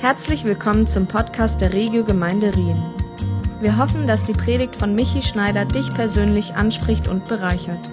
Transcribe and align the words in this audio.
Herzlich 0.00 0.44
willkommen 0.44 0.86
zum 0.86 1.08
Podcast 1.08 1.60
der 1.60 1.72
Regio 1.72 2.04
Gemeinde 2.04 2.54
Rien. 2.54 2.80
Wir 3.60 3.78
hoffen, 3.78 4.06
dass 4.06 4.22
die 4.22 4.32
Predigt 4.32 4.76
von 4.76 4.94
Michi 4.94 5.22
Schneider 5.22 5.64
dich 5.64 5.92
persönlich 5.92 6.54
anspricht 6.54 7.08
und 7.08 7.26
bereichert. 7.26 7.90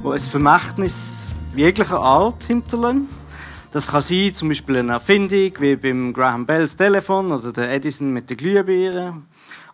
Wo 0.00 0.12
ein 0.12 0.20
Vermächtnis 0.20 1.34
jeglicher 1.54 2.00
Art 2.00 2.44
hinterlassen. 2.44 3.10
Das 3.72 3.88
kann 3.88 4.00
sein, 4.00 4.32
zum 4.32 4.48
Beispiel 4.48 4.78
eine 4.78 4.92
Erfindung, 4.92 5.52
wie 5.60 5.76
beim 5.76 6.14
Graham 6.14 6.46
Bells 6.46 6.74
Telefon 6.74 7.30
oder 7.30 7.52
der 7.52 7.72
Edison 7.72 8.10
mit 8.10 8.30
der 8.30 8.38
Glühbirne. 8.38 9.20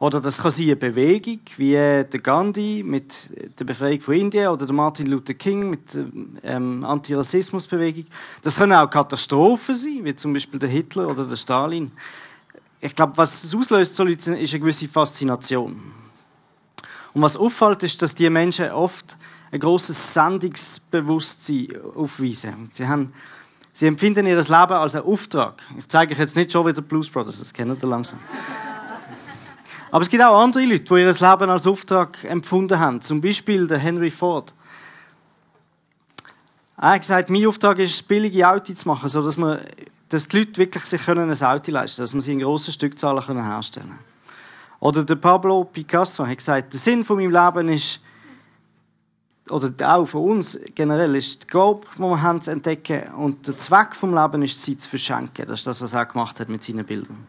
Oder 0.01 0.21
das 0.21 0.39
kann 0.41 0.53
sein 0.53 0.67
eine 0.67 0.77
Bewegung, 0.77 1.41
wie 1.57 1.73
der 1.73 2.05
Gandhi 2.05 2.85
mit 2.87 3.29
der 3.59 3.65
Befreiung 3.65 4.01
von 4.01 4.15
Indien 4.15 4.49
oder 4.49 4.65
der 4.65 4.75
Martin 4.75 5.09
Luther 5.09 5.35
King 5.35 5.71
mit 5.71 5.93
der 5.93 6.07
ähm, 6.45 6.85
Antirassismusbewegung. 6.85 8.05
Das 8.43 8.57
können 8.57 8.75
auch 8.75 8.89
Katastrophen 8.89 9.75
sein, 9.75 10.01
wie 10.05 10.15
zum 10.15 10.33
Beispiel 10.33 10.61
der 10.61 10.69
Hitler 10.69 11.09
oder 11.09 11.25
der 11.25 11.35
Stalin. 11.35 11.91
Ich 12.81 12.95
glaube, 12.95 13.17
was 13.17 13.43
es 13.43 13.55
auslöst, 13.55 13.99
ist 13.99 14.29
eine 14.29 14.47
gewisse 14.47 14.87
Faszination. 14.87 15.81
Und 17.13 17.23
was 17.23 17.37
auffällt, 17.37 17.83
ist, 17.83 18.01
dass 18.01 18.15
die 18.15 18.31
Menschen 18.31 18.71
oft 18.71 19.17
ein 19.51 19.59
großes 19.59 20.15
Sendungsbewusstsein 20.15 21.69
aufweisen. 21.97 22.69
Sie 22.71 22.87
haben 22.87 23.13
Sie 23.73 23.87
empfinden 23.87 24.27
ihr 24.27 24.35
Leben 24.35 24.53
als 24.53 24.97
einen 24.97 25.05
Auftrag. 25.05 25.63
Ich 25.79 25.89
zeige 25.89 26.13
euch 26.13 26.19
jetzt 26.19 26.35
nicht 26.35 26.51
schon 26.51 26.67
wieder 26.67 26.83
Blues 26.83 27.09
Brothers, 27.09 27.39
das 27.39 27.55
kennt 27.55 27.81
ihr 27.81 27.89
langsam. 27.89 28.19
Aber 29.91 30.03
es 30.03 30.09
gibt 30.09 30.23
auch 30.23 30.41
andere 30.41 30.65
Leute, 30.65 30.85
die 30.85 30.95
ihr 30.95 31.07
Leben 31.07 31.51
als 31.51 31.67
Auftrag 31.67 32.23
empfunden 32.25 32.79
haben. 32.79 33.01
Zum 33.01 33.21
Beispiel 33.21 33.67
der 33.67 33.79
Henry 33.79 34.11
Ford. 34.11 34.53
Er 36.77 36.91
hat 36.91 37.01
gesagt, 37.01 37.31
mein 37.31 37.47
Auftrag 37.47 37.79
ist, 37.79 38.07
billige 38.07 38.49
Autos 38.49 38.81
zu 38.81 38.89
machen, 38.89 39.09
sodass 39.09 39.37
man, 39.37 39.59
dass 40.11 40.29
die 40.29 40.39
Leute 40.39 40.59
wirklich 40.59 40.85
sich 40.85 41.09
ein 41.09 41.19
Auto 41.19 41.73
leisten 41.73 41.97
können, 41.97 42.05
dass 42.05 42.15
man 42.15 42.21
sie 42.21 42.33
in 42.33 42.41
grossen 42.41 42.73
Stückzahlen 42.73 43.43
herstellen 43.43 43.87
können. 43.89 43.99
Oder 44.81 45.03
der 45.03 45.17
Pablo 45.17 45.65
Picasso 45.65 46.27
hat 46.27 46.39
gesagt, 46.39 46.73
der 46.73 46.79
Sinn 46.79 47.03
von 47.05 47.17
meinem 47.17 47.33
Leben 47.33 47.69
ist, 47.69 48.01
oder 49.51 49.73
auch 49.93 50.07
von 50.07 50.23
uns 50.23 50.59
generell, 50.75 51.17
ist 51.17 51.45
die 51.45 51.47
Gabe, 51.49 51.81
die 51.97 52.01
wir 52.01 52.23
haben, 52.23 52.41
zu 52.41 52.51
entdecken. 52.51 53.15
Und 53.15 53.47
der 53.47 53.57
Zweck 53.57 53.97
vom 53.97 54.15
Leben 54.15 54.43
ist, 54.43 54.63
sie 54.63 54.77
zu 54.77 54.89
verschenken. 54.89 55.47
Das 55.49 55.61
ist 55.61 55.67
das, 55.67 55.81
was 55.81 55.95
er 55.95 56.07
gemacht 56.07 56.39
hat 56.39 56.49
mit 56.49 56.63
seinen 56.63 56.85
Bildern. 56.85 57.27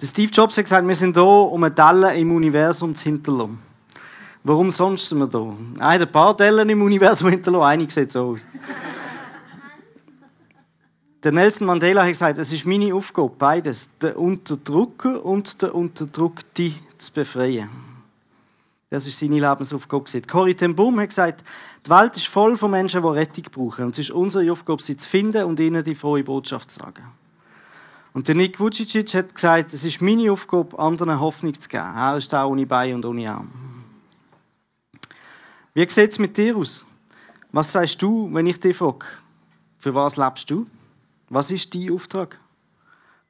Der 0.00 0.06
Steve 0.06 0.30
Jobs 0.32 0.56
hat 0.56 0.64
gesagt, 0.64 0.86
wir 0.86 0.94
sind 0.94 1.14
hier, 1.14 1.24
um 1.24 1.62
eine 1.62 1.74
Delle 1.74 2.16
im 2.16 2.32
Universum 2.32 2.94
zu 2.94 3.04
hinterlassen. 3.04 3.58
Warum 4.42 4.70
sonst 4.70 5.10
sind 5.10 5.18
wir 5.18 5.56
hat 5.78 6.00
ein 6.00 6.10
paar 6.10 6.34
Dellen 6.34 6.68
im 6.70 6.80
Universum 6.80 7.28
hinterlassen, 7.28 7.64
einige 7.64 7.92
sieht 7.92 8.10
so 8.10 8.30
aus. 8.30 8.40
Der 11.22 11.32
Nelson 11.32 11.66
Mandela 11.66 12.00
hat 12.00 12.08
gesagt, 12.08 12.38
es 12.38 12.50
ist 12.50 12.64
meine 12.64 12.94
Aufgabe, 12.94 13.30
beides, 13.38 13.98
den 13.98 14.14
Unterdrücker 14.14 15.22
und 15.22 15.60
den 15.60 15.68
Unterdrückten 15.68 16.74
zu 16.96 17.12
befreien. 17.12 17.68
Das 18.88 19.06
ist 19.06 19.18
seine 19.18 19.38
Lebensaufgabe. 19.38 20.22
Corrie 20.26 20.54
ten 20.54 20.74
Boom 20.74 20.98
hat 20.98 21.10
gesagt, 21.10 21.44
die 21.84 21.90
Welt 21.90 22.16
ist 22.16 22.28
voll 22.28 22.56
von 22.56 22.70
Menschen, 22.70 23.02
die 23.02 23.08
Rettung 23.08 23.44
brauchen. 23.52 23.84
Und 23.84 23.90
es 23.90 23.98
ist 23.98 24.10
unsere 24.10 24.50
Aufgabe, 24.50 24.82
sie 24.82 24.96
zu 24.96 25.06
finden 25.06 25.44
und 25.44 25.60
ihnen 25.60 25.84
die 25.84 25.94
frohe 25.94 26.24
Botschaft 26.24 26.70
zu 26.70 26.80
sagen. 26.80 27.04
Und 28.12 28.26
der 28.26 28.34
Nick 28.34 28.58
Vujicic 28.58 29.14
hat 29.14 29.34
gesagt, 29.34 29.72
es 29.72 29.84
ist 29.84 30.02
meine 30.02 30.32
Aufgabe, 30.32 30.78
anderen 30.78 31.20
Hoffnung 31.20 31.54
zu 31.54 31.68
geben. 31.68 31.84
Er 31.84 32.16
ist 32.16 32.34
auch 32.34 32.50
ohne 32.50 32.66
Bein 32.66 32.94
und 32.94 33.04
ohne 33.04 33.30
Arm. 33.30 33.50
Wie 35.74 35.88
sieht 35.88 36.10
es 36.10 36.18
mit 36.18 36.36
dir 36.36 36.56
aus? 36.56 36.84
Was 37.52 37.70
sagst 37.70 38.02
du, 38.02 38.28
wenn 38.32 38.46
ich 38.46 38.58
dich 38.58 38.76
frage? 38.76 39.06
Für 39.78 39.94
was 39.94 40.16
lebst 40.16 40.50
du? 40.50 40.66
Was 41.28 41.50
ist 41.50 41.74
dein 41.74 41.92
Auftrag? 41.92 42.38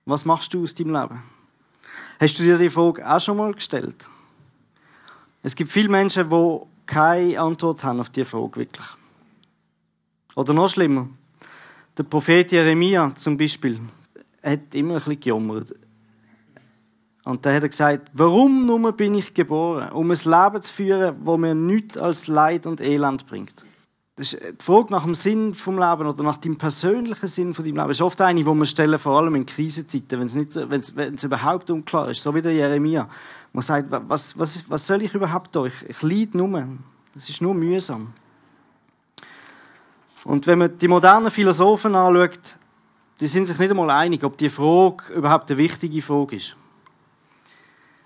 Was 0.06 0.24
machst 0.24 0.52
du 0.54 0.62
aus 0.62 0.74
deinem 0.74 0.94
Leben? 0.94 1.22
Hast 2.18 2.38
du 2.38 2.42
dir 2.42 2.56
die 2.56 2.70
Frage 2.70 3.08
auch 3.08 3.20
schon 3.20 3.36
mal 3.36 3.52
gestellt? 3.52 4.08
Es 5.42 5.54
gibt 5.54 5.70
viele 5.70 5.88
Menschen, 5.88 6.28
die 6.28 6.60
keine 6.86 7.38
Antwort 7.38 7.84
haben 7.84 8.00
auf 8.00 8.10
diese 8.10 8.26
Frage 8.26 8.56
wirklich. 8.56 8.86
Oder 10.34 10.52
noch 10.54 10.69
schlimmer, 10.69 11.08
der 11.96 12.02
Prophet 12.04 12.50
Jeremia 12.50 13.14
zum 13.14 13.36
Beispiel 13.36 13.80
hat 14.42 14.74
immer 14.74 14.94
ein 14.94 14.98
bisschen 14.98 15.20
gejammert. 15.20 15.74
Und 17.24 17.44
da 17.44 17.52
hat 17.52 17.62
er 17.62 17.68
gesagt, 17.68 18.10
warum 18.14 18.66
nur 18.66 18.92
bin 18.92 19.14
ich 19.14 19.34
geboren? 19.34 19.92
Um 19.92 20.10
ein 20.10 20.18
Leben 20.24 20.62
zu 20.62 20.72
führen, 20.72 21.16
wo 21.22 21.36
mir 21.36 21.54
nichts 21.54 21.98
als 21.98 22.26
Leid 22.26 22.66
und 22.66 22.80
Elend 22.80 23.26
bringt. 23.26 23.64
Das 24.16 24.32
ist 24.32 24.42
die 24.60 24.64
Frage 24.64 24.90
nach 24.90 25.04
dem 25.04 25.14
Sinn 25.14 25.54
vom 25.54 25.78
Leben 25.78 26.06
oder 26.06 26.22
nach 26.22 26.38
dem 26.38 26.58
persönlichen 26.58 27.28
Sinn 27.28 27.54
von 27.54 27.64
deinem 27.64 27.76
Leben. 27.76 27.90
Ist 27.90 28.02
oft 28.02 28.20
eine, 28.20 28.40
die 28.40 28.46
wir 28.46 28.66
stellen, 28.66 28.98
vor 28.98 29.18
allem 29.18 29.34
in 29.34 29.46
Krisenzeiten, 29.46 30.18
wenn 30.18 30.26
es, 30.26 30.34
nicht 30.34 30.56
wenn 30.56 30.80
es, 30.80 30.96
wenn 30.96 31.14
es 31.14 31.24
überhaupt 31.24 31.70
unklar 31.70 32.10
ist. 32.10 32.22
So 32.22 32.34
wie 32.34 32.42
der 32.42 32.52
Jeremia. 32.52 33.08
Man 33.52 33.62
sagt, 33.62 33.86
was, 33.90 34.38
was, 34.38 34.68
was 34.68 34.86
soll 34.86 35.02
ich 35.02 35.14
überhaupt 35.14 35.54
da? 35.56 35.64
Ich, 35.64 35.88
ich 35.88 36.02
leide 36.02 36.36
nur. 36.36 36.66
Es 37.14 37.30
ist 37.30 37.40
nur 37.40 37.54
mühsam. 37.54 38.12
Und 40.24 40.46
wenn 40.46 40.58
man 40.58 40.76
die 40.76 40.88
modernen 40.88 41.30
Philosophen 41.30 41.94
anschaut, 41.94 42.56
die 43.20 43.26
sind 43.26 43.47
sich 43.47 43.58
nicht 43.58 43.70
einmal 43.70 43.91
einig, 43.91 44.25
ob 44.25 44.36
die 44.36 44.48
Frage 44.48 45.12
überhaupt 45.14 45.50
eine 45.50 45.58
wichtige 45.58 46.00
Frage 46.00 46.36
ist. 46.36 46.56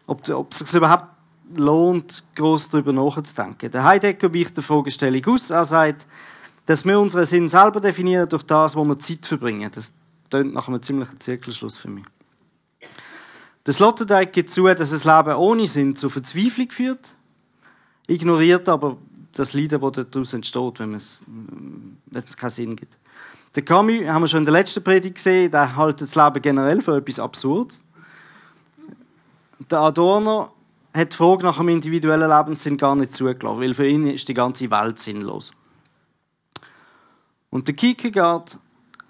Ob, 0.06 0.28
ob 0.28 0.52
es 0.52 0.58
sich 0.58 0.75
überhaupt 0.75 1.06
lohnt, 1.54 2.25
groß 2.34 2.70
darüber 2.70 2.92
nachzudenken. 2.92 3.70
Der 3.70 3.84
Heidegger 3.84 4.34
weicht 4.34 4.56
der 4.56 4.64
Fragestellung 4.64 5.25
aus. 5.26 5.50
Er 5.50 5.64
sagt, 5.64 6.06
dass 6.66 6.84
wir 6.84 6.98
unseren 6.98 7.25
Sinn 7.25 7.48
selber 7.48 7.80
definieren 7.80 8.28
durch 8.28 8.42
das, 8.42 8.75
wo 8.75 8.84
wir 8.84 8.98
Zeit 8.98 9.25
verbringen. 9.25 9.70
Das 9.72 9.92
klingt 10.30 10.54
nach 10.54 10.69
einem 10.69 10.82
ziemlichen 10.82 11.20
Zirkelschluss 11.20 11.76
für 11.76 11.88
mich. 11.88 12.04
Der 13.66 13.72
Sloterdijk 13.72 14.32
gibt 14.32 14.50
zu, 14.50 14.66
dass 14.66 14.91
das 14.91 15.04
Leben 15.04 15.36
ohne 15.36 15.66
Sinn 15.66 15.96
zu 15.96 16.10
Verzweiflung 16.10 16.70
führt, 16.70 17.14
ignoriert 18.06 18.69
aber 18.69 18.98
das 19.32 19.54
Leiden, 19.54 19.81
das 19.81 20.06
daraus 20.10 20.32
entsteht, 20.32 20.78
wenn 20.81 20.94
es, 20.94 21.22
wenn 21.26 22.25
es 22.26 22.36
keinen 22.36 22.50
Sinn 22.50 22.76
gibt. 22.76 22.94
Der 23.54 23.65
Camus, 23.65 24.04
haben 24.06 24.22
wir 24.22 24.28
schon 24.28 24.41
in 24.41 24.44
der 24.47 24.53
letzten 24.53 24.82
Predigt 24.82 25.16
gesehen, 25.16 25.50
der 25.50 25.76
hält 25.76 26.00
das 26.00 26.16
Leben 26.16 26.42
generell 26.42 26.81
für 26.81 26.97
etwas 26.97 27.20
Absurdes. 27.20 27.82
Der 29.70 29.78
Adorno 29.78 30.50
hat 30.92 31.12
die 31.12 31.16
Frage 31.16 31.44
nach 31.44 31.59
dem 31.59 31.69
individuellen 31.69 32.28
Lebenssinn 32.28 32.76
gar 32.76 32.97
nicht 32.97 33.12
zugelassen, 33.12 33.60
weil 33.60 33.75
für 33.75 33.87
ihn 33.87 34.09
ist 34.09 34.28
die 34.28 34.34
ganze 34.34 34.70
Welt 34.70 34.98
sinnlos. 34.98 35.53
Und 37.50 37.69
der 37.69 37.75
Kierkegaard, 37.76 38.59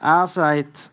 er 0.00 0.27
sagt, 0.27 0.91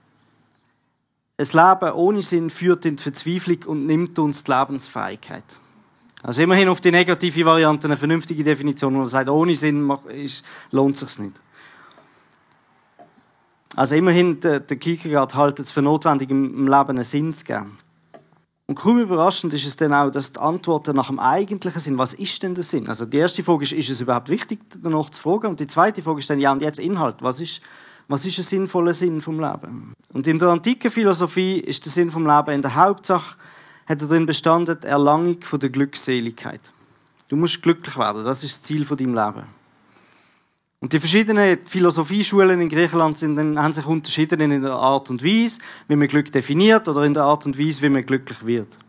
ein 1.38 1.46
Leben 1.46 1.94
ohne 1.94 2.22
Sinn 2.22 2.50
führt 2.50 2.86
in 2.86 2.96
die 2.96 3.04
Verzweiflung 3.04 3.64
und 3.66 3.86
nimmt 3.86 4.18
uns 4.20 4.46
die 4.46 4.52
Lebensfähigkeit. 4.52 5.44
Also 6.24 6.42
immerhin 6.42 6.70
auf 6.70 6.80
die 6.80 6.92
negative 6.92 7.46
Variante 7.46 7.88
eine 7.88 7.98
vernünftige 7.98 8.44
Definition, 8.44 8.96
wo 8.96 9.02
er 9.02 9.10
sagt, 9.10 9.30
ohne 9.30 9.56
Sinn 9.56 9.92
lohnt 10.72 10.96
es 10.96 11.00
sich 11.02 11.20
nicht. 11.20 11.36
Also 13.76 13.96
immerhin, 13.96 14.40
der, 14.40 14.60
der 14.60 14.78
Kierkegaard 14.78 15.36
hält 15.36 15.60
es 15.60 15.72
für 15.72 15.82
notwendig, 15.82 16.30
im 16.30 16.68
Leben 16.68 16.90
einen 16.90 17.04
Sinn 17.04 17.34
zu 17.34 17.46
geben. 17.46 17.78
Und 18.68 18.76
kaum 18.76 19.00
überraschend 19.00 19.54
ist 19.54 19.66
es 19.66 19.76
dann 19.76 19.94
auch, 19.94 20.12
dass 20.12 20.34
die 20.34 20.40
Antworten 20.40 20.96
nach 20.96 21.08
dem 21.08 21.20
eigentlichen 21.20 21.80
Sinn, 21.80 21.98
was 21.98 22.14
ist 22.14 22.42
denn 22.42 22.56
der 22.56 22.64
Sinn? 22.64 22.88
Also 22.88 23.06
die 23.06 23.18
erste 23.18 23.44
Frage 23.44 23.64
ist, 23.64 23.74
ist 23.74 23.90
es 23.90 24.00
überhaupt 24.00 24.30
wichtig, 24.30 24.60
danach 24.82 25.10
zu 25.10 25.22
fragen? 25.22 25.48
Und 25.48 25.60
die 25.60 25.68
zweite 25.68 26.02
Frage 26.02 26.20
ist 26.20 26.30
dann, 26.30 26.40
ja, 26.40 26.52
und 26.54 26.62
jetzt 26.62 26.80
Inhalt, 26.80 27.18
was 27.22 27.42
ist, 27.42 27.62
was 28.08 28.26
ist 28.26 28.38
ein 28.38 28.44
sinnvoller 28.44 28.94
Sinn 28.94 29.20
vom 29.20 29.40
Leben? 29.40 29.94
Und 30.14 30.28
in 30.28 30.40
der 30.40 30.50
antiken 30.50 30.90
Philosophie 30.90 31.60
ist 31.60 31.84
der 31.84 31.92
Sinn 31.92 32.12
vom 32.12 32.26
Leben 32.26 32.52
in 32.52 32.62
der 32.62 32.76
Hauptsache, 32.76 33.36
hat 33.88 34.02
er 34.02 34.08
darin 34.08 34.26
bestanden, 34.26 34.78
die 34.82 34.88
Erlangung 34.88 35.42
von 35.42 35.60
der 35.60 35.70
Glückseligkeit. 35.70 36.62
Du 37.28 37.36
musst 37.36 37.62
glücklich 37.62 37.98
werden, 37.98 38.24
das 38.24 38.44
ist 38.44 38.54
das 38.54 38.62
Ziel 38.62 38.86
von 38.86 38.96
deinem 38.96 39.16
Leben. 39.16 39.61
Und 40.82 40.94
die 40.94 41.00
verschiedenen 41.00 41.64
Philosophieschulen 41.64 42.60
in 42.60 42.68
Griechenland 42.68 43.16
sind, 43.16 43.38
haben 43.58 43.72
sich 43.72 43.86
unterschieden 43.86 44.42
in 44.42 44.64
der 44.64 44.74
Art 44.74 45.12
und 45.12 45.24
Weise, 45.24 45.60
wie 45.88 45.96
man 45.96 46.08
Glück 46.08 46.32
definiert 46.32 46.88
oder 46.88 47.04
in 47.04 47.14
der 47.14 47.24
Art 47.24 47.46
und 47.46 47.58
Weise, 47.60 47.84
wie 47.84 47.90
man 47.90 48.04
glücklich 48.04 48.44
wird. 48.44 48.80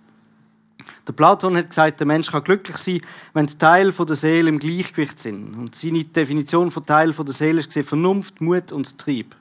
Der 1.07 1.13
Platon 1.13 1.55
hat 1.55 1.69
gesagt, 1.69 2.01
der 2.01 2.07
Mensch 2.07 2.31
kann 2.31 2.45
glücklich 2.45 2.79
sein, 2.79 3.03
wenn 3.35 3.47
die 3.47 3.59
Teile 3.59 3.93
der 3.93 4.17
Seele 4.17 4.49
im 4.49 4.59
Gleichgewicht 4.59 5.19
sind. 5.19 5.55
Und 5.55 5.75
seine 5.75 6.03
Definition 6.05 6.71
von 6.71 6.87
Teil 6.87 7.13
der 7.13 7.35
Seele 7.35 7.61
ist 7.61 7.79
Vernunft, 7.87 8.41
Mut 8.41 8.73
und 8.73 8.97
Trieb. 8.97 9.37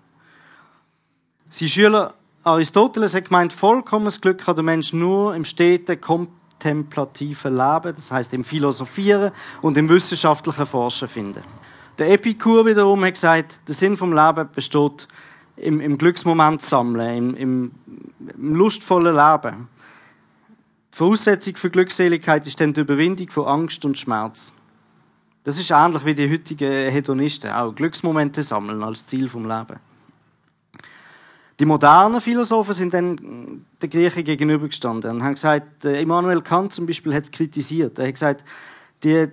Sein 1.50 1.70
Schüler 1.70 2.14
Aristoteles 2.44 3.16
hat 3.16 3.26
gemeint, 3.26 3.54
vollkommenes 3.54 4.20
Glück 4.20 4.40
kann 4.40 4.56
der 4.56 4.64
Mensch 4.64 4.92
nur 4.92 5.36
im 5.36 5.46
steten 5.46 6.02
kontemplativen 6.02 7.56
Leben, 7.56 7.96
das 7.96 8.12
heißt 8.12 8.34
im 8.34 8.44
Philosophieren 8.44 9.32
und 9.62 9.78
im 9.78 9.88
wissenschaftlichen 9.88 10.66
Forschen 10.66 11.08
finden. 11.08 11.61
Der 11.98 12.12
Epikur 12.12 12.66
wiederum 12.66 13.04
hat 13.04 13.14
gesagt, 13.14 13.60
der 13.68 13.76
Sinn 13.76 13.98
vom 13.98 14.14
Leben 14.14 14.50
besteht 14.54 15.08
im, 15.58 15.80
im 15.82 15.98
Glücksmoment 15.98 16.62
sammeln, 16.62 17.18
im, 17.18 17.36
im, 17.36 17.72
im 18.38 18.56
lustvollen 18.56 19.16
Leben. 19.16 19.68
Die 20.94 20.98
Voraussetzung 20.98 21.56
für 21.56 21.70
Glückseligkeit 21.70 22.46
ist 22.48 22.60
dann 22.60 22.74
die 22.74 22.82
Überwindung 22.82 23.30
von 23.30 23.46
Angst 23.46 23.86
und 23.86 23.98
Schmerz. 23.98 24.54
Das 25.44 25.58
ist 25.58 25.72
ähnlich 25.72 26.06
wie 26.06 26.14
die 26.14 26.30
heutigen 26.30 26.92
Hedonisten, 26.92 27.52
auch 27.52 27.74
Glücksmomente 27.74 28.44
sammeln 28.44 28.84
als 28.84 29.06
Ziel 29.06 29.28
vom 29.28 29.48
Leben. 29.48 29.80
Die 31.60 31.66
modernen 31.66 32.22
Philosophen 32.22 32.74
sind 32.74 32.94
dann 32.94 33.64
der 33.82 33.90
Griechen 33.90 34.24
gegenübergestanden 34.24 35.12
und 35.12 35.24
haben 35.24 35.36
gesagt, 35.36 35.86
Immanuel 35.86 36.42
Kant 36.42 36.74
zum 36.74 36.88
Beispiel 36.88 37.14
hat 37.14 37.24
es 37.24 37.32
kritisiert. 37.32 38.00
Er 38.00 38.08
hat 38.08 38.14
gesagt, 38.16 38.44
die, 39.04 39.28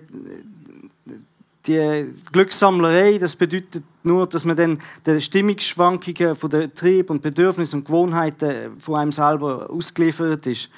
die 1.67 2.13
Glückssammlerei, 2.31 3.17
das 3.17 3.35
bedeutet 3.35 3.83
nur, 4.03 4.27
dass 4.27 4.45
man 4.45 4.55
dann 4.55 4.79
den 5.05 5.21
Stimmungsschwankungen 5.21 6.35
von 6.35 6.49
den 6.49 6.73
Trieb 6.73 7.09
und 7.09 7.21
Bedürfnissen 7.21 7.79
und 7.79 7.85
Gewohnheiten 7.85 8.79
von 8.79 8.95
einem 8.95 9.11
selber 9.11 9.69
ausgeliefert 9.69 10.47
ist. 10.47 10.69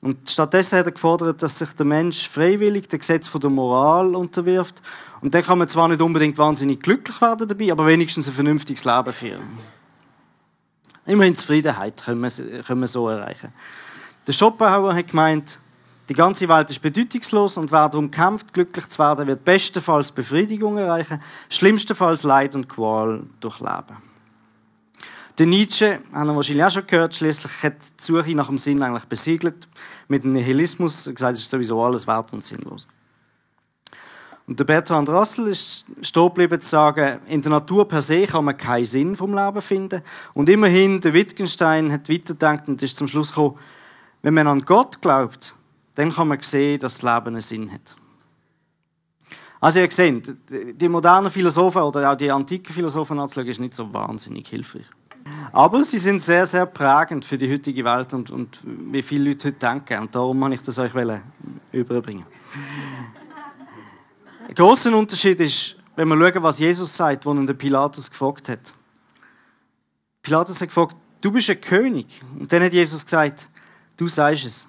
Und 0.00 0.30
stattdessen 0.30 0.78
hat 0.78 0.86
er 0.86 0.92
gefordert, 0.92 1.42
dass 1.42 1.58
sich 1.58 1.70
der 1.70 1.86
Mensch 1.86 2.28
freiwillig 2.28 2.88
dem 2.88 3.00
Gesetz 3.00 3.30
der 3.32 3.50
Moral 3.50 4.14
unterwirft. 4.14 4.80
Und 5.20 5.34
dann 5.34 5.42
kann 5.42 5.58
man 5.58 5.68
zwar 5.68 5.88
nicht 5.88 6.00
unbedingt 6.00 6.38
wahnsinnig 6.38 6.80
glücklich 6.80 7.20
werden 7.20 7.48
dabei, 7.48 7.72
aber 7.72 7.86
wenigstens 7.86 8.28
ein 8.28 8.34
vernünftiges 8.34 8.84
Leben 8.84 9.12
führen. 9.12 9.58
Immerhin 11.06 11.34
Zufriedenheit 11.34 12.04
können 12.04 12.20
wir, 12.20 12.62
können 12.62 12.80
wir 12.80 12.86
so 12.86 13.08
erreichen. 13.08 13.52
Der 14.26 14.32
Schopenhauer 14.32 14.94
hat 14.94 15.08
gemeint, 15.08 15.58
die 16.08 16.14
ganze 16.14 16.48
Welt 16.48 16.70
ist 16.70 16.80
bedeutungslos 16.80 17.58
und 17.58 17.72
wer 17.72 17.88
darum 17.88 18.10
kämpft, 18.10 18.52
glücklich 18.54 18.88
zu 18.88 18.98
werden, 18.98 19.26
wird 19.26 19.44
bestenfalls 19.44 20.12
Befriedigung 20.12 20.78
erreichen, 20.78 21.20
schlimmstenfalls 21.48 22.22
Leid 22.22 22.54
und 22.54 22.68
Qual 22.68 23.24
durchleben. 23.40 23.96
Der 25.38 25.46
Nietzsche, 25.46 25.98
haben 26.12 26.28
wir 26.28 26.36
wahrscheinlich 26.36 26.64
auch 26.64 26.70
schon 26.70 26.86
gehört, 26.86 27.14
schließlich 27.14 27.62
hat 27.62 27.74
die 27.74 28.02
Suche 28.02 28.34
nach 28.34 28.46
dem 28.46 28.56
Sinn 28.56 28.82
eigentlich 28.82 29.04
besiegelt. 29.04 29.68
Mit 30.08 30.24
dem 30.24 30.32
Nihilismus 30.32 31.04
gesagt, 31.04 31.34
es 31.34 31.40
ist 31.40 31.50
sowieso 31.50 31.82
alles 31.82 32.06
wert 32.06 32.32
und 32.32 32.42
sinnlos. 32.42 32.88
Und 34.46 34.58
der 34.60 34.64
Bertrand 34.64 35.08
Russell 35.08 35.48
ist 35.48 35.86
stehen 36.02 36.28
geblieben 36.28 36.60
zu 36.60 36.68
sagen, 36.68 37.20
in 37.26 37.42
der 37.42 37.50
Natur 37.50 37.86
per 37.86 38.00
se 38.00 38.26
kann 38.26 38.44
man 38.44 38.56
keinen 38.56 38.84
Sinn 38.84 39.16
vom 39.16 39.34
Leben 39.34 39.60
finden. 39.60 40.02
Und 40.34 40.48
immerhin, 40.48 41.00
der 41.00 41.12
Wittgenstein 41.12 41.90
hat 41.92 42.08
weitergedacht 42.08 42.68
und 42.68 42.80
ist 42.80 42.96
zum 42.96 43.08
Schluss 43.08 43.30
gekommen, 43.30 43.58
wenn 44.22 44.34
man 44.34 44.46
an 44.46 44.64
Gott 44.64 45.02
glaubt, 45.02 45.54
dann 45.96 46.12
kann 46.12 46.28
man 46.28 46.40
sehen, 46.40 46.78
dass 46.78 46.98
das 46.98 47.02
Leben 47.02 47.28
einen 47.28 47.40
Sinn 47.40 47.72
hat. 47.72 47.96
Also 49.60 49.80
ihr 49.80 49.90
seht, 49.90 50.32
die 50.48 50.88
modernen 50.88 51.30
Philosophen 51.30 51.82
oder 51.82 52.12
auch 52.12 52.16
die 52.16 52.30
antiken 52.30 52.72
Philosophen 52.72 53.18
anzuschauen, 53.18 53.48
ist 53.48 53.58
nicht 53.58 53.74
so 53.74 53.92
wahnsinnig 53.92 54.46
hilfreich. 54.46 54.86
Aber 55.52 55.82
sie 55.82 55.98
sind 55.98 56.20
sehr, 56.20 56.46
sehr 56.46 56.66
prägend 56.66 57.24
für 57.24 57.38
die 57.38 57.50
heutige 57.50 57.84
Welt 57.84 58.12
und, 58.12 58.30
und 58.30 58.60
wie 58.64 59.02
viele 59.02 59.30
Leute 59.30 59.48
heute 59.48 59.58
denken. 59.58 59.98
Und 60.00 60.14
darum 60.14 60.40
wollte 60.40 60.56
ich 60.56 60.62
das 60.62 60.78
euch 60.78 60.92
überbringen. 61.72 62.26
Ein 64.46 64.54
grosser 64.54 64.96
Unterschied 64.96 65.40
ist, 65.40 65.76
wenn 65.96 66.08
wir 66.08 66.16
schauen, 66.16 66.42
was 66.42 66.58
Jesus 66.58 66.94
sagt, 66.94 67.26
als 67.26 67.36
ihn 67.36 67.46
der 67.46 67.54
Pilatus 67.54 68.10
gefragt 68.10 68.48
hat. 68.50 68.74
Pilatus 70.22 70.60
hat 70.60 70.68
gefragt, 70.68 70.96
du 71.20 71.32
bist 71.32 71.48
ein 71.50 71.60
König. 71.60 72.20
Und 72.38 72.52
dann 72.52 72.62
hat 72.62 72.72
Jesus 72.72 73.04
gesagt, 73.04 73.48
du 73.96 74.06
sagst 74.06 74.44
es. 74.44 74.66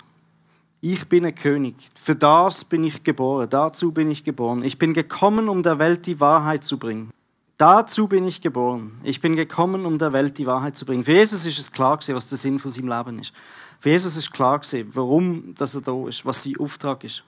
Ich 0.90 1.10
bin 1.10 1.26
ein 1.26 1.36
König. 1.36 1.76
Für 2.02 2.16
das 2.16 2.64
bin 2.64 2.86
ich 2.86 3.04
geboren. 3.04 3.50
Dazu 3.50 3.92
bin 3.92 4.10
ich 4.10 4.24
geboren. 4.24 4.64
Ich 4.64 4.80
bin 4.80 4.94
gekommen, 4.94 5.50
um 5.50 5.62
der 5.62 5.80
Welt 5.80 6.06
die 6.06 6.22
Wahrheit 6.22 6.64
zu 6.64 6.80
bringen. 6.80 7.12
Dazu 7.58 8.08
bin 8.08 8.26
ich 8.26 8.40
geboren. 8.40 8.98
Ich 9.04 9.20
bin 9.20 9.36
gekommen, 9.36 9.86
um 9.86 9.98
der 9.98 10.14
Welt 10.14 10.38
die 10.38 10.46
Wahrheit 10.46 10.78
zu 10.78 10.86
bringen. 10.86 11.04
Für 11.04 11.12
Jesus 11.12 11.46
ist 11.46 11.60
es 11.60 11.74
klar 11.74 11.98
gewesen, 11.98 12.16
was 12.16 12.30
der 12.30 12.38
Sinn 12.38 12.58
von 12.58 12.72
seinem 12.72 12.88
Leben 12.88 13.20
ist. 13.20 13.34
Für 13.80 13.90
Jesus 13.90 14.16
ist 14.16 14.32
klar 14.32 14.60
gewesen, 14.60 14.90
warum 14.94 15.54
dass 15.56 15.76
er 15.76 15.82
da 15.82 16.08
ist, 16.08 16.26
was 16.26 16.42
sein 16.42 16.56
Auftrag 16.58 17.04
ist. 17.04 17.22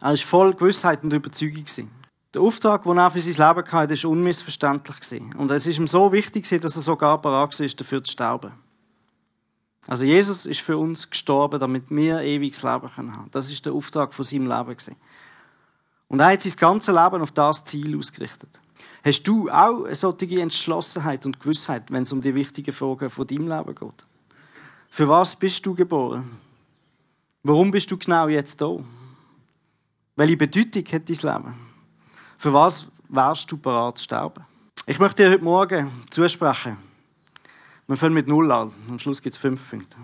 Er 0.00 0.08
war 0.08 0.16
voll 0.16 0.54
Gewissheit 0.54 1.04
und 1.04 1.12
Überzeugung. 1.12 1.66
Der 2.34 2.42
Auftrag, 2.42 2.82
den 2.82 2.98
er 2.98 3.12
für 3.12 3.20
sein 3.20 3.48
Leben 3.48 3.70
hatte, 3.70 3.94
ist 3.94 4.04
unmissverständlich. 4.04 5.22
Und 5.38 5.52
es 5.52 5.68
ist 5.68 5.78
ihm 5.78 5.86
so 5.86 6.10
wichtig 6.10 6.48
dass 6.48 6.74
er 6.74 6.82
sogar 6.82 7.22
bereit 7.22 7.60
war, 7.60 7.68
dafür 7.68 8.02
zu 8.02 8.10
sterben. 8.10 8.69
Also 9.86 10.04
Jesus 10.04 10.46
ist 10.46 10.60
für 10.60 10.76
uns 10.76 11.08
gestorben, 11.08 11.58
damit 11.58 11.84
wir 11.88 12.20
ewiges 12.20 12.62
Leben 12.62 12.74
haben 12.74 12.94
können. 12.94 13.28
Das 13.30 13.50
ist 13.50 13.64
der 13.64 13.72
Auftrag 13.72 14.12
von 14.12 14.24
seinem 14.24 14.46
Leben. 14.46 14.76
Und 16.08 16.20
er 16.20 16.32
hat 16.32 16.42
sein 16.42 16.52
ganzes 16.56 16.94
Leben 16.94 17.22
auf 17.22 17.32
das 17.32 17.64
Ziel 17.64 17.98
ausgerichtet. 17.98 18.60
Hast 19.02 19.22
du 19.22 19.48
auch 19.48 19.84
eine 19.84 19.94
solche 19.94 20.40
Entschlossenheit 20.40 21.24
und 21.24 21.40
Gewissheit, 21.40 21.90
wenn 21.90 22.02
es 22.02 22.12
um 22.12 22.20
die 22.20 22.34
wichtigen 22.34 22.72
Fragen 22.72 23.08
von 23.08 23.26
deinem 23.26 23.48
Leben 23.48 23.74
geht? 23.74 24.06
Für 24.90 25.08
was 25.08 25.36
bist 25.36 25.64
du 25.64 25.74
geboren? 25.74 26.30
Warum 27.42 27.70
bist 27.70 27.90
du 27.90 27.96
genau 27.96 28.28
jetzt 28.28 28.60
da? 28.60 28.76
Welche 30.16 30.36
Bedeutung 30.36 30.84
hat 30.92 31.08
dein 31.08 31.16
Leben? 31.16 31.54
Für 32.36 32.52
was 32.52 32.86
wärst 33.08 33.50
du 33.50 33.56
bereit 33.56 33.96
zu 33.96 34.04
sterben? 34.04 34.44
Ich 34.86 34.98
möchte 34.98 35.22
dir 35.22 35.30
heute 35.30 35.44
Morgen 35.44 35.90
zusprechen, 36.10 36.76
wir 37.90 37.96
fangen 37.96 38.14
mit 38.14 38.28
Null 38.28 38.52
an. 38.52 38.72
Am 38.88 39.00
Schluss 39.00 39.20
gibt 39.20 39.34
es 39.34 39.40
fünf 39.40 39.68
Punkte. 39.68 39.96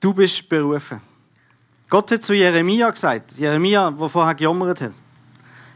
Du 0.00 0.12
bist 0.12 0.48
berufen. 0.48 1.00
Gott 1.88 2.10
hat 2.10 2.24
zu 2.24 2.34
Jeremia 2.34 2.90
gesagt, 2.90 3.38
Jeremia, 3.38 3.88
der 3.92 4.08
vorher 4.08 4.34
gejammert 4.34 4.80
hat, 4.80 4.94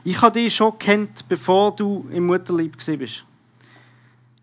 ich 0.03 0.21
habe 0.21 0.33
dich 0.33 0.53
schon 0.53 0.77
kennt, 0.81 1.29
bevor 1.29 1.77
du 1.77 2.09
im 2.11 2.27
Mutterlieb 2.27 2.77
bist. 2.77 3.25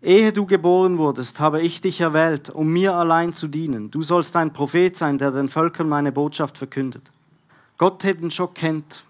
Ehe 0.00 0.32
du 0.32 0.46
geboren 0.46 0.96
wurdest, 0.96 1.38
habe 1.38 1.60
ich 1.60 1.82
dich 1.82 2.00
erwählt, 2.00 2.48
um 2.48 2.68
mir 2.68 2.94
allein 2.94 3.34
zu 3.34 3.46
dienen. 3.46 3.90
Du 3.90 4.00
sollst 4.00 4.34
ein 4.36 4.54
Prophet 4.54 4.96
sein, 4.96 5.18
der 5.18 5.30
den 5.30 5.50
Völkern 5.50 5.86
meine 5.86 6.12
Botschaft 6.12 6.56
verkündet. 6.56 7.12
Gott 7.76 8.02
hat 8.04 8.22
ihn 8.22 8.30
schon 8.30 8.54
kennt, 8.54 9.04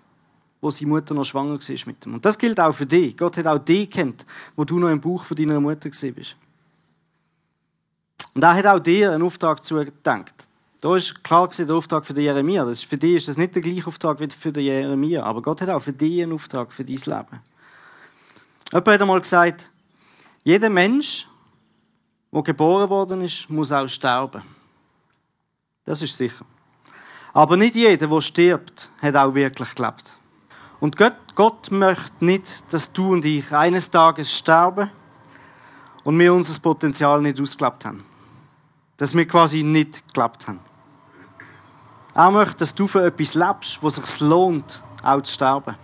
wo 0.61 0.73
seine 0.73 0.91
Mutter 0.91 1.15
noch 1.15 1.25
schwanger 1.25 1.53
war 1.53 1.87
mit 1.87 2.05
ihm. 2.05 2.15
Und 2.15 2.25
das 2.25 2.37
gilt 2.37 2.59
auch 2.59 2.73
für 2.73 2.87
dich. 2.87 3.17
Gott 3.17 3.37
hat 3.37 3.47
auch 3.47 3.59
dich 3.59 3.89
kennt, 3.89 4.27
wo 4.57 4.65
du 4.65 4.81
noch 4.81 4.91
im 4.91 5.01
Buch 5.01 5.25
von 5.25 5.37
deiner 5.37 5.61
Mutter 5.61 5.89
bist. 5.89 6.35
Und 8.35 8.43
er 8.43 8.55
hat 8.55 8.67
auch 8.67 8.79
dir 8.79 9.13
einen 9.13 9.23
Auftrag 9.23 9.65
zugedenkt. 9.65 10.49
Da 10.81 10.97
ist 10.97 11.23
klar 11.23 11.49
der 11.49 11.75
Auftrag 11.75 12.07
für 12.07 12.15
den 12.15 12.25
Jeremia. 12.25 12.65
Das 12.65 12.79
ist, 12.79 12.85
für 12.85 12.97
dich 12.97 13.17
ist 13.17 13.29
das 13.29 13.37
nicht 13.37 13.55
der 13.55 13.63
gleiche 13.63 13.87
Auftrag 13.87 14.19
wie 14.21 14.29
für 14.29 14.53
den 14.53 14.65
Jeremia. 14.65 15.23
Aber 15.23 15.43
Gott 15.43 15.61
hat 15.61 15.69
auch 15.69 15.81
für 15.81 15.93
dich 15.93 16.23
einen 16.23 16.33
Auftrag 16.33 16.73
für 16.73 16.85
dein 16.85 16.97
Leben. 16.97 17.41
Jemand 18.73 18.89
hat 18.89 19.01
einmal 19.03 19.21
gesagt, 19.21 19.69
jeder 20.43 20.71
Mensch, 20.71 21.27
der 22.33 22.43
geboren 22.43 22.89
worden 22.89 23.23
ist, 23.23 23.51
muss 23.51 23.73
auch 23.73 23.89
sterben. 23.89 24.43
Das 25.85 26.01
ist 26.01 26.17
sicher. 26.17 26.45
Aber 27.33 27.57
nicht 27.57 27.75
jeder, 27.75 28.07
der 28.07 28.21
stirbt, 28.21 28.91
hat 29.03 29.17
auch 29.17 29.35
wirklich 29.35 29.75
gelebt. 29.75 30.17
Und 30.79 30.97
Gott, 30.97 31.17
Gott 31.35 31.71
möchte 31.71 32.25
nicht, 32.25 32.73
dass 32.73 32.93
du 32.93 33.13
und 33.13 33.25
ich 33.25 33.53
eines 33.53 33.91
Tages 33.91 34.33
sterben 34.33 34.91
und 36.05 36.19
wir 36.19 36.33
unser 36.33 36.59
Potenzial 36.61 37.21
nicht 37.21 37.39
ausgelebt 37.39 37.85
haben 37.85 38.10
dass 39.01 39.17
wir 39.17 39.27
quasi 39.27 39.63
nicht 39.63 40.07
geglaubt 40.09 40.47
haben. 40.47 40.59
Er 42.15 42.31
möchte, 42.31 42.59
dass 42.59 42.75
du 42.75 42.87
für 42.87 43.03
etwas 43.03 43.33
lebst, 43.33 43.83
wo 43.83 43.87
es 43.87 43.97
sich 43.97 44.21
lohnt, 44.21 44.83
auch 45.03 45.23
zu 45.23 45.33
sterben. 45.33 45.75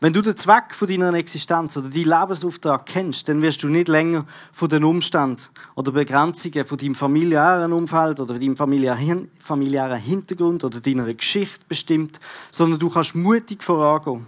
Wenn 0.00 0.14
du 0.14 0.22
den 0.22 0.34
Zweck 0.34 0.74
von 0.74 0.88
deiner 0.88 1.12
Existenz 1.12 1.76
oder 1.76 1.90
deinen 1.90 2.04
Lebensauftrag 2.06 2.86
kennst, 2.86 3.28
dann 3.28 3.42
wirst 3.42 3.62
du 3.62 3.68
nicht 3.68 3.88
länger 3.88 4.24
von 4.52 4.70
den 4.70 4.84
Umständen 4.84 5.42
oder 5.74 5.92
Begrenzungen 5.92 6.64
von 6.64 6.78
deinem 6.78 6.94
familiären 6.94 7.74
Umfeld 7.74 8.18
oder 8.20 8.38
deinem 8.38 8.56
familiären 8.56 9.98
Hintergrund 9.98 10.64
oder 10.64 10.80
deiner 10.80 11.12
Geschichte 11.12 11.66
bestimmt, 11.68 12.20
sondern 12.50 12.78
du 12.78 12.88
kannst 12.88 13.14
mutig 13.14 13.62
vorangehen 13.62 14.24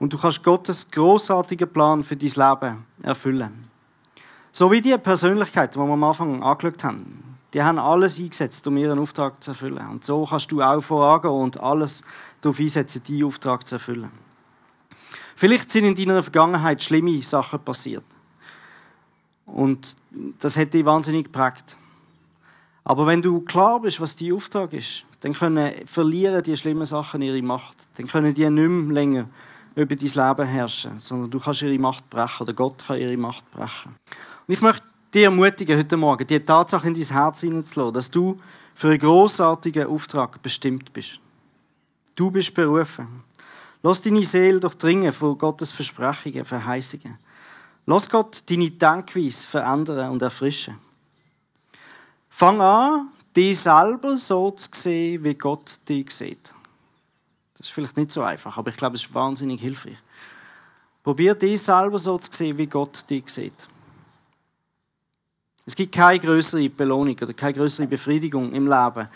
und 0.00 0.12
du 0.12 0.18
kannst 0.18 0.42
Gottes 0.42 0.90
großartigen 0.90 1.72
Plan 1.72 2.02
für 2.02 2.16
dein 2.16 2.30
Leben 2.30 2.84
erfüllen. 3.00 3.70
So 4.50 4.72
wie 4.72 4.80
die 4.80 4.98
Persönlichkeiten, 4.98 5.80
die 5.80 5.86
wir 5.86 5.92
am 5.92 6.02
Anfang 6.02 6.42
angeschaut 6.42 6.82
haben. 6.82 7.27
Die 7.54 7.62
haben 7.62 7.78
alles 7.78 8.18
eingesetzt, 8.18 8.66
um 8.66 8.76
ihren 8.76 8.98
Auftrag 8.98 9.42
zu 9.42 9.52
erfüllen. 9.52 9.86
Und 9.88 10.04
so 10.04 10.24
kannst 10.24 10.52
du 10.52 10.62
auch 10.62 10.80
vorangehen 10.80 11.34
und 11.34 11.60
alles 11.60 12.04
darauf 12.40 12.60
einsetzen, 12.60 13.02
deinen 13.08 13.24
Auftrag 13.24 13.66
zu 13.66 13.76
erfüllen. 13.76 14.10
Vielleicht 15.34 15.70
sind 15.70 15.84
in 15.84 15.94
deiner 15.94 16.22
Vergangenheit 16.22 16.82
schlimme 16.82 17.22
Sachen 17.22 17.60
passiert. 17.60 18.04
Und 19.46 19.96
das 20.40 20.56
hätte 20.56 20.72
dich 20.72 20.84
wahnsinnig 20.84 21.24
geprägt. 21.24 21.76
Aber 22.84 23.06
wenn 23.06 23.22
du 23.22 23.40
klar 23.40 23.80
bist, 23.80 24.00
was 24.00 24.16
dein 24.16 24.32
Auftrag 24.32 24.72
ist, 24.72 25.04
dann 25.20 25.32
können 25.32 25.86
verlieren 25.86 26.42
die 26.42 26.56
schlimmen 26.56 26.84
Sachen 26.84 27.22
ihre 27.22 27.42
Macht. 27.42 27.76
Dann 27.96 28.06
können 28.06 28.34
die 28.34 28.48
nicht 28.48 28.68
mehr 28.68 28.94
länger 28.94 29.28
über 29.74 29.94
dein 29.94 30.08
Leben 30.08 30.48
herrschen, 30.48 30.98
sondern 30.98 31.30
du 31.30 31.38
kannst 31.38 31.62
ihre 31.62 31.78
Macht 31.78 32.08
brechen 32.10 32.42
oder 32.42 32.52
Gott 32.52 32.84
kann 32.86 32.98
ihre 32.98 33.16
Macht 33.16 33.50
brechen. 33.50 33.94
Und 34.46 34.54
ich 34.54 34.60
möchte 34.60 34.86
dich 35.14 35.24
ermutigen, 35.24 35.78
heute 35.78 35.96
Morgen 35.96 36.26
die 36.26 36.40
Tatsache 36.40 36.88
in 36.88 36.94
dein 36.94 37.04
Herz 37.04 37.40
hineinzulassen, 37.40 37.94
dass 37.94 38.10
du 38.10 38.38
für 38.74 38.88
einen 38.88 38.98
grossartigen 38.98 39.86
Auftrag 39.86 40.40
bestimmt 40.42 40.92
bist. 40.92 41.18
Du 42.14 42.30
bist 42.30 42.54
berufen. 42.54 43.24
Lass 43.82 44.02
deine 44.02 44.24
Seele 44.24 44.60
durchdringen 44.60 45.12
von 45.12 45.38
Gottes 45.38 45.70
Versprechungen, 45.72 46.44
Verheißungen. 46.44 47.16
Lass 47.86 48.10
Gott 48.10 48.42
deine 48.50 48.70
Denkweise 48.70 49.46
verändern 49.46 50.10
und 50.10 50.22
erfrischen. 50.22 50.78
Fang 52.28 52.60
an, 52.60 53.08
dich 53.34 53.60
selber 53.60 54.16
so 54.16 54.50
zu 54.50 54.68
sehen, 54.72 55.24
wie 55.24 55.34
Gott 55.34 55.78
dich 55.88 56.10
sieht. 56.10 56.52
Das 57.56 57.66
ist 57.66 57.72
vielleicht 57.72 57.96
nicht 57.96 58.12
so 58.12 58.22
einfach, 58.22 58.56
aber 58.56 58.70
ich 58.70 58.76
glaube, 58.76 58.96
es 58.96 59.04
ist 59.04 59.14
wahnsinnig 59.14 59.60
hilfreich. 59.60 59.96
Probier 61.02 61.34
dich 61.34 61.62
selber 61.62 61.98
so 61.98 62.18
zu 62.18 62.30
sehen, 62.32 62.58
wie 62.58 62.66
Gott 62.66 63.08
dich 63.08 63.28
sieht. 63.28 63.68
Es 65.68 65.76
gibt 65.76 65.94
keine 65.94 66.18
größere 66.18 66.66
Belohnung 66.70 67.14
oder 67.20 67.34
keine 67.34 67.52
größere 67.52 67.86
Befriedigung 67.86 68.54
im 68.54 68.64
Leben, 68.64 69.06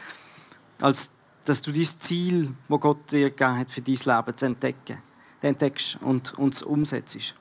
als 0.82 1.14
dass 1.46 1.62
du 1.62 1.72
dieses 1.72 1.98
Ziel, 1.98 2.52
wo 2.68 2.76
Gott 2.76 3.10
dir 3.10 3.30
gegeben 3.30 3.56
hat, 3.56 3.70
für 3.70 3.80
dein 3.80 3.94
Leben 3.94 4.36
zu 4.36 4.44
entdecken, 4.44 4.98
entdeckst 5.40 5.96
und, 6.02 6.34
und 6.34 6.52
es 6.52 6.62
umsetzt. 6.62 7.34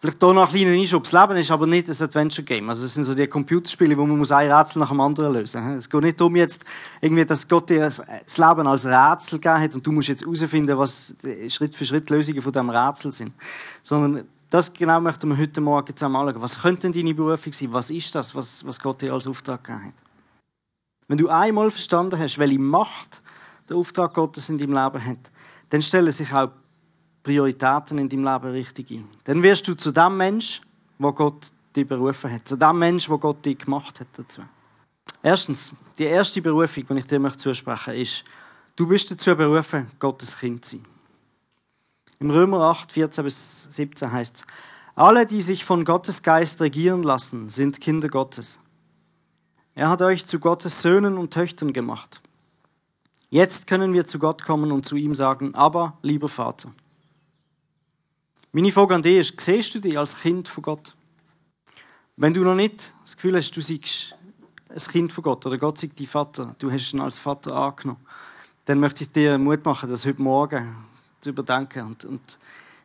Vielleicht 0.00 0.22
hier 0.22 0.34
noch 0.34 0.52
ein 0.52 0.54
kleiner 0.54 0.78
Einschub. 0.78 1.04
Das 1.04 1.12
Leben 1.12 1.36
ist 1.38 1.50
aber 1.50 1.66
nicht 1.66 1.88
ein 1.88 2.02
Adventure-Game. 2.02 2.68
Also 2.68 2.84
es 2.84 2.92
sind 2.92 3.04
so 3.04 3.14
die 3.14 3.26
Computerspiele, 3.26 3.96
wo 3.96 4.04
man 4.04 4.18
muss 4.18 4.32
ein 4.32 4.52
Rätsel 4.52 4.80
nach 4.80 4.90
dem 4.90 5.00
anderen 5.00 5.32
lösen 5.32 5.66
muss. 5.66 5.78
Es 5.78 5.88
geht 5.88 6.02
nicht 6.02 6.20
darum, 6.20 6.36
jetzt 6.36 6.62
irgendwie, 7.00 7.24
dass 7.24 7.48
Gott 7.48 7.70
dir 7.70 7.80
das 7.80 8.00
Leben 8.36 8.66
als 8.66 8.84
Rätsel 8.84 9.38
gegeben 9.38 9.60
hat 9.62 9.74
und 9.74 9.86
du 9.86 9.92
musst 9.92 10.08
jetzt 10.08 10.24
herausfinden, 10.24 10.76
was 10.76 11.16
Schritt 11.48 11.74
für 11.74 11.86
Schritt 11.86 12.10
Lösungen 12.10 12.42
von 12.42 12.52
diesem 12.52 12.68
Rätsel 12.68 13.12
sind. 13.12 13.32
Sondern 13.82 14.28
das 14.54 14.72
genau 14.72 15.00
möchten 15.00 15.28
wir 15.28 15.36
heute 15.36 15.60
Morgen 15.60 15.96
zusammen 15.96 16.14
anschauen. 16.14 16.40
Was 16.40 16.62
könnte 16.62 16.82
denn 16.82 16.92
deine 16.92 17.12
Berufung 17.12 17.52
sein? 17.52 17.72
Was 17.72 17.90
ist 17.90 18.14
das, 18.14 18.36
was, 18.36 18.64
was 18.64 18.78
Gott 18.78 19.02
dir 19.02 19.12
als 19.12 19.26
Auftrag 19.26 19.64
gegeben 19.64 19.86
hat? 19.86 19.94
Wenn 21.08 21.18
du 21.18 21.28
einmal 21.28 21.72
verstanden 21.72 22.16
hast, 22.20 22.38
welche 22.38 22.60
Macht 22.60 23.20
der 23.68 23.76
Auftrag 23.76 24.14
Gottes 24.14 24.48
in 24.50 24.58
deinem 24.58 24.74
Leben 24.74 25.04
hat, 25.04 25.32
dann 25.70 25.82
stellen 25.82 26.12
sich 26.12 26.32
auch 26.32 26.52
Prioritäten 27.24 27.98
in 27.98 28.08
deinem 28.08 28.22
Leben 28.22 28.52
richtig 28.52 28.92
ein. 28.92 29.08
Dann 29.24 29.42
wirst 29.42 29.66
du 29.66 29.74
zu 29.74 29.90
dem 29.90 30.16
Mensch, 30.16 30.60
wo 31.00 31.10
Gott 31.10 31.50
dich 31.74 31.88
berufen 31.88 32.30
hat, 32.30 32.46
zu 32.46 32.56
dem 32.56 32.78
Mensch, 32.78 33.10
wo 33.10 33.18
Gott 33.18 33.44
dich 33.44 33.58
gemacht 33.58 33.98
hat 33.98 34.06
dazu. 34.12 34.42
Erstens, 35.20 35.72
die 35.98 36.04
erste 36.04 36.40
Berufung, 36.40 36.84
die 36.90 36.98
ich 36.98 37.06
dir 37.06 37.18
möchte 37.18 37.38
zusprechen 37.38 37.94
ist, 37.94 38.22
du 38.76 38.86
bist 38.86 39.10
dazu 39.10 39.34
berufen, 39.34 39.90
Gottes 39.98 40.38
Kind 40.38 40.64
zu 40.64 40.76
sein. 40.76 40.93
Im 42.24 42.30
Römer 42.30 42.62
8, 42.62 42.90
14 42.90 43.22
bis 43.22 43.68
17 43.68 44.10
heißt 44.10 44.36
es, 44.36 44.46
alle, 44.94 45.26
die 45.26 45.42
sich 45.42 45.62
von 45.62 45.84
Gottes 45.84 46.22
Geist 46.22 46.58
regieren 46.62 47.02
lassen, 47.02 47.50
sind 47.50 47.82
Kinder 47.82 48.08
Gottes. 48.08 48.60
Er 49.74 49.90
hat 49.90 50.00
euch 50.00 50.24
zu 50.24 50.38
Gottes 50.38 50.80
Söhnen 50.80 51.18
und 51.18 51.34
Töchtern 51.34 51.74
gemacht. 51.74 52.22
Jetzt 53.28 53.66
können 53.66 53.92
wir 53.92 54.06
zu 54.06 54.18
Gott 54.18 54.42
kommen 54.42 54.72
und 54.72 54.86
zu 54.86 54.96
ihm 54.96 55.14
sagen, 55.14 55.54
aber 55.54 55.98
lieber 56.00 56.30
Vater. 56.30 56.72
Meine 58.52 58.72
Frage 58.72 58.94
an 58.94 59.02
dich 59.02 59.18
ist, 59.18 59.38
siehst 59.38 59.74
du 59.74 59.80
dich 59.80 59.98
als 59.98 60.18
Kind 60.18 60.48
von 60.48 60.62
Gott? 60.62 60.96
Wenn 62.16 62.32
du 62.32 62.40
noch 62.40 62.54
nicht 62.54 62.94
das 63.04 63.16
Gefühl 63.16 63.36
hast, 63.36 63.54
du 63.54 63.60
seist 63.60 64.16
ein 64.70 64.92
Kind 64.92 65.12
von 65.12 65.24
Gott 65.24 65.44
oder 65.44 65.58
Gott 65.58 65.76
sei 65.76 65.90
dein 65.94 66.06
Vater, 66.06 66.56
du 66.58 66.72
hast 66.72 66.94
ihn 66.94 67.02
als 67.02 67.18
Vater 67.18 67.54
angenommen, 67.54 68.00
dann 68.64 68.80
möchte 68.80 69.04
ich 69.04 69.12
dir 69.12 69.36
Mut 69.36 69.62
machen, 69.66 69.90
das 69.90 70.06
heute 70.06 70.22
Morgen 70.22 70.74
zu 71.24 71.30
überdenken 71.30 71.86
und, 71.86 72.04
und 72.04 72.38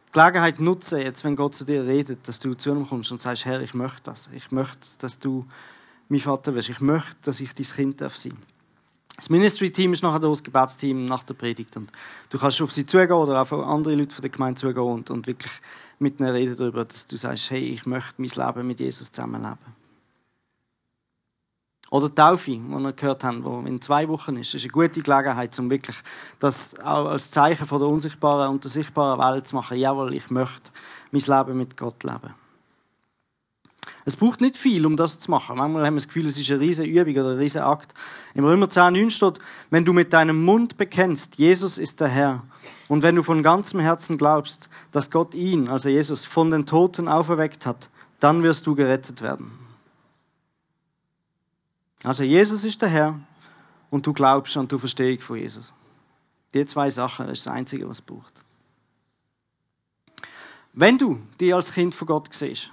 die 0.08 0.12
Gelegenheit 0.13 0.60
nutzen, 0.60 1.01
jetzt, 1.01 1.24
wenn 1.24 1.36
Gott 1.36 1.53
zu 1.53 1.65
dir 1.65 1.86
redet, 1.86 2.27
dass 2.27 2.39
du 2.39 2.55
zu 2.55 2.72
ihm 2.72 2.88
kommst 2.88 3.12
und 3.12 3.22
sagst, 3.22 3.46
Herr, 3.46 3.62
ich 3.62 3.74
möchte 3.75 4.01
das. 4.03 4.29
Ich 4.34 4.51
möchte, 4.51 4.88
dass 4.98 5.19
du 5.19 5.46
mein 6.08 6.19
Vater 6.19 6.55
wirst. 6.55 6.69
Ich 6.69 6.81
möchte, 6.81 7.15
dass 7.22 7.39
ich 7.39 7.53
dein 7.53 7.65
Kind 7.65 8.01
darf 8.01 8.17
sein. 8.17 8.38
Das 9.15 9.29
Ministry-Team 9.29 9.93
ist 9.93 10.01
nachher 10.01 10.19
das 10.19 10.43
Gebetsteam 10.43 11.05
nach 11.05 11.24
der 11.24 11.34
Predigt. 11.34 11.75
Und 11.77 11.91
du 12.29 12.39
kannst 12.39 12.62
auf 12.62 12.72
sie 12.72 12.86
zugehen 12.86 13.12
oder 13.12 13.41
auf 13.41 13.51
andere 13.53 13.93
Leute 13.93 14.15
von 14.15 14.22
der 14.22 14.31
Gemeinde 14.31 14.60
zugehen 14.60 14.88
und, 14.88 15.10
und 15.10 15.27
wirklich 15.27 15.51
mit 16.00 16.19
ihnen 16.19 16.29
reden 16.29 16.55
darüber, 16.58 16.86
dass 16.86 17.05
du 17.05 17.17
sagst, 17.17 17.51
hey, 17.51 17.60
ich 17.60 17.86
möchte 17.86 18.15
mein 18.17 18.29
Leben 18.29 18.67
mit 18.67 18.79
Jesus 18.79 19.12
zusammenleben. 19.12 19.78
Oder 21.91 22.13
Taufe, 22.13 22.51
die 22.51 22.60
wir 22.60 22.93
gehört 22.93 23.24
haben, 23.24 23.43
die 23.43 23.69
in 23.69 23.81
zwei 23.81 24.08
Wochen 24.08 24.38
ist. 24.38 24.53
Das 24.53 24.62
ist 24.62 24.65
eine 24.65 24.72
gute 24.72 25.01
Gelegenheit, 25.01 25.58
um 25.58 25.69
wirklich 25.69 25.98
das 26.39 26.79
auch 26.79 27.08
als 27.08 27.31
Zeichen 27.31 27.65
von 27.65 27.79
der 27.79 27.88
unsichtbaren 27.88 28.51
und 28.51 28.63
der 28.63 28.69
sichtbaren 28.69 29.19
Welt 29.19 29.48
zu 29.48 29.55
machen. 29.55 29.77
Jawohl, 29.77 30.13
ich 30.13 30.29
möchte 30.29 30.72
mein 31.12 31.22
Leben 31.22 31.58
mit 31.58 31.77
Gott 31.77 32.03
leben. 32.03 32.36
Es 34.05 34.15
braucht 34.15 34.41
nicht 34.41 34.55
viel, 34.55 34.86
um 34.86 34.96
das 34.96 35.19
zu 35.19 35.29
machen. 35.29 35.58
Manchmal 35.58 35.86
haben 35.86 35.93
wir 35.93 35.98
das 35.98 36.08
Gefühl, 36.08 36.25
es 36.25 36.39
ist 36.39 36.50
eine 36.50 36.60
riesige 36.60 37.01
Übung 37.01 37.13
oder 37.24 37.34
ein 37.34 37.38
riesiger 37.38 37.65
Akt. 37.65 37.93
Im 38.34 38.46
Römer 38.46 38.69
10, 38.69 38.93
9 38.93 39.12
steht, 39.12 39.39
wenn 39.69 39.86
du 39.86 39.93
mit 39.93 40.13
deinem 40.13 40.43
Mund 40.43 40.77
bekennst, 40.77 41.38
Jesus 41.38 41.77
ist 41.77 42.00
der 42.00 42.08
Herr, 42.08 42.41
und 42.88 43.03
wenn 43.03 43.15
du 43.15 43.24
von 43.24 43.43
ganzem 43.43 43.79
Herzen 43.79 44.17
glaubst, 44.17 44.67
dass 44.91 45.12
Gott 45.12 45.36
ihn, 45.36 45.67
also 45.67 45.89
Jesus, 45.89 46.25
von 46.25 46.50
den 46.50 46.65
Toten 46.65 47.08
auferweckt 47.08 47.65
hat, 47.65 47.89
dann 48.19 48.41
wirst 48.41 48.65
du 48.65 48.74
gerettet 48.74 49.22
werden. 49.22 49.51
Also 52.03 52.24
Jesus 52.24 52.63
ist 52.63 52.82
der 52.82 52.89
Herr 52.89 53.20
und 53.89 54.06
du 54.06 54.13
glaubst 54.13 54.56
an 54.58 54.68
die 54.68 54.77
Verstehung 54.77 55.20
von 55.20 55.38
Jesus. 55.38 55.74
Die 56.53 56.65
zwei 56.65 56.89
Sachen 56.89 57.27
ist 57.29 57.46
das 57.46 57.53
Einzige, 57.53 57.88
was 57.88 58.00
es 58.00 58.01
braucht. 58.01 58.44
Wenn 60.74 60.98
du 60.98 61.20
dich 61.39 61.53
als 61.53 61.74
Kind 61.74 61.94
von 61.94 62.08
Gott 62.08 62.34
siehst, 62.34 62.70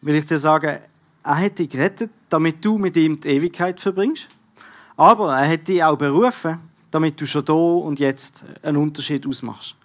will 0.00 0.16
ich 0.16 0.26
dir 0.26 0.38
sagen, 0.38 0.80
er 1.22 1.40
hat 1.40 1.58
dich 1.58 1.68
gerettet, 1.68 2.10
damit 2.28 2.64
du 2.64 2.78
mit 2.78 2.96
ihm 2.96 3.18
die 3.20 3.28
Ewigkeit 3.28 3.80
verbringst. 3.80 4.28
Aber 4.96 5.36
er 5.36 5.48
hat 5.48 5.68
dich 5.68 5.82
auch 5.82 5.96
berufen, 5.96 6.58
damit 6.90 7.20
du 7.20 7.26
schon 7.26 7.44
da 7.44 7.52
und 7.52 7.98
jetzt 7.98 8.44
einen 8.62 8.76
Unterschied 8.76 9.26
ausmachst. 9.26 9.76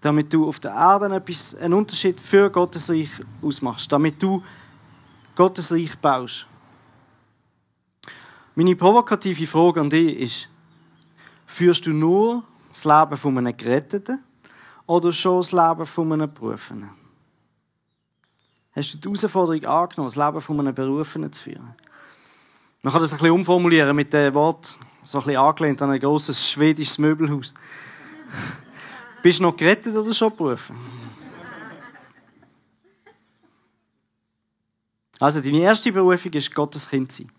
Damit 0.00 0.32
du 0.32 0.48
auf 0.48 0.60
der 0.60 0.72
Erde 0.72 1.22
einen 1.60 1.72
Unterschied 1.72 2.20
für 2.20 2.50
Gottes 2.50 2.88
Reich 2.90 3.10
ausmachst. 3.42 3.90
Damit 3.90 4.22
du 4.22 4.42
Gottes 5.34 5.72
Reich 5.72 5.96
baust. 5.98 6.46
Meine 8.58 8.74
provokative 8.74 9.46
Frage 9.46 9.80
an 9.80 9.88
dich 9.88 10.18
ist, 10.18 10.48
führst 11.46 11.86
du 11.86 11.92
nur 11.92 12.42
das 12.70 12.84
Leben 12.84 13.16
von 13.16 13.38
einem 13.38 13.56
Geretteten 13.56 14.20
oder 14.84 15.12
schon 15.12 15.36
das 15.36 15.52
Leben 15.52 15.86
von 15.86 16.12
einem 16.12 16.34
Berufenen? 16.34 16.90
hast 18.72 18.94
du 18.94 18.98
die 18.98 19.04
Herausforderung 19.04 19.64
angenommen, 19.64 20.08
das 20.08 20.16
Leben 20.16 20.40
von 20.40 20.58
einem 20.58 20.74
Berufenen 20.74 21.32
zu 21.32 21.44
führen. 21.44 21.72
Man 22.82 22.92
kann 22.92 23.00
das 23.00 23.12
ein 23.12 23.18
bisschen 23.18 23.32
umformulieren 23.32 23.94
mit 23.94 24.12
dem 24.12 24.34
Wort, 24.34 24.76
so 25.04 25.18
ein 25.18 25.24
bisschen 25.24 25.40
angelehnt 25.40 25.80
an 25.80 25.92
ein 25.92 26.00
grosses 26.00 26.50
schwedisches 26.50 26.98
Möbelhaus. 26.98 27.54
Bist 29.22 29.38
du 29.38 29.44
noch 29.44 29.56
gerettet 29.56 29.94
oder 29.94 30.12
schon 30.12 30.34
berufen? 30.34 30.76
Also, 35.20 35.40
deine 35.40 35.60
erste 35.60 35.92
Berufung 35.92 36.32
ist, 36.32 36.52
Gottes 36.52 36.90
Kind 36.90 37.12
zu 37.12 37.22
sein. 37.22 37.37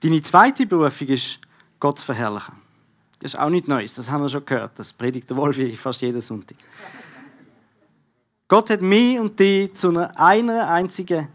Deine 0.00 0.20
zweite 0.22 0.66
Berufung 0.66 1.08
ist, 1.08 1.38
Gott 1.80 1.98
zu 1.98 2.06
verherrlichen. 2.06 2.54
Das 3.20 3.34
ist 3.34 3.40
auch 3.40 3.48
nicht 3.48 3.66
Neues, 3.66 3.94
das 3.94 4.10
haben 4.10 4.22
wir 4.22 4.28
schon 4.28 4.44
gehört. 4.44 4.78
Das 4.78 4.92
predigt 4.92 5.30
der 5.30 5.36
Wolf 5.36 5.58
fast 5.78 6.02
jeden 6.02 6.20
Sonntag. 6.20 6.56
Gott 8.48 8.70
hat 8.70 8.82
mich 8.82 9.18
und 9.18 9.38
dich 9.40 9.74
zu 9.74 9.88
einer, 9.88 10.18
einer 10.20 10.68
einzigen, 10.68 11.28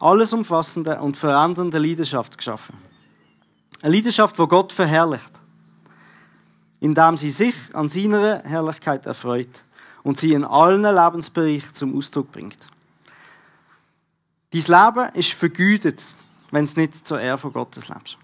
alles 0.00 0.32
umfassenden 0.32 0.98
und 0.98 1.16
verändernden 1.16 1.82
Leidenschaft 1.82 2.36
geschaffen. 2.36 2.76
Eine 3.80 3.94
Leidenschaft, 3.94 4.38
wo 4.38 4.46
Gott 4.46 4.72
verherrlicht, 4.72 5.30
indem 6.80 7.16
sie 7.16 7.30
sich 7.30 7.54
an 7.72 7.88
seiner 7.88 8.42
Herrlichkeit 8.44 9.06
erfreut 9.06 9.62
und 10.02 10.18
sie 10.18 10.32
in 10.34 10.44
allen 10.44 10.82
Lebensbereichen 10.82 11.74
zum 11.74 11.96
Ausdruck 11.96 12.30
bringt. 12.32 12.58
Dein 14.50 14.62
Leben 14.62 15.14
ist 15.14 15.32
vergütet, 15.32 16.04
wenn 16.50 16.64
es 16.64 16.76
nicht 16.76 17.06
zur 17.06 17.20
Ehre 17.20 17.38
von 17.38 17.52
Gottes 17.52 17.88
lebst. 17.88 18.18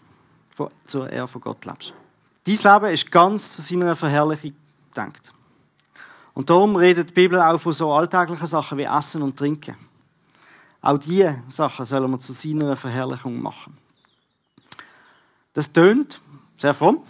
Zur 0.84 1.10
Ehre 1.10 1.28
von 1.28 1.40
Gott 1.40 1.64
lebst. 1.64 1.92
Dein 2.46 2.54
Leben 2.54 2.92
ist 2.92 3.10
ganz 3.10 3.56
zu 3.56 3.62
seiner 3.62 3.96
Verherrlichung 3.96 4.52
gedacht. 4.88 5.32
Und 6.34 6.50
darum 6.50 6.76
redet 6.76 7.10
die 7.10 7.14
Bibel 7.14 7.40
auch 7.40 7.58
von 7.58 7.72
so 7.72 7.92
alltäglichen 7.92 8.46
Sachen 8.46 8.78
wie 8.78 8.84
Essen 8.84 9.22
und 9.22 9.36
Trinken. 9.36 9.76
Auch 10.82 10.98
diese 10.98 11.42
Sachen 11.48 11.84
sollen 11.84 12.10
wir 12.10 12.18
zu 12.18 12.32
seiner 12.32 12.76
Verherrlichung 12.76 13.40
machen. 13.40 13.78
Das 15.54 15.72
tönt 15.72 16.20
sehr 16.56 16.74
fromm. 16.74 17.02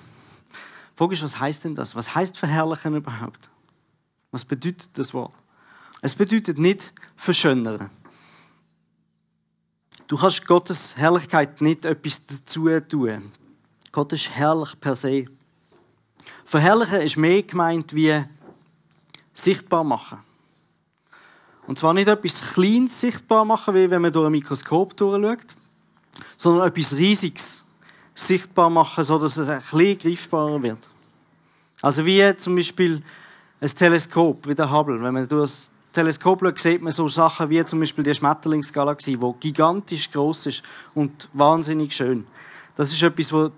Frage 0.94 1.14
ist, 1.14 1.24
was 1.24 1.40
heißt 1.40 1.64
denn 1.64 1.74
das? 1.74 1.96
Was 1.96 2.14
heißt 2.14 2.38
verherrlichen 2.38 2.94
überhaupt? 2.94 3.48
Was 4.30 4.44
bedeutet 4.44 4.96
das 4.96 5.12
Wort? 5.12 5.34
Es 6.02 6.14
bedeutet 6.14 6.58
nicht 6.58 6.92
verschönern. 7.16 7.90
Du 10.06 10.18
kannst 10.18 10.46
Gottes 10.46 10.96
Herrlichkeit 10.96 11.60
nicht 11.60 11.84
etwas 11.84 12.26
dazu 12.26 12.68
tun. 12.80 13.32
Gott 13.90 14.12
ist 14.12 14.30
herrlich 14.30 14.78
per 14.78 14.94
se. 14.94 15.26
Verherrlichen 16.44 17.00
ist 17.00 17.16
mehr 17.16 17.42
gemeint 17.42 17.94
wie 17.94 18.22
sichtbar 19.32 19.82
machen. 19.82 20.18
Und 21.66 21.78
zwar 21.78 21.94
nicht 21.94 22.08
etwas 22.08 22.52
Kleines 22.52 23.00
sichtbar 23.00 23.44
machen, 23.44 23.74
wie 23.74 23.88
wenn 23.88 24.02
man 24.02 24.12
durch 24.12 24.26
ein 24.26 24.32
Mikroskop 24.32 24.94
durchschaut, 24.96 25.46
sondern 26.36 26.68
etwas 26.68 26.94
Riesiges 26.94 27.64
sichtbar 28.14 28.68
machen, 28.68 29.04
sodass 29.04 29.38
es 29.38 29.48
ein 29.48 29.60
bisschen 29.60 29.98
greifbarer 29.98 30.62
wird. 30.62 30.90
Also 31.80 32.04
wie 32.04 32.36
zum 32.36 32.56
Beispiel 32.56 33.02
ein 33.60 33.68
Teleskop, 33.68 34.46
wie 34.46 34.54
der 34.54 34.70
Hubble. 34.70 35.02
Wenn 35.02 35.14
man 35.14 35.26
durch 35.26 35.70
das 35.94 36.02
Teleskop 36.02 36.40
schaut, 36.40 36.58
sieht 36.58 36.82
man 36.82 36.90
so 36.90 37.06
Sachen 37.06 37.48
wie 37.50 37.64
zum 37.64 37.78
Beispiel 37.78 38.02
die 38.02 38.14
Schmetterlingsgalaxie, 38.14 39.16
die 39.16 39.32
gigantisch 39.38 40.10
groß 40.10 40.46
ist 40.46 40.62
und 40.92 41.28
wahnsinnig 41.32 41.94
schön. 41.94 42.26
Das 42.74 42.90
ist 42.90 43.00
etwas, 43.00 43.32
was 43.32 43.52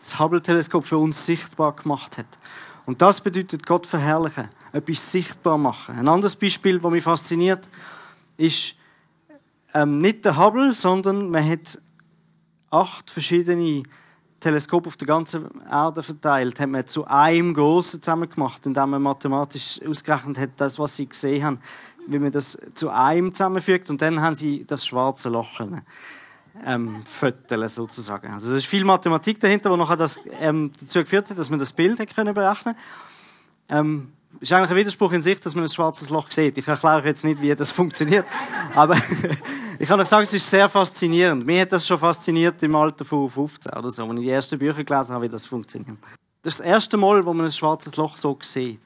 das 0.00 0.18
Hubble-Teleskop 0.18 0.84
für 0.84 0.98
uns 0.98 1.24
sichtbar 1.24 1.72
gemacht 1.76 2.18
hat. 2.18 2.26
Und 2.84 3.00
das 3.00 3.20
bedeutet 3.20 3.64
Gott 3.64 3.86
verherrlichen, 3.86 4.48
etwas 4.72 5.12
sichtbar 5.12 5.56
machen. 5.56 5.96
Ein 5.96 6.08
anderes 6.08 6.34
Beispiel, 6.34 6.80
das 6.80 6.90
mich 6.90 7.04
fasziniert, 7.04 7.68
ist 8.36 8.74
ähm, 9.72 9.98
nicht 9.98 10.24
der 10.24 10.36
Hubble, 10.36 10.72
sondern 10.72 11.30
man 11.30 11.48
hat 11.48 11.78
acht 12.70 13.08
verschiedene 13.08 13.84
Teleskope 14.46 14.86
auf 14.86 14.96
der 14.96 15.08
ganzen 15.08 15.48
Erde 15.68 16.04
verteilt, 16.04 16.60
hat 16.60 16.68
man 16.68 16.86
zu 16.86 17.04
einem 17.08 17.52
großen 17.52 18.00
zusammen 18.00 18.30
gemacht, 18.30 18.64
indem 18.64 18.90
man 18.90 19.02
mathematisch 19.02 19.80
ausgerechnet 19.84 20.38
hat, 20.38 20.50
das, 20.56 20.78
was 20.78 20.94
sie 20.94 21.08
gesehen 21.08 21.42
haben, 21.42 21.58
wie 22.06 22.20
man 22.20 22.30
das 22.30 22.56
zu 22.74 22.88
einem 22.90 23.32
zusammenfügt 23.32 23.90
und 23.90 24.00
dann 24.00 24.20
haben 24.20 24.36
sie 24.36 24.64
das 24.64 24.86
schwarze 24.86 25.30
Loch 25.30 25.60
ähm, 26.64 27.02
föteln 27.04 27.68
sozusagen. 27.68 28.32
Also 28.32 28.52
es 28.52 28.58
ist 28.58 28.66
viel 28.66 28.84
Mathematik 28.84 29.40
dahinter, 29.40 29.68
die 29.68 29.76
nachher 29.76 29.96
das 29.96 30.20
ähm, 30.40 30.70
dazu 30.80 31.00
geführt 31.00 31.28
hat, 31.28 31.38
dass 31.38 31.50
man 31.50 31.58
das 31.58 31.72
Bild 31.72 31.98
hat 31.98 32.14
können 32.14 32.32
berechnen. 32.32 32.76
Ähm, 33.68 34.12
ist 34.40 34.52
eigentlich 34.52 34.70
ein 34.70 34.76
Widerspruch 34.76 35.12
in 35.12 35.22
sich, 35.22 35.40
dass 35.40 35.54
man 35.54 35.64
ein 35.64 35.70
schwarzes 35.70 36.10
Loch 36.10 36.30
sieht. 36.30 36.58
Ich 36.58 36.66
erkläre 36.66 36.96
euch 36.96 37.04
jetzt 37.06 37.24
nicht, 37.24 37.40
wie 37.40 37.54
das 37.54 37.70
funktioniert, 37.72 38.26
aber 38.74 38.96
ich 39.78 39.88
kann 39.88 40.00
euch 40.00 40.08
sagen, 40.08 40.22
es 40.24 40.32
ist 40.32 40.48
sehr 40.48 40.68
faszinierend. 40.68 41.46
Mir 41.46 41.62
hat 41.62 41.72
das 41.72 41.86
schon 41.86 41.98
fasziniert 41.98 42.62
im 42.62 42.74
Alter 42.74 43.04
von 43.04 43.28
15 43.28 43.72
oder 43.72 43.90
so, 43.90 44.04
als 44.04 44.18
ich 44.18 44.24
die 44.24 44.30
ersten 44.30 44.58
Bücher 44.58 44.84
gelesen 44.84 45.14
habe, 45.14 45.24
wie 45.24 45.28
das 45.28 45.46
funktioniert. 45.46 45.98
Das 46.42 46.54
ist 46.54 46.60
das 46.60 46.66
erste 46.66 46.96
Mal, 46.96 47.24
wo 47.24 47.32
man 47.32 47.46
ein 47.46 47.52
schwarzes 47.52 47.96
Loch 47.96 48.16
so 48.16 48.38
sieht. 48.42 48.80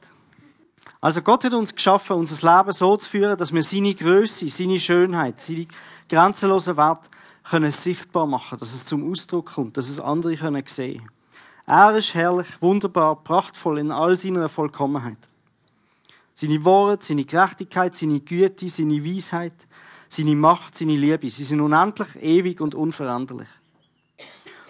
Also 1.00 1.22
Gott 1.22 1.44
hat 1.44 1.54
uns 1.54 1.74
geschaffen, 1.74 2.16
unser 2.16 2.58
Leben 2.58 2.72
so 2.72 2.96
zu 2.96 3.08
führen, 3.08 3.36
dass 3.38 3.54
wir 3.54 3.62
seine 3.62 3.94
Größe, 3.94 4.48
seine 4.50 4.78
Schönheit, 4.78 5.40
seine 5.40 5.66
grenzenlosen 6.08 6.76
Wert 6.76 7.08
können 7.48 7.70
sichtbar 7.70 8.26
machen, 8.26 8.58
dass 8.58 8.74
es 8.74 8.84
zum 8.84 9.10
Ausdruck 9.10 9.54
kommt, 9.54 9.76
dass 9.76 9.88
es 9.88 9.98
andere 9.98 10.36
können 10.36 10.62
sehen. 10.66 11.10
Er 11.66 11.96
ist 11.96 12.14
herrlich, 12.14 12.48
wunderbar, 12.60 13.16
prachtvoll 13.16 13.78
in 13.78 13.92
all 13.92 14.18
seiner 14.18 14.48
Vollkommenheit. 14.48 15.16
Seine 16.34 16.64
Worte, 16.64 17.06
seine 17.06 17.24
Gerechtigkeit, 17.24 17.94
seine 17.94 18.20
Güte, 18.20 18.68
seine 18.68 19.04
Weisheit, 19.04 19.66
seine 20.08 20.34
Macht, 20.34 20.74
seine 20.74 20.96
Liebe, 20.96 21.28
sie 21.28 21.44
sind 21.44 21.60
unendlich, 21.60 22.08
ewig 22.20 22.60
und 22.60 22.74
unveränderlich. 22.74 23.48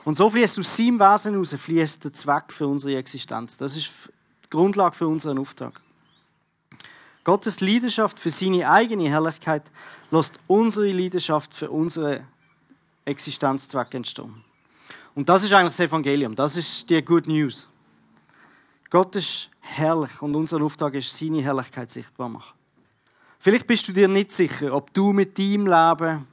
Und 0.05 0.17
so 0.17 0.31
fließt 0.31 0.59
aus 0.59 0.77
seinem 0.77 0.99
Wesen 0.99 1.33
heraus 1.33 1.55
fließt 1.55 2.05
der 2.05 2.13
Zweck 2.13 2.53
für 2.53 2.67
unsere 2.67 2.97
Existenz. 2.97 3.57
Das 3.57 3.77
ist 3.77 3.91
die 4.45 4.51
Grundlage 4.51 4.97
für 4.97 5.07
unseren 5.07 5.39
Auftrag. 5.39 5.81
Gottes 7.23 7.61
Leidenschaft 7.61 8.19
für 8.19 8.31
seine 8.31 8.69
eigene 8.69 9.09
Herrlichkeit 9.09 9.71
lässt 10.11 10.39
unsere 10.47 10.91
Leidenschaft 10.91 11.55
für 11.55 11.71
unsere 11.71 12.25
Existenzzweck 13.05 13.95
entstehen. 13.95 14.43
Und 15.15 15.29
das 15.29 15.43
ist 15.43 15.53
eigentlich 15.53 15.77
das 15.77 15.81
Evangelium. 15.81 16.35
Das 16.35 16.57
ist 16.57 16.89
die 16.89 17.03
Good 17.03 17.27
News. 17.27 17.69
Gott 18.91 19.15
ist 19.15 19.51
herrlich 19.61 20.21
und 20.21 20.35
unser 20.35 20.61
Auftrag 20.61 20.95
ist, 20.95 21.17
seine 21.17 21.41
Herrlichkeit 21.41 21.91
sichtbar 21.91 22.29
machen. 22.29 22.59
Vielleicht 23.39 23.67
bist 23.67 23.89
du 23.89 23.93
dir 23.93 24.09
nicht 24.09 24.33
sicher, 24.33 24.75
ob 24.75 24.93
du 24.93 25.13
mit 25.13 25.39
deinem 25.39 25.67
Leben 25.67 26.27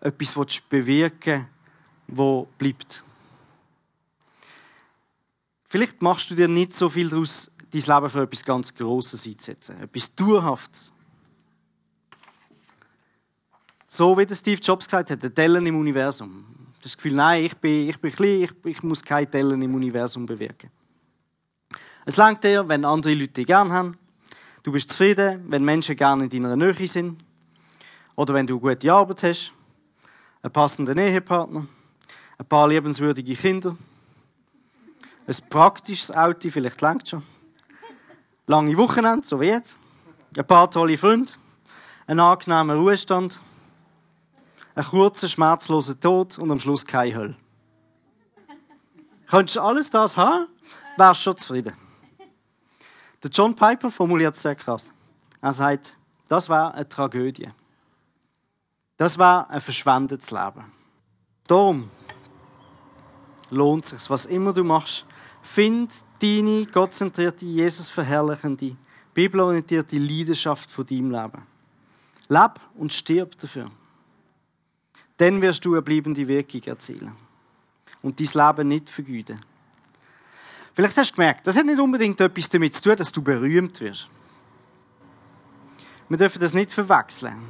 etwas 0.00 0.60
bewirken 0.60 1.34
willst, 1.34 1.56
wo 2.08 2.46
bleibt. 2.56 3.04
Vielleicht 5.64 6.00
machst 6.00 6.30
du 6.30 6.36
dir 6.36 6.48
nicht 6.48 6.72
so 6.72 6.88
viel 6.88 7.10
daraus, 7.10 7.50
dein 7.70 7.82
Leben 7.82 8.10
für 8.10 8.22
etwas 8.22 8.44
ganz 8.44 8.74
Grosses 8.74 9.26
einzusetzen, 9.26 9.80
etwas 9.82 10.14
Dauerhaftes. 10.14 10.92
So 13.88 14.16
wie 14.16 14.34
Steve 14.34 14.60
Jobs 14.60 14.86
gesagt 14.86 15.10
hat, 15.10 15.22
der 15.22 15.30
Dellen 15.30 15.66
im 15.66 15.76
Universum. 15.76 16.44
Das 16.82 16.96
Gefühl, 16.96 17.14
nein, 17.14 17.44
ich 17.44 17.56
bin, 17.56 17.88
ich 17.88 17.98
bin 17.98 18.12
klein, 18.12 18.42
ich, 18.42 18.52
ich 18.64 18.82
muss 18.82 19.02
keine 19.02 19.26
Dellen 19.26 19.60
im 19.60 19.74
Universum 19.74 20.24
bewirken. 20.24 20.70
Es 22.08 22.16
langt 22.16 22.44
dir, 22.44 22.68
wenn 22.68 22.84
andere 22.84 23.14
Leute 23.14 23.32
dich 23.32 23.46
gern 23.48 23.72
haben. 23.72 23.98
Du 24.62 24.70
bist 24.70 24.90
zufrieden, 24.90 25.44
wenn 25.48 25.64
Menschen 25.64 25.96
gerne 25.96 26.22
in 26.22 26.30
deiner 26.30 26.54
Nähe 26.54 26.86
sind. 26.86 27.20
Oder 28.14 28.32
wenn 28.32 28.46
du 28.46 28.60
gute 28.60 28.92
Arbeit 28.92 29.24
hast, 29.24 29.52
einen 30.40 30.52
passenden 30.52 30.98
Ehepartner, 30.98 31.66
ein 32.38 32.46
paar 32.46 32.68
liebenswürdige 32.68 33.34
Kinder, 33.34 33.76
ein 35.26 35.36
praktisches 35.50 36.14
Auto, 36.14 36.48
vielleicht 36.48 36.80
langt 36.80 37.08
schon, 37.08 37.24
lange 38.46 38.76
Wochenende, 38.76 39.26
so 39.26 39.40
wie 39.40 39.46
jetzt, 39.46 39.76
ein 40.36 40.46
paar 40.46 40.70
tolle 40.70 40.96
Freunde, 40.96 41.32
einen 42.06 42.20
angenehmen 42.20 42.78
Ruhestand, 42.78 43.40
einen 44.76 44.86
kurzen, 44.86 45.28
schmerzlosen 45.28 45.98
Tod 45.98 46.38
und 46.38 46.52
am 46.52 46.60
Schluss 46.60 46.86
keine 46.86 47.16
Hölle. 47.16 47.36
Könntest 49.26 49.56
du 49.56 49.60
alles 49.60 49.90
das 49.90 50.16
haben, 50.16 50.46
wärst 50.96 51.22
du 51.22 51.24
schon 51.24 51.36
zufrieden. 51.36 51.85
Der 53.22 53.30
John 53.30 53.54
Piper 53.54 53.90
formuliert 53.90 54.34
es 54.34 54.42
sehr 54.42 54.54
krass. 54.54 54.92
Er 55.40 55.52
sagt, 55.52 55.96
das 56.28 56.48
war 56.48 56.74
eine 56.74 56.88
Tragödie. 56.88 57.48
Das 58.96 59.18
war 59.18 59.50
ein 59.50 59.60
verschwendetes 59.60 60.30
Leben. 60.30 60.64
Darum 61.46 61.90
lohnt 63.50 63.84
es 63.84 63.90
sich, 63.90 64.10
was 64.10 64.26
immer 64.26 64.52
du 64.52 64.64
machst, 64.64 65.04
find 65.42 65.92
deine 66.20 66.66
gottzentrierte, 66.66 67.44
Jesus 67.44 67.88
verherrlichende, 67.88 68.76
bibelorientierte 69.14 69.98
Leidenschaft 69.98 70.70
von 70.70 70.86
deinem 70.86 71.10
Leben. 71.10 71.42
Leb 72.28 72.60
und 72.74 72.92
stirb 72.92 73.38
dafür. 73.38 73.70
Dann 75.16 75.40
wirst 75.40 75.64
du 75.64 75.72
eine 75.72 75.82
bleibende 75.82 76.26
Wirkung 76.26 76.62
erzielen 76.64 77.12
und 78.02 78.18
dein 78.20 78.46
Leben 78.46 78.68
nicht 78.68 78.90
vergüten. 78.90 79.40
Vielleicht 80.76 80.98
hast 80.98 81.12
du 81.12 81.16
gemerkt, 81.16 81.46
das 81.46 81.56
hat 81.56 81.64
nicht 81.64 81.80
unbedingt 81.80 82.20
etwas 82.20 82.50
damit 82.50 82.74
zu 82.74 82.82
tun, 82.82 82.96
dass 82.96 83.10
du 83.10 83.22
berühmt 83.22 83.80
wirst. 83.80 84.10
Wir 86.10 86.18
dürfen 86.18 86.38
das 86.38 86.52
nicht 86.52 86.70
verwechseln. 86.70 87.40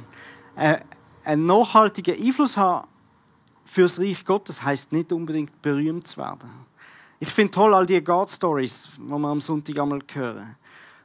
Äh, 0.55 0.79
einen 1.25 1.45
nachhaltigen 1.45 2.17
Einfluss 2.17 2.55
haben 2.55 2.87
für 3.65 3.81
das 3.81 3.99
Reich 3.99 4.23
Gottes 4.23 4.63
heißt 4.63 4.93
nicht 4.93 5.11
unbedingt 5.11 5.61
berühmt 5.61 6.07
zu 6.07 6.21
werden. 6.21 6.49
Ich 7.19 7.27
finde 7.27 7.51
toll 7.51 7.73
all 7.73 7.85
die 7.85 8.01
God-Stories, 8.01 8.91
die 8.97 9.01
wir 9.01 9.27
am 9.27 9.41
Sonntag 9.41 9.77
einmal 9.77 9.99
hören. 10.13 10.55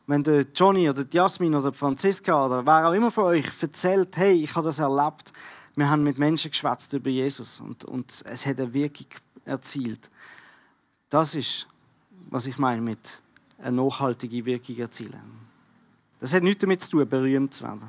Wenn 0.06 0.22
der 0.22 0.46
Johnny 0.54 0.88
oder 0.88 1.02
die 1.02 1.16
Jasmin 1.16 1.56
oder 1.56 1.72
die 1.72 1.76
Franziska 1.76 2.46
oder 2.46 2.64
wer 2.64 2.88
auch 2.88 2.92
immer 2.92 3.10
von 3.10 3.24
euch 3.24 3.46
erzählt, 3.60 4.16
hey, 4.16 4.44
ich 4.44 4.54
habe 4.54 4.66
das 4.66 4.78
erlebt, 4.78 5.32
wir 5.74 5.90
haben 5.90 6.04
mit 6.04 6.18
Menschen 6.18 6.52
geschwätzt 6.52 6.92
über 6.92 7.10
Jesus 7.10 7.58
und, 7.58 7.84
und 7.84 8.12
es 8.24 8.46
hat 8.46 8.60
eine 8.60 8.72
Wirkung 8.72 9.08
erzielt. 9.44 10.08
Das 11.10 11.34
ist 11.34 11.66
was 12.32 12.46
ich 12.46 12.56
meine 12.56 12.80
mit 12.80 13.22
eine 13.58 13.76
nachhaltige 13.76 14.44
Wirkung 14.46 14.78
erzielen. 14.78 15.20
Das 16.18 16.32
hat 16.32 16.42
nichts 16.42 16.62
damit 16.62 16.80
zu 16.80 16.90
tun, 16.90 17.08
berühmt 17.08 17.52
zu 17.52 17.62
werden. 17.62 17.82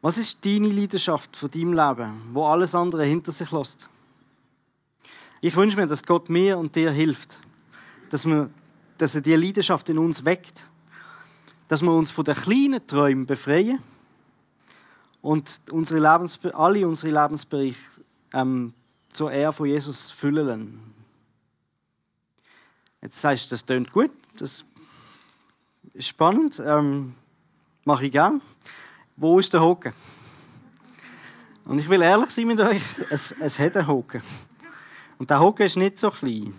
Was 0.00 0.16
ist 0.16 0.44
deine 0.46 0.68
Leidenschaft 0.68 1.36
von 1.36 1.50
deinem 1.50 1.72
Leben, 1.72 2.22
wo 2.32 2.46
alles 2.46 2.74
andere 2.74 3.04
hinter 3.04 3.32
sich 3.32 3.50
lässt? 3.50 3.88
Ich 5.40 5.56
wünsche 5.56 5.76
mir, 5.76 5.88
dass 5.88 6.04
Gott 6.04 6.30
mir 6.30 6.56
und 6.56 6.76
dir 6.76 6.92
hilft, 6.92 7.38
dass, 8.10 8.24
wir, 8.26 8.48
dass 8.98 9.16
er 9.16 9.20
die 9.20 9.34
Leidenschaft 9.34 9.88
in 9.88 9.98
uns 9.98 10.24
weckt, 10.24 10.68
dass 11.66 11.82
wir 11.82 11.92
uns 11.92 12.12
von 12.12 12.24
den 12.24 12.36
kleinen 12.36 12.86
Träumen 12.86 13.26
befreien 13.26 13.80
und 15.20 15.62
unsere 15.72 16.08
alle 16.08 16.86
unsere 16.86 17.22
Lebensbereiche 17.22 17.76
ähm, 18.32 18.72
zur 19.08 19.32
Ehre 19.32 19.52
von 19.52 19.66
Jesus 19.66 20.10
füllen 20.10 20.94
Jetzt 23.04 23.20
sagst 23.20 23.50
du, 23.50 23.54
das 23.54 23.66
tönt 23.66 23.92
gut, 23.92 24.10
das 24.38 24.64
ist 25.92 26.08
spannend, 26.08 26.60
ähm, 26.64 27.14
mache 27.84 28.06
ich 28.06 28.12
gern. 28.12 28.40
Wo 29.14 29.38
ist 29.38 29.52
der 29.52 29.60
Hocken? 29.60 29.92
Und 31.66 31.78
ich 31.78 31.88
will 31.90 32.00
ehrlich 32.00 32.30
sein 32.30 32.46
mit 32.46 32.58
euch, 32.60 32.80
es, 33.10 33.32
es 33.32 33.58
hat 33.58 33.76
einen 33.76 33.86
Hocken. 33.86 34.22
Und 35.18 35.28
der 35.28 35.38
Hocken 35.38 35.66
ist 35.66 35.76
nicht 35.76 35.98
so 35.98 36.10
klein. 36.10 36.54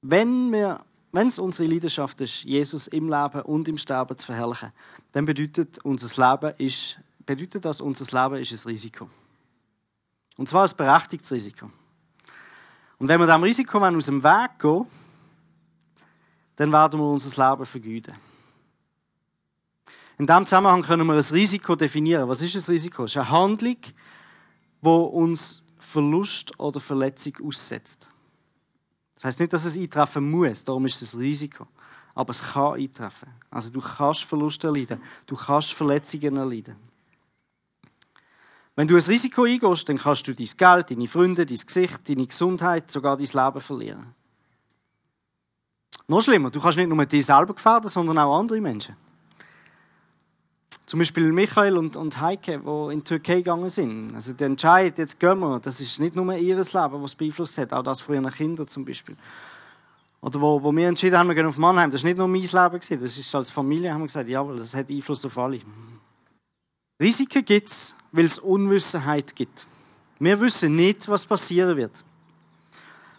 Wenn 0.00 0.50
wir 0.50 0.82
wenn 1.12 1.28
es 1.28 1.38
unsere 1.38 1.68
Leidenschaft 1.68 2.20
ist, 2.22 2.44
Jesus 2.44 2.86
im 2.86 3.08
Leben 3.08 3.42
und 3.42 3.68
im 3.68 3.76
Sterben 3.76 4.16
zu 4.16 4.26
verherrlichen, 4.26 4.72
dann 5.12 5.26
bedeutet, 5.26 5.78
unser 5.84 6.30
Leben 6.30 6.54
ist, 6.58 6.98
bedeutet 7.26 7.66
das, 7.66 7.82
unser 7.82 8.22
Leben 8.22 8.40
ist 8.40 8.52
ein 8.52 8.70
Risiko. 8.70 9.10
Und 10.38 10.48
zwar 10.48 10.66
ein 10.66 10.76
berechtigtes 10.76 11.32
Risiko. 11.32 11.70
Und 12.98 13.08
wenn 13.08 13.20
wir 13.20 13.26
diesem 13.26 13.42
Risiko 13.42 13.78
aus 13.78 14.06
dem 14.06 14.22
Weg 14.22 14.58
gehen, 14.58 14.86
dann 16.56 16.72
werden 16.72 17.00
wir 17.00 17.06
unser 17.06 17.50
Leben 17.50 17.66
vergüten. 17.66 18.14
In 20.16 20.26
diesem 20.26 20.46
Zusammenhang 20.46 20.82
können 20.82 21.06
wir 21.06 21.14
ein 21.14 21.20
Risiko 21.20 21.74
definieren. 21.74 22.28
Was 22.28 22.40
ist 22.40 22.54
ein 22.54 22.72
Risiko? 22.72 23.04
Es 23.04 23.12
ist 23.12 23.16
eine 23.16 23.30
Handlung, 23.30 23.76
die 24.80 24.88
uns 24.88 25.64
Verlust 25.76 26.58
oder 26.58 26.78
Verletzung 26.78 27.34
aussetzt. 27.44 28.08
Das 29.16 29.24
heißt 29.24 29.40
nicht, 29.40 29.52
dass 29.52 29.64
es 29.64 29.76
eintreffen 29.76 30.30
muss, 30.30 30.62
darum 30.62 30.86
ist 30.86 31.02
es 31.02 31.14
ein 31.14 31.20
Risiko. 31.20 31.66
Aber 32.14 32.30
es 32.30 32.42
kann 32.42 32.74
eintreffen. 32.74 33.28
Also 33.50 33.70
du 33.70 33.80
kannst 33.80 34.22
Verluste 34.22 34.68
erleiden, 34.68 35.02
du 35.26 35.34
kannst 35.34 35.72
Verletzungen 35.74 36.36
erleiden. 36.36 36.87
Wenn 38.78 38.86
du 38.86 38.94
ein 38.94 39.02
Risiko 39.02 39.42
eingehst, 39.42 39.88
dann 39.88 39.98
kannst 39.98 40.28
du 40.28 40.32
dein 40.32 40.46
Geld, 40.56 40.90
deine 40.92 41.08
Freunde, 41.08 41.44
dein 41.44 41.56
Gesicht, 41.56 42.08
deine 42.08 42.24
Gesundheit, 42.24 42.88
sogar 42.88 43.16
dein 43.16 43.26
Leben 43.26 43.60
verlieren. 43.60 44.14
Noch 46.06 46.22
schlimmer, 46.22 46.48
du 46.52 46.60
kannst 46.60 46.78
nicht 46.78 46.88
nur 46.88 47.04
dich 47.04 47.26
selber 47.26 47.54
gefährden, 47.54 47.90
sondern 47.90 48.18
auch 48.18 48.38
andere 48.38 48.60
Menschen. 48.60 48.94
Zum 50.86 51.00
Beispiel 51.00 51.32
Michael 51.32 51.76
und, 51.76 51.96
und 51.96 52.20
Heike, 52.20 52.60
die 52.60 52.92
in 52.92 53.00
die 53.00 53.04
Türkei 53.04 53.38
gegangen 53.38 53.68
sind. 53.68 54.14
Also 54.14 54.32
der 54.32 54.46
Entscheid, 54.46 54.96
jetzt 54.96 55.18
gehen 55.18 55.40
wir, 55.40 55.58
das 55.58 55.80
ist 55.80 55.98
nicht 55.98 56.14
nur 56.14 56.32
ihr 56.36 56.54
Leben, 56.54 57.02
was 57.02 57.16
beeinflusst 57.16 57.58
hat, 57.58 57.72
auch 57.72 57.82
das 57.82 57.98
von 57.98 58.14
ihren 58.14 58.30
Kindern 58.30 58.68
zum 58.68 58.84
Beispiel. 58.84 59.16
Oder 60.20 60.40
wo, 60.40 60.62
wo 60.62 60.70
wir 60.70 60.86
entschieden 60.86 61.18
haben, 61.18 61.26
wir 61.26 61.34
gehen 61.34 61.46
auf 61.46 61.58
Mannheim, 61.58 61.90
das 61.90 62.04
war 62.04 62.10
nicht 62.10 62.18
nur 62.18 62.28
mein 62.28 62.42
Leben, 62.42 63.00
das 63.00 63.18
ist 63.18 63.34
als 63.34 63.50
Familie, 63.50 63.92
haben 63.92 64.02
wir 64.02 64.06
gesagt, 64.06 64.28
ja, 64.28 64.44
das 64.44 64.72
hat 64.76 64.88
Einfluss 64.88 65.24
auf 65.24 65.36
alle. 65.36 65.58
Risiken 67.00 67.44
gibt 67.44 67.68
es, 67.68 67.94
weil 68.10 68.24
es 68.24 68.38
Unwissenheit 68.38 69.34
gibt. 69.36 69.66
Wir 70.18 70.40
wissen 70.40 70.74
nicht, 70.74 71.08
was 71.08 71.24
passieren 71.24 71.76
wird. 71.76 72.04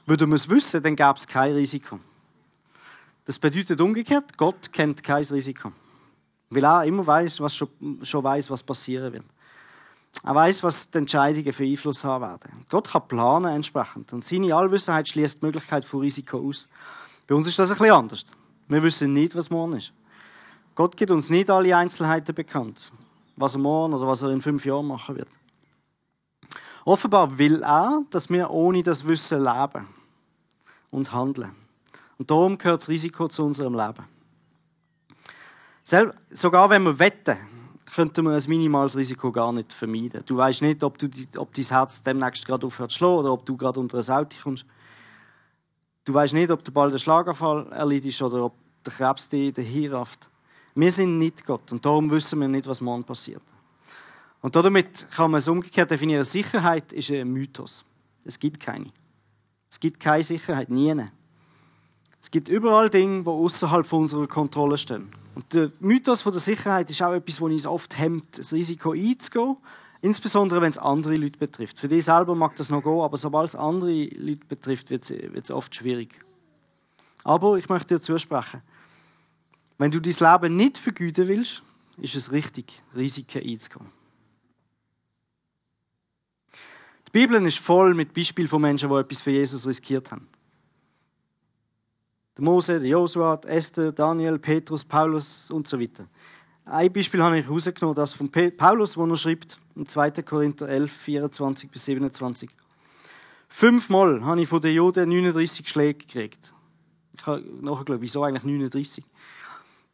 Würden 0.05 0.29
wir 0.29 0.35
es 0.35 0.49
wissen, 0.49 0.83
dann 0.83 0.95
gäbe 0.95 1.13
es 1.15 1.27
kein 1.27 1.53
Risiko. 1.53 1.99
Das 3.25 3.39
bedeutet 3.39 3.79
umgekehrt, 3.79 4.35
Gott 4.37 4.73
kennt 4.73 5.03
kein 5.03 5.23
Risiko. 5.23 5.71
Weil 6.49 6.63
er 6.63 6.83
immer 6.85 7.05
weiß, 7.05 7.39
was 7.41 7.55
schon, 7.55 7.69
schon 8.03 8.23
weiß, 8.23 8.49
was 8.49 8.63
passieren 8.63 9.13
wird. 9.13 9.25
Er 10.23 10.35
weiß, 10.35 10.63
was 10.63 10.89
die 10.89 10.97
Entscheidungen 10.97 11.53
für 11.53 11.63
Einfluss 11.63 12.03
haben 12.03 12.23
werden. 12.23 12.65
Gott 12.69 12.89
kann 12.89 13.07
planen 13.07 13.53
entsprechend. 13.53 14.11
Und 14.11 14.25
seine 14.25 14.53
Allwissenheit 14.53 15.07
schließt 15.07 15.41
die 15.41 15.45
Möglichkeit 15.45 15.85
von 15.85 16.01
Risiko 16.01 16.39
aus. 16.39 16.67
Bei 17.27 17.35
uns 17.35 17.47
ist 17.47 17.59
das 17.59 17.71
ein 17.71 17.77
bisschen 17.77 17.93
anders. 17.93 18.25
Wir 18.67 18.83
wissen 18.83 19.13
nicht, 19.13 19.35
was 19.35 19.49
morgen 19.49 19.73
ist. 19.73 19.93
Gott 20.75 20.97
gibt 20.97 21.11
uns 21.11 21.29
nicht 21.29 21.49
alle 21.49 21.75
Einzelheiten 21.75 22.33
bekannt, 22.33 22.91
was 23.39 23.55
er 23.55 23.61
morgen 23.61 23.93
oder 23.93 24.05
was 24.05 24.21
er 24.21 24.29
in 24.29 24.41
fünf 24.41 24.65
Jahren 24.65 24.87
machen 24.87 25.15
wird. 25.15 25.29
Offenbar 26.85 27.37
will 27.37 27.63
er, 27.63 28.03
dass 28.09 28.29
wir 28.29 28.49
ohne 28.49 28.83
das 28.83 29.07
Wissen 29.07 29.43
leben 29.43 29.87
und 30.91 31.13
handeln. 31.13 31.55
Und 32.17 32.29
darum 32.29 32.57
gehört 32.57 32.81
das 32.81 32.89
Risiko 32.89 33.27
zu 33.27 33.45
unserem 33.45 33.73
Leben. 33.73 34.05
Sogar 36.31 36.69
wenn 36.69 36.83
wir 36.83 36.99
wetten, 36.99 37.37
könnte 37.95 38.21
man 38.21 38.33
ein 38.33 38.43
minimales 38.47 38.95
Risiko 38.95 39.31
gar 39.31 39.51
nicht 39.51 39.73
vermeiden. 39.73 40.23
Du 40.25 40.37
weißt 40.37 40.61
nicht, 40.61 40.83
ob, 40.83 40.97
du, 40.97 41.09
ob 41.37 41.53
dein 41.53 41.65
Herz 41.65 42.03
demnächst 42.03 42.45
gerade 42.45 42.65
aufhört 42.65 42.91
zu 42.91 42.97
schlagen 42.97 43.19
oder 43.19 43.31
ob 43.33 43.45
du 43.45 43.57
gerade 43.57 43.79
unter 43.79 43.97
ein 43.97 44.09
Auto 44.09 44.37
kommst. 44.43 44.65
Du 46.05 46.13
weißt 46.13 46.33
nicht, 46.33 46.51
ob 46.51 46.63
du 46.63 46.71
bald 46.71 46.91
einen 46.91 46.99
Schlaganfall 46.99 47.71
erleidest 47.71 48.21
oder 48.21 48.45
ob 48.45 48.53
der 48.85 48.93
Krebs 48.93 49.29
dich 49.29 49.53
dahin 49.53 49.91
rafft. 49.91 50.29
Wir 50.75 50.91
sind 50.91 51.17
nicht 51.17 51.45
Gott 51.45 51.71
und 51.71 51.85
darum 51.85 52.09
wissen 52.11 52.39
wir 52.39 52.47
nicht, 52.47 52.67
was 52.67 52.81
morgen 52.81 53.03
passiert. 53.03 53.41
Und 54.41 54.55
damit 54.55 55.09
kann 55.11 55.31
man 55.31 55.39
es 55.39 55.47
umgekehrt 55.47 55.91
definieren. 55.91 56.23
Sicherheit 56.23 56.93
ist 56.93 57.11
ein 57.11 57.27
Mythos. 57.31 57.83
Es 58.23 58.39
gibt 58.39 58.59
keine. 58.59 58.87
Es 59.69 59.79
gibt 59.79 59.99
keine 59.99 60.23
Sicherheit, 60.23 60.69
nie. 60.69 60.95
Es 62.21 62.31
gibt 62.31 62.49
überall 62.49 62.89
Dinge, 62.89 63.23
die 63.23 63.29
außerhalb 63.29 63.91
unserer 63.93 64.27
Kontrolle 64.27 64.77
stehen. 64.77 65.09
Und 65.35 65.53
der 65.53 65.71
Mythos 65.79 66.23
der 66.23 66.33
Sicherheit 66.33 66.89
ist 66.89 67.01
auch 67.01 67.13
etwas, 67.13 67.35
das 67.35 67.41
uns 67.41 67.65
oft 67.65 67.97
hemmt, 67.97 68.37
das 68.37 68.53
Risiko 68.53 68.91
einzugehen. 68.91 69.57
Insbesondere, 70.01 70.61
wenn 70.61 70.69
es 70.69 70.77
andere 70.77 71.15
Leute 71.17 71.37
betrifft. 71.37 71.77
Für 71.77 71.89
dich 71.89 72.05
selber 72.05 72.33
mag 72.33 72.55
das 72.55 72.69
noch 72.69 72.81
gehen, 72.81 73.01
aber 73.01 73.17
sobald 73.17 73.49
es 73.49 73.55
andere 73.55 74.05
Leute 74.05 74.45
betrifft, 74.47 74.89
wird 74.89 75.09
es 75.09 75.51
oft 75.51 75.75
schwierig. 75.75 76.19
Aber 77.25 77.57
ich 77.57 77.67
möchte 77.67 77.95
dir 77.95 78.01
zusprechen, 78.01 78.61
wenn 79.79 79.91
du 79.91 79.99
dein 79.99 80.13
Leben 80.13 80.55
nicht 80.57 80.77
vergüten 80.77 81.27
willst, 81.27 81.63
ist 81.97 82.15
es 82.15 82.31
richtig, 82.31 82.83
Risiken 82.95 83.41
einzugehen. 83.41 83.87
Die 87.07 87.11
Bibel 87.11 87.43
ist 87.45 87.59
voll 87.59 87.95
mit 87.95 88.13
Beispielen 88.13 88.47
von 88.47 88.61
Menschen, 88.61 88.89
die 88.89 88.95
etwas 88.95 89.21
für 89.21 89.31
Jesus 89.31 89.65
riskiert 89.65 90.11
haben. 90.11 90.27
Der 92.37 92.43
Mose, 92.43 92.79
der 92.79 92.89
Josua, 92.89 93.39
Esther, 93.47 93.91
Daniel, 93.91 94.37
Petrus, 94.37 94.85
Paulus 94.85 95.49
und 95.49 95.67
so 95.67 95.79
weiter. 95.79 96.05
Ein 96.65 96.93
Beispiel 96.93 97.23
habe 97.23 97.39
ich 97.39 97.45
herausgenommen, 97.45 97.95
das 97.95 98.13
von 98.13 98.29
Paulus, 98.29 98.95
wo 98.95 99.07
er 99.07 99.17
schreibt, 99.17 99.59
im 99.75 99.87
2. 99.87 100.11
Korinther 100.23 100.67
11, 100.67 100.91
24 100.91 101.71
bis 101.71 101.85
27. 101.85 102.49
Fünfmal 103.47 104.23
habe 104.23 104.41
ich 104.41 104.47
von 104.47 104.61
den 104.61 104.75
Juden 104.75 105.09
39 105.09 105.67
Schläge 105.67 106.05
gekriegt. 106.05 106.53
Ich 107.13 107.25
habe 107.25 107.43
nachher 107.61 107.85
geschaut, 107.85 108.01
wieso 108.01 108.23
eigentlich 108.23 108.43
39? 108.43 109.03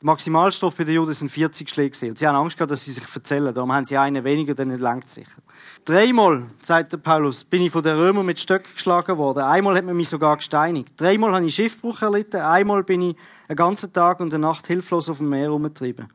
Der 0.01 0.08
Maximalstoff 0.08 0.75
bei 0.75 0.84
den 0.84 0.95
Juden 0.95 1.13
sind 1.13 1.29
40 1.29 1.69
Schläge. 1.69 1.91
Gewesen. 1.91 2.17
Sie 2.17 2.27
haben 2.27 2.36
Angst 2.36 2.58
gehabt, 2.58 2.69
dass 2.69 2.84
sie 2.84 2.91
sich 2.91 3.03
erzählen. 3.15 3.53
Darum 3.53 3.71
haben 3.71 3.86
sie 3.86 3.95
einen 3.95 4.25
weniger, 4.25 4.53
dann 4.53 4.69
langt 4.77 5.08
sicher. 5.08 5.41
Dreimal, 5.86 6.47
sagt 6.62 6.91
der 6.91 6.97
Paulus, 6.97 7.45
bin 7.45 7.62
ich 7.62 7.71
von 7.71 7.81
den 7.81 7.95
Römern 7.95 8.25
mit 8.25 8.38
Stöcken 8.38 8.73
geschlagen 8.73 9.17
worden. 9.17 9.43
Einmal 9.43 9.75
hat 9.75 9.86
man 9.86 9.95
mich 9.95 10.10
sogar 10.10 10.36
gesteinigt. 10.36 10.99
Dreimal 10.99 11.34
habe 11.34 11.45
ich 11.45 11.55
Schiffbruch 11.55 12.01
erlitten. 12.01 12.41
Einmal 12.41 12.84
bin 12.84 13.01
ich 13.01 13.15
einen 13.47 13.55
ganzen 13.55 13.93
Tag 13.93 14.19
und 14.19 14.34
eine 14.34 14.41
Nacht 14.41 14.67
hilflos 14.67 15.08
auf 15.08 15.19
dem 15.19 15.29
Meer 15.29 15.43
herumgetrieben. 15.43 16.10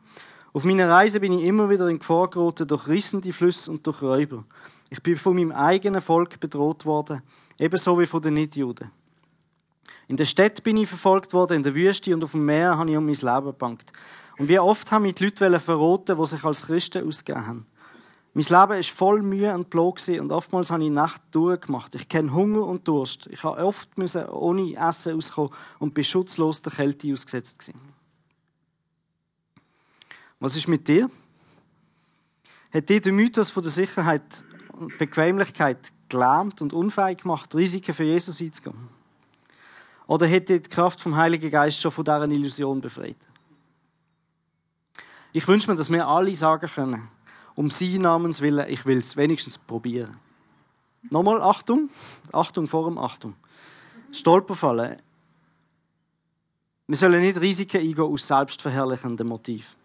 Auf 0.52 0.64
meiner 0.64 0.90
Reise 0.90 1.18
bin 1.18 1.32
ich 1.32 1.44
immer 1.44 1.70
wieder 1.70 1.88
in 1.88 2.00
Gefahr 2.00 2.28
geraten 2.28 2.68
durch 2.68 2.86
rissende 2.86 3.32
Flüsse 3.32 3.70
und 3.70 3.86
durch 3.86 4.02
Räuber. 4.02 4.44
Ich 4.90 5.02
bin 5.02 5.16
von 5.16 5.34
meinem 5.34 5.52
eigenen 5.52 6.02
Volk 6.02 6.38
bedroht 6.38 6.84
worden, 6.84 7.22
ebenso 7.58 7.98
wie 7.98 8.06
von 8.06 8.20
den 8.20 8.34
Nichtjuden. 8.34 8.90
In 10.10 10.16
der 10.16 10.24
Stadt 10.24 10.64
bin 10.64 10.76
ich 10.76 10.88
verfolgt 10.88 11.32
worden, 11.32 11.58
in 11.58 11.62
der 11.62 11.72
Wüste 11.72 12.12
und 12.12 12.24
auf 12.24 12.32
dem 12.32 12.44
Meer 12.44 12.76
habe 12.76 12.90
ich 12.90 12.96
um 12.96 13.06
mein 13.06 13.14
Leben 13.14 13.46
gebankt. 13.46 13.92
Und 14.38 14.48
wie 14.48 14.58
oft 14.58 14.90
haben 14.90 15.02
mich 15.02 15.14
die 15.14 15.26
Leute 15.26 15.60
verroten, 15.60 16.18
die 16.18 16.26
sich 16.26 16.42
als 16.42 16.66
Christen 16.66 17.06
ausgegeben 17.06 17.46
haben. 17.46 17.66
Mein 18.34 18.42
Leben 18.42 18.52
war 18.52 18.82
voll 18.82 19.22
Mühe 19.22 19.54
und 19.54 19.70
Blut 19.70 20.08
und 20.08 20.32
oftmals 20.32 20.72
habe 20.72 20.82
ich 20.82 20.90
Nacht 20.90 21.22
durchgemacht. 21.30 21.94
Ich 21.94 22.08
kenne 22.08 22.34
Hunger 22.34 22.66
und 22.66 22.88
Durst. 22.88 23.28
Ich 23.28 23.44
habe 23.44 23.64
oft 23.64 23.90
ohne 24.32 24.74
Essen 24.74 25.16
auskommen 25.16 25.52
und 25.78 25.94
bin 25.94 26.02
schutzlos 26.02 26.60
der 26.60 26.72
Kälte 26.72 27.12
ausgesetzt. 27.12 27.70
Was 30.40 30.56
ist 30.56 30.66
mit 30.66 30.88
dir? 30.88 31.08
Hat 32.74 32.88
dir 32.88 33.00
der 33.00 33.12
Mythos 33.12 33.50
von 33.50 33.62
der 33.62 33.70
Sicherheit 33.70 34.42
und 34.72 34.98
Bequemlichkeit 34.98 35.92
gelähmt 36.08 36.60
und 36.62 36.72
unfähig 36.72 37.18
gemacht, 37.18 37.54
Risiken 37.54 37.94
für 37.94 38.02
Jesus 38.02 38.40
einzugehen? 38.42 38.99
Oder 40.10 40.26
hätte 40.26 40.58
die 40.58 40.68
Kraft 40.68 41.00
vom 41.00 41.14
Heiligen 41.14 41.52
Geist 41.52 41.80
schon 41.80 41.92
von 41.92 42.04
dieser 42.04 42.28
Illusion 42.28 42.80
befreit? 42.80 43.16
Ich 45.32 45.46
wünsche 45.46 45.70
mir, 45.70 45.76
dass 45.76 45.88
wir 45.88 46.04
alle 46.04 46.34
sagen 46.34 46.68
können, 46.68 47.08
um 47.54 47.70
Sie 47.70 47.96
Namens 47.96 48.40
willen, 48.40 48.68
ich 48.68 48.84
will 48.84 48.98
es 48.98 49.16
wenigstens 49.16 49.56
probieren. 49.56 50.16
Nochmal 51.10 51.40
Achtung, 51.40 51.90
Achtung 52.32 52.66
vor 52.66 52.88
dem 52.88 52.98
Achtung. 52.98 53.36
Stolperfallen. 54.10 54.96
Wir 56.88 56.96
sollen 56.96 57.20
nicht 57.20 57.40
Risiken 57.40 57.80
eingehen 57.80 58.00
aus 58.00 58.26
selbstverherrlichendem 58.26 59.28
Motiv, 59.28 59.76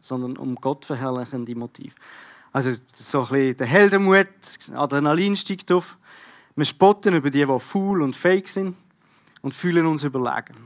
sondern 0.00 0.38
um 0.38 0.54
Gott 0.54 0.86
verherrlichende 0.86 1.54
Motiv. 1.54 1.94
Also 2.52 2.72
so 2.90 3.20
ein 3.20 3.28
bisschen 3.28 3.56
der 3.58 3.66
Heldenmut, 3.66 4.28
Adrenalin 4.74 5.36
steigt 5.36 5.70
auf. 5.70 5.98
Wir 6.56 6.64
spotten 6.64 7.14
über 7.14 7.30
die, 7.30 7.44
die 7.44 7.60
faul 7.60 8.00
und 8.00 8.16
fake 8.16 8.48
sind 8.48 8.74
und 9.42 9.54
fühlen 9.54 9.86
uns 9.86 10.04
überlegen. 10.04 10.56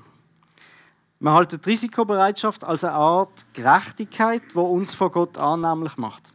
Wir 1.20 1.32
halten 1.32 1.60
die 1.64 1.70
Risikobereitschaft 1.70 2.64
als 2.64 2.84
eine 2.84 2.94
Art 2.94 3.46
Gerechtigkeit, 3.52 4.42
die 4.54 4.58
uns 4.58 4.94
vor 4.94 5.10
Gott 5.10 5.38
annehmlich 5.38 5.96
macht. 5.96 6.32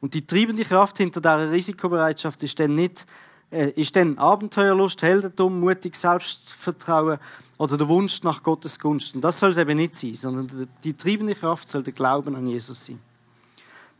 Und 0.00 0.14
die 0.14 0.26
treibende 0.26 0.64
Kraft 0.64 0.98
hinter 0.98 1.20
dieser 1.20 1.50
Risikobereitschaft 1.50 2.42
ist 2.42 2.58
dann 2.58 2.74
nicht 2.74 3.06
äh, 3.54 3.70
ist 3.76 3.94
dann 3.94 4.18
Abenteuerlust, 4.18 5.00
Heldentum, 5.02 5.60
mutig 5.60 5.94
Selbstvertrauen 5.94 7.18
oder 7.56 7.76
der 7.76 7.88
Wunsch 7.88 8.22
nach 8.24 8.42
Gottes 8.42 8.80
Gunst. 8.80 9.14
Und 9.14 9.20
das 9.20 9.38
soll 9.38 9.50
es 9.50 9.58
eben 9.58 9.76
nicht 9.76 9.94
sein, 9.94 10.14
sondern 10.14 10.68
die 10.82 10.94
treibende 10.94 11.36
Kraft 11.36 11.68
soll 11.68 11.84
der 11.84 11.92
Glauben 11.92 12.34
an 12.34 12.48
Jesus 12.48 12.86
sein. 12.86 12.98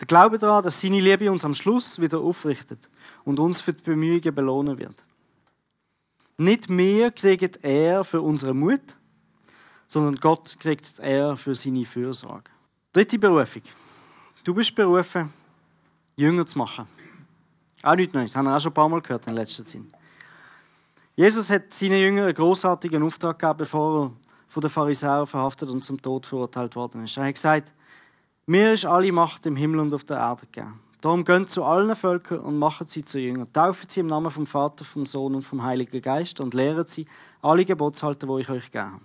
Der 0.01 0.07
Glaube 0.09 0.39
daran, 0.39 0.65
dass 0.65 0.81
seine 0.81 1.01
Liebe 1.01 1.31
uns 1.31 1.45
am 1.45 1.55
Schluss 1.55 2.01
wieder 2.01 2.19
aufrichtet 2.19 2.81
und 3.25 3.39
uns 3.39 3.61
für 3.61 3.73
die 3.73 3.83
Bemühungen 3.83 4.35
belohnen 4.35 4.77
wird. 4.77 5.05
Nicht 6.37 6.69
mehr 6.69 7.13
kriegt 7.13 7.65
er 7.65 8.03
für 8.03 8.21
unseren 8.21 8.59
Mut, 8.59 8.97
sondern 9.87 10.17
Gott 10.17 10.57
kriegt 10.59 10.99
er 10.99 11.37
für 11.37 11.55
seine 11.55 11.85
Fürsorge. 11.85 12.51
Dritte 12.93 13.19
Berufung. 13.19 13.63
Du 14.43 14.53
bist 14.53 14.75
berufen, 14.75 15.33
Jünger 16.17 16.45
zu 16.45 16.59
machen. 16.59 16.87
Auch 17.83 17.95
nichts 17.95 18.15
Neues, 18.15 18.35
haben 18.35 18.47
wir 18.47 18.57
auch 18.57 18.61
schon 18.61 18.73
ein 18.73 18.75
paar 18.75 18.89
Mal 18.89 19.01
gehört 19.01 19.27
in 19.27 19.35
letzter 19.35 19.65
Zeit. 19.65 19.83
Jesus 21.17 21.51
hat 21.51 21.73
seinen 21.73 22.01
Jüngern 22.01 22.25
einen 22.25 22.35
großartigen 22.35 23.03
Auftrag 23.03 23.39
gegeben, 23.39 23.59
bevor 23.59 24.05
er 24.05 24.13
von 24.49 24.61
den 24.61 24.71
Pharisäern 24.71 25.27
verhaftet 25.27 25.69
und 25.69 25.85
zum 25.85 26.01
Tod 26.01 26.27
verurteilt 26.27 26.75
worden 26.75 27.05
ist. 27.05 27.17
Er 27.17 27.27
hat 27.27 27.35
gesagt, 27.35 27.73
mir 28.47 28.73
ist 28.73 28.85
alle 28.85 29.13
Macht 29.13 29.47
im 29.47 29.57
Himmel 29.57 29.81
und 29.81 29.95
auf 29.95 30.05
der 30.05 30.17
Erde 30.17 30.47
gegeben. 30.47 30.81
Darum 31.05 31.23
geht 31.23 31.51
zu 31.51 31.65
allen 31.65 31.95
Völkern 31.95 32.39
und 32.39 32.59
macht 32.59 32.89
sie 32.89 33.05
zu 33.05 33.19
Jüngern. 33.19 33.53
Taufen 33.53 33.87
sie 33.91 34.01
im 34.01 34.07
Namen 34.07 34.31
vom 34.31 34.47
Vater, 34.47 34.87
vom 34.87 35.05
Sohn 35.05 35.35
und 35.35 35.43
vom 35.43 35.63
Heiligen 35.63 36.01
Geist 36.01 36.41
und 36.41 36.55
lehren 36.55 36.87
sie 36.87 37.07
alle 37.43 37.67
Gebotshalter, 37.67 38.27
die 38.27 38.41
ich 38.41 38.49
euch 38.49 38.73
gegeben 38.73 38.93
habe. 38.93 39.03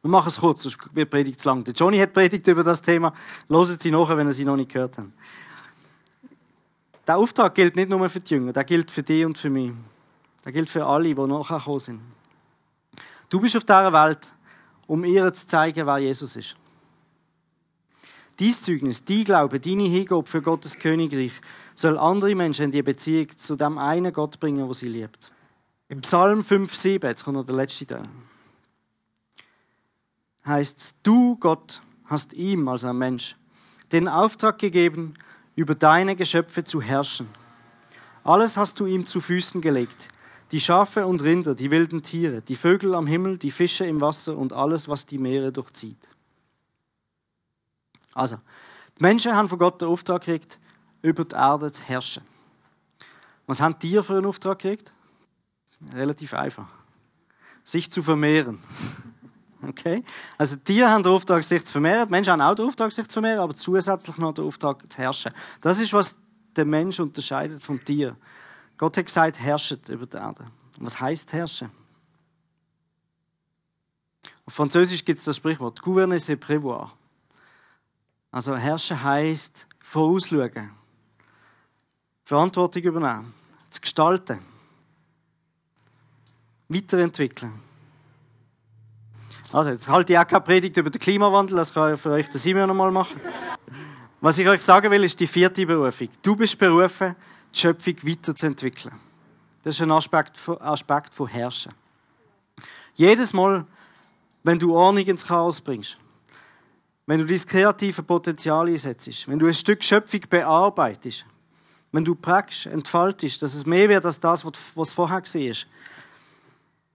Wir 0.00 0.10
machen 0.10 0.28
es 0.28 0.40
kurz, 0.40 0.62
sonst 0.62 0.78
wird 0.94 1.10
Predigt 1.10 1.38
zu 1.38 1.50
lang. 1.50 1.64
Der 1.64 1.74
Johnny 1.74 1.98
hat 1.98 2.14
predigt 2.14 2.46
über 2.46 2.62
das 2.62 2.80
Thema. 2.80 3.12
Loset 3.46 3.82
sie 3.82 3.90
nachher, 3.90 4.16
wenn 4.16 4.26
ihr 4.26 4.32
sie 4.32 4.46
noch 4.46 4.56
nicht 4.56 4.72
gehört 4.72 4.96
habt. 4.96 5.12
Der 7.06 7.18
Auftrag 7.18 7.54
gilt 7.54 7.76
nicht 7.76 7.90
nur 7.90 8.08
für 8.08 8.20
die 8.20 8.32
Jünger, 8.32 8.54
der 8.54 8.64
gilt 8.64 8.90
für 8.90 9.02
dich 9.02 9.26
und 9.26 9.36
für 9.36 9.50
mich. 9.50 9.70
Der 10.46 10.52
gilt 10.52 10.70
für 10.70 10.86
alle, 10.86 11.14
die 11.14 11.26
nachher 11.26 11.58
gekommen 11.58 11.78
sind. 11.78 12.00
Du 13.28 13.38
bist 13.38 13.54
auf 13.54 13.64
dieser 13.64 13.92
Welt, 13.92 14.32
um 14.86 15.04
ihr 15.04 15.30
zu 15.30 15.46
zeigen, 15.46 15.86
wer 15.86 15.98
Jesus 15.98 16.36
ist. 16.36 16.56
Dein 18.38 18.50
Zeugnis, 18.50 19.04
dein 19.04 19.24
Glaube, 19.24 19.60
deine 19.60 19.84
Hingabe 19.84 20.26
für 20.26 20.42
Gottes 20.42 20.78
Königreich 20.78 21.32
soll 21.74 21.98
andere 21.98 22.34
Menschen 22.34 22.66
in 22.66 22.70
die 22.72 22.82
Beziehung 22.82 23.28
zu 23.36 23.56
dem 23.56 23.78
einen 23.78 24.12
Gott 24.12 24.40
bringen, 24.40 24.66
wo 24.68 24.72
sie 24.72 24.88
liebt. 24.88 25.30
Im 25.88 26.00
Psalm 26.00 26.40
5,7, 26.40 27.06
jetzt 27.06 27.24
kommt 27.24 27.36
noch 27.36 27.44
der 27.44 27.54
letzte 27.54 27.86
Teil, 27.86 28.08
heißt 30.46 30.78
es, 30.78 31.02
du 31.02 31.36
Gott 31.36 31.82
hast 32.06 32.32
ihm, 32.32 32.66
also 32.68 32.88
ein 32.88 32.98
Mensch, 32.98 33.36
den 33.92 34.08
Auftrag 34.08 34.58
gegeben, 34.58 35.14
über 35.54 35.74
deine 35.74 36.16
Geschöpfe 36.16 36.64
zu 36.64 36.80
herrschen. 36.82 37.28
Alles 38.24 38.56
hast 38.56 38.80
du 38.80 38.86
ihm 38.86 39.06
zu 39.06 39.20
Füßen 39.20 39.60
gelegt. 39.60 40.08
Die 40.50 40.60
Schafe 40.60 41.06
und 41.06 41.22
Rinder, 41.22 41.54
die 41.54 41.70
wilden 41.70 42.02
Tiere, 42.02 42.42
die 42.42 42.56
Vögel 42.56 42.94
am 42.94 43.06
Himmel, 43.06 43.38
die 43.38 43.50
Fische 43.50 43.86
im 43.86 44.00
Wasser 44.00 44.36
und 44.36 44.52
alles, 44.52 44.88
was 44.88 45.06
die 45.06 45.18
Meere 45.18 45.52
durchzieht. 45.52 45.98
Also, 48.14 48.36
die 48.98 49.02
Menschen 49.02 49.34
haben 49.34 49.48
von 49.48 49.58
Gott 49.58 49.80
den 49.80 49.88
Auftrag 49.88 50.22
gekriegt, 50.22 50.58
über 51.02 51.24
die 51.24 51.34
Erde 51.34 51.70
zu 51.70 51.82
herrschen. 51.82 52.22
Was 53.46 53.60
haben 53.60 53.78
Tiere 53.78 54.02
für 54.02 54.16
einen 54.16 54.26
Auftrag 54.26 54.58
gekriegt? 54.58 54.92
Relativ 55.92 56.32
einfach. 56.32 56.68
Sich 57.64 57.90
zu 57.90 58.02
vermehren. 58.02 58.58
Okay? 59.66 60.04
Also 60.36 60.56
Tiere 60.56 60.90
haben 60.90 61.02
den 61.02 61.12
Auftrag, 61.12 61.42
sich 61.42 61.64
zu 61.64 61.72
vermehren. 61.72 62.06
Die 62.06 62.10
Menschen 62.10 62.34
haben 62.34 62.42
auch 62.42 62.54
den 62.54 62.66
Auftrag, 62.66 62.92
sich 62.92 63.08
zu 63.08 63.14
vermehren, 63.14 63.38
aber 63.38 63.54
zusätzlich 63.54 64.18
noch 64.18 64.34
den 64.34 64.44
Auftrag, 64.44 64.92
zu 64.92 64.98
herrschen. 64.98 65.32
Das 65.62 65.80
ist, 65.80 65.90
was 65.94 66.18
der 66.54 66.66
Mensch 66.66 67.00
unterscheidet 67.00 67.62
vom 67.62 67.82
Tier. 67.82 68.14
Gott 68.76 68.98
hat 68.98 69.06
gesagt, 69.06 69.40
herrschet 69.40 69.88
über 69.88 70.04
die 70.04 70.18
Erde. 70.18 70.46
Was 70.78 71.00
heißt 71.00 71.32
herrschen? 71.32 71.70
Auf 74.44 74.52
Französisch 74.52 75.02
gibt 75.02 75.18
es 75.18 75.24
das 75.24 75.36
Sprichwort 75.36 75.80
Gouverner 75.80 76.16
c'est 76.16 76.36
prévoir. 76.36 76.90
Also 78.34 78.56
herrschen 78.56 79.00
heißt 79.00 79.64
vorausschauen, 79.78 80.72
Verantwortung 82.24 82.82
übernehmen, 82.82 83.32
zu 83.70 83.80
gestalten, 83.80 84.40
weiterentwickeln. 86.68 87.52
Also, 89.52 89.70
jetzt 89.70 89.88
halte 89.88 90.14
ich 90.14 90.18
auch 90.18 90.26
keine 90.26 90.40
Predigt 90.40 90.76
über 90.76 90.90
den 90.90 91.00
Klimawandel, 91.00 91.58
das 91.58 91.72
kann 91.72 91.96
für 91.96 92.10
euch 92.10 92.28
der 92.28 92.40
Simon 92.40 92.66
noch 92.66 92.74
mal 92.74 92.90
machen. 92.90 93.20
Was 94.20 94.36
ich 94.38 94.48
euch 94.48 94.62
sagen 94.62 94.90
will, 94.90 95.04
ist 95.04 95.20
die 95.20 95.28
vierte 95.28 95.64
Berufung. 95.64 96.08
Du 96.20 96.34
bist 96.34 96.58
berufen, 96.58 97.14
die 97.54 97.58
Schöpfung 97.60 97.94
weiterzuentwickeln. 98.02 98.96
Das 99.62 99.76
ist 99.76 99.80
ein 99.80 99.92
Aspekt 99.92 100.36
von, 100.36 100.60
Aspekt 100.60 101.14
von 101.14 101.28
Herrschen. 101.28 101.72
Jedes 102.94 103.32
Mal, 103.32 103.64
wenn 104.42 104.58
du 104.58 104.74
Ordnung 104.74 105.04
ins 105.04 105.24
Chaos 105.24 105.60
bringst, 105.60 105.98
wenn 107.06 107.20
du 107.20 107.26
dein 107.26 107.38
kreative 107.38 108.02
Potenzial 108.02 108.68
einsetzt, 108.68 109.28
wenn 109.28 109.38
du 109.38 109.46
ein 109.46 109.54
Stück 109.54 109.82
Schöpfung 109.84 110.22
bearbeitest, 110.28 111.26
wenn 111.92 112.04
du 112.04 112.14
prägst, 112.14 112.66
entfaltest, 112.66 113.42
dass 113.42 113.54
es 113.54 113.66
mehr 113.66 113.88
wird 113.88 114.04
als 114.04 114.18
das, 114.18 114.44
was 114.44 114.92
vorher 114.92 115.22
war. 115.22 115.54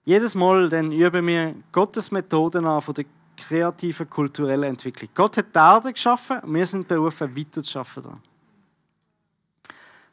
Jedes 0.04 0.36
Mal 0.36 0.70
dann 0.70 0.92
üben 0.92 1.28
wir 1.28 1.56
Gottes 1.72 2.12
Methoden 2.12 2.66
an 2.66 2.82
von 2.82 2.96
der 2.96 3.06
kreativen, 3.38 4.10
kulturellen 4.10 4.64
Entwicklung. 4.64 5.10
Gott 5.14 5.38
hat 5.38 5.56
die 5.56 5.60
Erde 5.60 5.94
geschaffen 5.94 6.40
und 6.40 6.54
wir 6.54 6.66
sind 6.66 6.88
berufen, 6.88 7.36
weiter 7.36 7.64
zu 7.64 7.72
schaffen. 7.72 8.22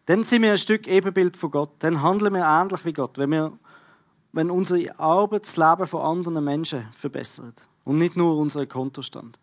Dann 0.05 0.23
sind 0.23 0.43
wir 0.43 0.53
ein 0.53 0.59
Stück 0.59 0.87
Ebenbild 0.87 1.37
von 1.37 1.51
Gott. 1.51 1.71
Dann 1.81 2.01
handeln 2.01 2.35
wir 2.35 2.45
ähnlich 2.45 2.85
wie 2.85 2.93
Gott, 2.93 3.19
wenn, 3.19 3.31
wir, 3.31 3.53
wenn 4.33 4.51
unsere 4.51 4.97
Arbeit 5.01 5.43
das 5.43 5.57
Leben 5.57 5.87
von 5.87 6.03
anderen 6.03 6.45
Menschen 6.45 6.87
verbessert 6.93 7.61
und 7.85 7.99
nicht 7.99 8.17
nur 8.17 8.37
unseren 8.37 8.69
Kontostand. 8.69 9.37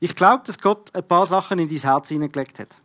Ich 0.00 0.14
glaube, 0.14 0.42
dass 0.44 0.60
Gott 0.60 0.94
ein 0.94 1.06
paar 1.06 1.26
Sachen 1.26 1.58
in 1.58 1.68
dein 1.68 1.78
Herz 1.78 2.08
hineingelegt 2.08 2.58
hat. 2.58 2.80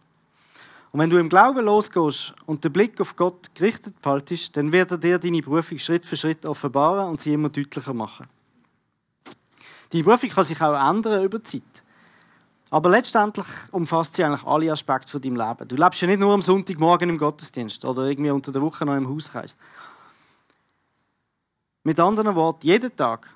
Und 0.92 1.00
wenn 1.00 1.10
du 1.10 1.18
im 1.18 1.30
Glauben 1.30 1.64
losgehst 1.64 2.34
und 2.46 2.64
den 2.64 2.74
Blick 2.74 3.00
auf 3.00 3.16
Gott 3.16 3.54
gerichtet 3.56 4.02
behaltest, 4.02 4.58
dann 4.58 4.72
wird 4.72 4.92
er 4.92 4.98
dir 4.98 5.20
deine 5.20 5.42
Berufung 5.42 5.80
Schritt 5.80 6.06
für 6.06 6.18
Schritt 6.18 6.46
offenbaren 6.46 7.10
und 7.10 7.22
sie 7.22 7.34
immer 7.34 7.50
deutlicher 7.50 7.94
machen. 7.94 8.28
Deine 9.90 10.04
Berufung 10.04 10.30
kann 10.30 10.44
sich 10.44 10.62
auch 10.62 10.90
ändern 10.90 11.24
über 11.24 11.40
die 11.40 11.44
Zeit. 11.44 11.84
Aber 12.70 12.90
letztendlich 12.90 13.48
umfasst 13.72 14.16
sie 14.16 14.24
eigentlich 14.24 14.46
alle 14.46 14.72
Aspekte 14.72 15.12
von 15.12 15.22
deinem 15.22 15.36
Leben. 15.36 15.68
Du 15.68 15.76
lebst 15.76 16.02
ja 16.02 16.08
nicht 16.08 16.20
nur 16.20 16.34
am 16.34 16.42
Sonntagmorgen 16.42 17.10
im 17.10 17.18
Gottesdienst 17.18 17.84
oder 17.84 18.04
irgendwie 18.04 18.32
unter 18.32 18.54
der 18.54 18.62
Woche 18.62 18.86
noch 18.86 18.96
im 18.96 19.10
Hauskreis. 19.10 19.58
Mit 21.84 22.00
anderen 22.00 22.36
Worten, 22.36 22.66
jeden 22.66 22.96
Tag, 22.96 23.30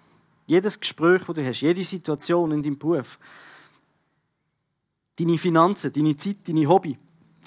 jedes 0.45 0.79
Gespräch, 0.79 1.23
das 1.25 1.35
du 1.35 1.45
hast, 1.45 1.61
jede 1.61 1.83
Situation 1.83 2.51
in 2.51 2.63
deinem 2.63 2.77
Beruf, 2.77 3.19
deine 5.17 5.38
Finanzen, 5.38 5.91
deine 5.91 6.15
Zeit, 6.15 6.47
deine 6.47 6.67
Hobby, 6.67 6.97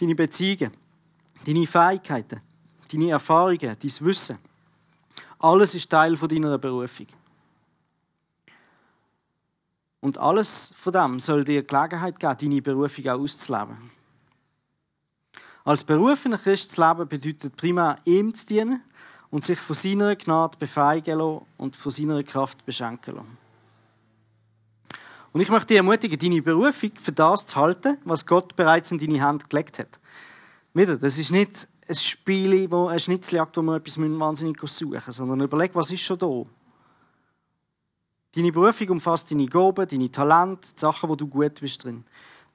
deine 0.01 0.15
Beziehungen, 0.15 0.73
deine 1.45 1.67
Fähigkeiten, 1.67 2.41
deine 2.91 3.11
Erfahrungen, 3.11 3.59
dein 3.59 4.01
Wissen. 4.01 4.39
Alles 5.39 5.75
ist 5.75 5.91
Teil 5.91 6.17
von 6.17 6.29
deiner 6.29 6.59
Berufung. 6.59 7.07
Und 10.01 10.19
alles 10.19 10.75
von 10.77 10.93
dem 10.93 11.19
soll 11.19 11.45
dir 11.45 11.63
Gelegenheit 11.63 12.19
geben, 12.19 12.37
deine 12.41 12.63
Berufung 12.63 13.07
auch 13.09 13.21
auszuleben. 13.21 13.91
Als 15.65 15.85
berufener 15.85 16.39
Christ 16.39 16.73
zu 16.73 16.81
leben 16.81 17.09
bedeutet 17.09 17.57
primär 17.57 17.99
ihm 18.05 18.33
zu 18.33 18.47
dienen 18.47 18.83
und 19.31 19.45
sich 19.45 19.59
von 19.59 19.77
seiner 19.77 20.17
Gnade 20.17 20.57
lassen 20.61 21.47
und 21.59 21.77
von 21.77 21.93
seiner 21.93 22.23
Kraft 22.23 22.65
beschenken 22.65 23.17
lassen. 23.17 23.38
Und 25.39 25.43
ich 25.43 25.51
möchte 25.51 25.69
dich 25.69 25.77
ermutigen, 25.77 26.19
deine 26.19 26.43
Berufung 26.43 26.91
für 27.01 27.13
das 27.13 27.47
zu 27.47 27.55
halten, 27.55 27.97
was 28.03 28.27
Gott 28.27 28.57
bereits 28.57 28.91
in 28.91 28.99
deine 28.99 29.23
Hand 29.23 29.49
gelegt 29.49 29.79
hat. 29.79 30.01
Wieder, 30.75 30.97
das 30.97 31.17
ist 31.17 31.31
nicht 31.31 31.69
ein 31.89 31.95
Spiel, 31.95 32.69
wo 32.73 32.89
ein 32.89 32.99
Schnitzeljagd, 32.99 33.57
wo 33.57 33.63
wir 33.63 33.77
etwas 33.77 34.01
wahnsinnig 34.01 34.61
suchen 34.65 34.95
müssen, 34.95 35.13
sondern 35.13 35.41
überleg, 35.43 35.77
was 35.77 35.93
ist 35.93 36.01
schon 36.01 36.19
da? 36.19 36.43
Deine 38.35 38.51
Berufung 38.51 38.89
umfasst 38.89 39.31
deine 39.31 39.47
Gaben, 39.47 39.87
deine 39.87 40.11
Talente, 40.11 40.75
die 40.75 40.81
Sachen, 40.81 41.09
wo 41.09 41.15
du 41.15 41.29
gut 41.29 41.61
bist 41.61 41.85
drin. 41.85 42.05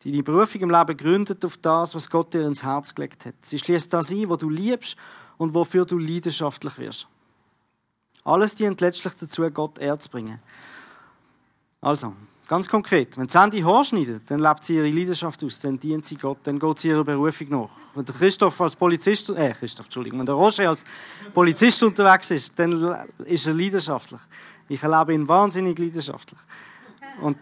Deine 0.04 0.22
Berufung 0.22 0.60
im 0.60 0.70
Leben 0.70 0.98
gründet 0.98 1.46
auf 1.46 1.56
das, 1.56 1.96
was 1.96 2.10
Gott 2.10 2.34
dir 2.34 2.46
ins 2.46 2.64
Herz 2.64 2.94
gelegt 2.94 3.26
hat. 3.26 3.36
Sie 3.44 3.60
schließt 3.60 3.94
das 3.94 4.12
ein, 4.12 4.28
wo 4.28 4.36
du 4.36 4.50
liebst 4.50 4.98
und 5.38 5.54
wofür 5.54 5.86
du 5.86 5.98
leidenschaftlich 5.98 6.78
wirst. 6.78 7.08
Alles 8.26 8.56
dient 8.56 8.82
letztlich 8.82 9.14
dazu, 9.14 9.50
Gott 9.52 9.80
Ehre 9.80 10.00
zu 10.00 10.10
bringen. 10.10 10.40
Also, 11.80 12.14
Ganz 12.54 12.70
konkret, 12.70 13.18
wenn 13.18 13.28
Sandy 13.28 13.62
Haar 13.62 13.84
schneidet, 13.84 14.30
dann 14.30 14.38
lebt 14.38 14.64
sie 14.64 14.76
ihre 14.76 14.88
Leidenschaft 14.88 15.44
aus, 15.44 15.60
dann 15.60 15.80
dient 15.80 16.06
sie 16.06 16.18
Gott, 16.18 16.38
dann 16.44 16.60
geht 16.60 16.78
sie 16.78 16.90
ihrer 16.90 17.04
Berufung 17.04 17.50
nach. 17.50 17.70
Wenn 17.96 18.06
der 18.06 18.14
Christoph 18.14 18.62
als 18.62 18.76
Polizist, 18.76 19.32
äh, 19.32 19.54
Christoph, 19.54 19.88
Entschuldigung, 19.88 20.20
wenn 20.20 20.28
der 20.28 20.36
Roger 20.36 20.70
als 20.70 20.86
Polizist 21.34 21.82
unterwegs 21.82 22.30
ist, 22.30 22.60
dann 22.60 22.96
ist 23.26 23.48
er 23.48 23.56
leidenschaftlich. 23.56 24.20
Ich 24.70 24.84
erlebe 24.84 25.16
ihn 25.16 25.28
wahnsinnig 25.28 25.80
leidenschaftlich. 25.80 26.40
Und 27.22 27.40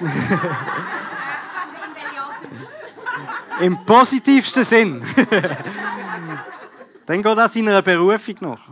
Im 3.62 3.86
positivsten 3.86 4.64
Sinn. 4.64 5.02
dann 7.06 7.22
geht 7.22 7.38
er 7.38 7.48
seiner 7.48 7.80
Berufung 7.80 8.34
nach. 8.40 8.68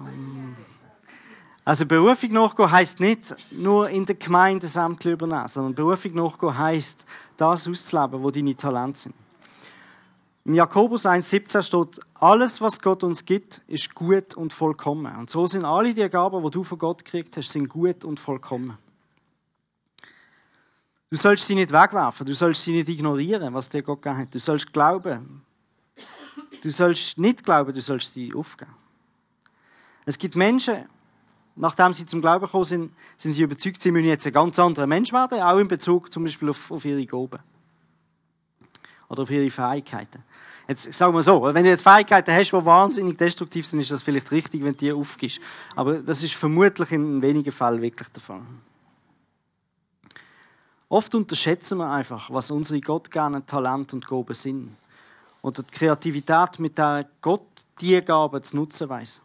Also 1.64 1.86
Berufung 1.86 2.32
nachgehen 2.32 2.70
heisst 2.72 2.98
nicht 2.98 3.36
nur 3.52 3.88
in 3.88 4.04
der 4.04 4.16
Gemeinde 4.16 4.66
das 4.66 4.76
Amt 4.76 5.04
übernehmen, 5.04 5.46
sondern 5.46 5.74
Berufung 5.74 6.14
nachgehen 6.14 6.58
heisst, 6.58 7.06
das 7.36 7.68
auszuleben, 7.68 8.22
wo 8.22 8.30
deine 8.30 8.56
Talente 8.56 8.98
sind. 8.98 9.14
Im 10.44 10.54
Jakobus 10.54 11.06
1,17 11.06 11.62
steht, 11.62 12.04
alles, 12.14 12.60
was 12.60 12.80
Gott 12.80 13.04
uns 13.04 13.24
gibt, 13.24 13.62
ist 13.68 13.94
gut 13.94 14.34
und 14.34 14.52
vollkommen. 14.52 15.14
Und 15.16 15.30
so 15.30 15.46
sind 15.46 15.64
alle 15.64 15.94
die 15.94 16.08
Gaben, 16.08 16.42
die 16.42 16.50
du 16.50 16.64
von 16.64 16.78
Gott 16.78 17.04
gekriegt 17.04 17.36
hast, 17.36 17.52
sind 17.52 17.68
gut 17.68 18.04
und 18.04 18.18
vollkommen. 18.18 18.76
Du 21.10 21.16
sollst 21.16 21.46
sie 21.46 21.54
nicht 21.54 21.70
wegwerfen, 21.70 22.26
du 22.26 22.34
sollst 22.34 22.64
sie 22.64 22.72
nicht 22.72 22.88
ignorieren, 22.88 23.54
was 23.54 23.68
dir 23.68 23.82
Gott 23.82 24.02
gegeben 24.02 24.22
hat. 24.22 24.34
Du 24.34 24.40
sollst 24.40 24.72
glauben. 24.72 25.42
Du 26.60 26.70
sollst 26.70 27.18
nicht 27.18 27.44
glauben, 27.44 27.72
du 27.72 27.80
sollst 27.80 28.14
sie 28.14 28.34
aufgeben. 28.34 28.74
Es 30.04 30.18
gibt 30.18 30.34
Menschen, 30.34 30.88
nachdem 31.56 31.92
sie 31.92 32.06
zum 32.06 32.20
Glauben 32.20 32.44
gekommen 32.44 32.64
sind, 32.64 32.92
sind 33.16 33.32
sie 33.32 33.42
überzeugt, 33.42 33.80
sie 33.80 33.90
müssen 33.90 34.06
jetzt 34.06 34.26
ein 34.26 34.32
ganz 34.32 34.58
anderer 34.58 34.86
Mensch 34.86 35.12
werden, 35.12 35.40
auch 35.40 35.58
in 35.58 35.68
Bezug 35.68 36.12
zum 36.12 36.24
Beispiel 36.24 36.50
auf, 36.50 36.70
auf 36.70 36.84
ihre 36.84 37.04
Gaben. 37.04 37.40
Oder 39.08 39.22
auf 39.22 39.30
ihre 39.30 39.50
Fähigkeiten. 39.50 40.22
Jetzt 40.68 40.92
sagen 40.94 41.12
wir 41.12 41.22
so, 41.22 41.42
wenn 41.42 41.64
du 41.64 41.70
jetzt 41.70 41.82
Fähigkeiten 41.82 42.32
hast, 42.32 42.52
die 42.52 42.64
wahnsinnig 42.64 43.18
destruktiv 43.18 43.66
sind, 43.66 43.80
ist 43.80 43.90
das 43.90 44.02
vielleicht 44.02 44.30
richtig, 44.30 44.62
wenn 44.62 44.72
du 44.72 44.78
die 44.78 44.92
aufgibst. 44.92 45.40
Aber 45.74 45.98
das 45.98 46.22
ist 46.22 46.34
vermutlich 46.34 46.92
in 46.92 47.20
wenigen 47.20 47.52
Fällen 47.52 47.82
wirklich 47.82 48.08
der 48.08 48.22
Fall. 48.22 48.42
Oft 50.88 51.14
unterschätzen 51.14 51.78
wir 51.78 51.90
einfach, 51.90 52.30
was 52.30 52.50
unsere 52.50 52.80
gottgegebenen 52.80 53.46
Talente 53.46 53.96
und 53.96 54.06
Gaben 54.06 54.34
sind. 54.34 54.76
Oder 55.40 55.62
die 55.62 55.74
Kreativität, 55.74 56.58
mit 56.58 56.78
der 56.78 57.06
Gott 57.20 57.46
diese 57.80 58.02
Gaben 58.02 58.42
zu 58.42 58.56
nutzen 58.56 58.88
weiß. 58.88 59.20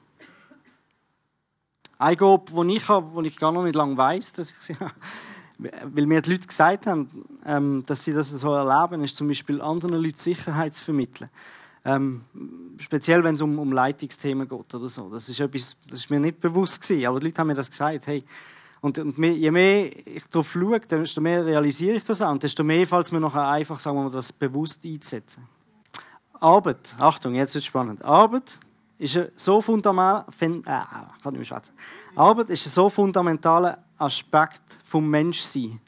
Eine 1.99 2.15
Gabe, 2.15 2.65
die 2.65 2.75
ich 2.75 2.87
habe, 2.87 3.21
die 3.21 3.27
ich 3.27 3.37
gar 3.37 3.51
noch 3.51 3.63
nicht 3.63 3.75
lange 3.75 3.97
weiß, 3.97 4.33
dass 4.33 4.51
ich 4.51 4.57
sie 4.57 4.75
habe, 4.79 4.93
weil 5.57 6.05
mir 6.05 6.21
die 6.21 6.31
Leute 6.31 6.47
gesagt 6.47 6.85
haben, 6.85 7.09
ähm, 7.45 7.83
dass 7.87 8.03
sie 8.03 8.13
das 8.13 8.29
so 8.29 8.53
erleben, 8.53 9.03
ist 9.03 9.17
zum 9.17 9.27
Beispiel 9.27 9.61
anderen 9.61 9.95
Leuten 9.95 10.17
Sicherheit 10.17 10.73
zu 10.73 10.83
vermitteln. 10.83 11.29
Ähm, 11.83 12.21
speziell, 12.77 13.23
wenn 13.23 13.35
es 13.35 13.41
um, 13.41 13.57
um 13.57 13.71
Leitungsthemen 13.71 14.47
geht 14.47 14.75
oder 14.75 14.89
so. 14.89 15.09
Das 15.09 15.29
ist 15.29 15.39
etwas, 15.39 15.77
das 15.89 16.01
ist 16.01 16.09
mir 16.09 16.19
nicht 16.19 16.41
bewusst 16.41 16.81
gewesen, 16.81 17.07
aber 17.07 17.19
die 17.19 17.27
Leute 17.27 17.39
haben 17.39 17.47
mir 17.47 17.53
das 17.53 17.69
gesagt. 17.69 18.05
Hey, 18.07 18.23
und, 18.81 18.99
und 18.99 19.17
je 19.17 19.49
mehr 19.49 19.89
ich 20.07 20.27
darauf 20.29 20.51
schaue, 20.51 20.79
desto 20.79 21.21
mehr 21.21 21.45
realisiere 21.45 21.95
ich 21.95 22.03
das 22.03 22.21
auch. 22.21 22.31
Und 22.31 22.43
desto 22.43 22.63
mehr 22.63 22.85
fällt 22.85 23.07
es 23.07 23.11
mir 23.11 23.19
nachher 23.19 23.47
einfach, 23.47 23.79
sagen 23.79 23.97
wir 23.97 24.03
mal, 24.03 24.11
das 24.11 24.31
bewusst 24.31 24.85
einzusetzen. 24.85 25.47
Arbeit, 26.39 26.95
Achtung, 26.99 27.33
jetzt 27.33 27.55
wird 27.55 27.63
es 27.63 27.65
spannend. 27.65 28.03
Arbeit 28.05 28.59
ist 28.99 29.19
so 29.35 29.61
fundamental, 29.61 30.25
äh, 30.65 31.23
kann 31.23 31.33
nicht 31.33 31.49
mehr 31.49 31.61
Arbeit 32.15 32.49
ist 32.49 32.65
ein 32.65 32.69
so 32.69 32.89
fundamentaler 32.89 33.77
Aspekt 33.97 34.79
vom 34.85 35.07
Menschsein. 35.09 35.79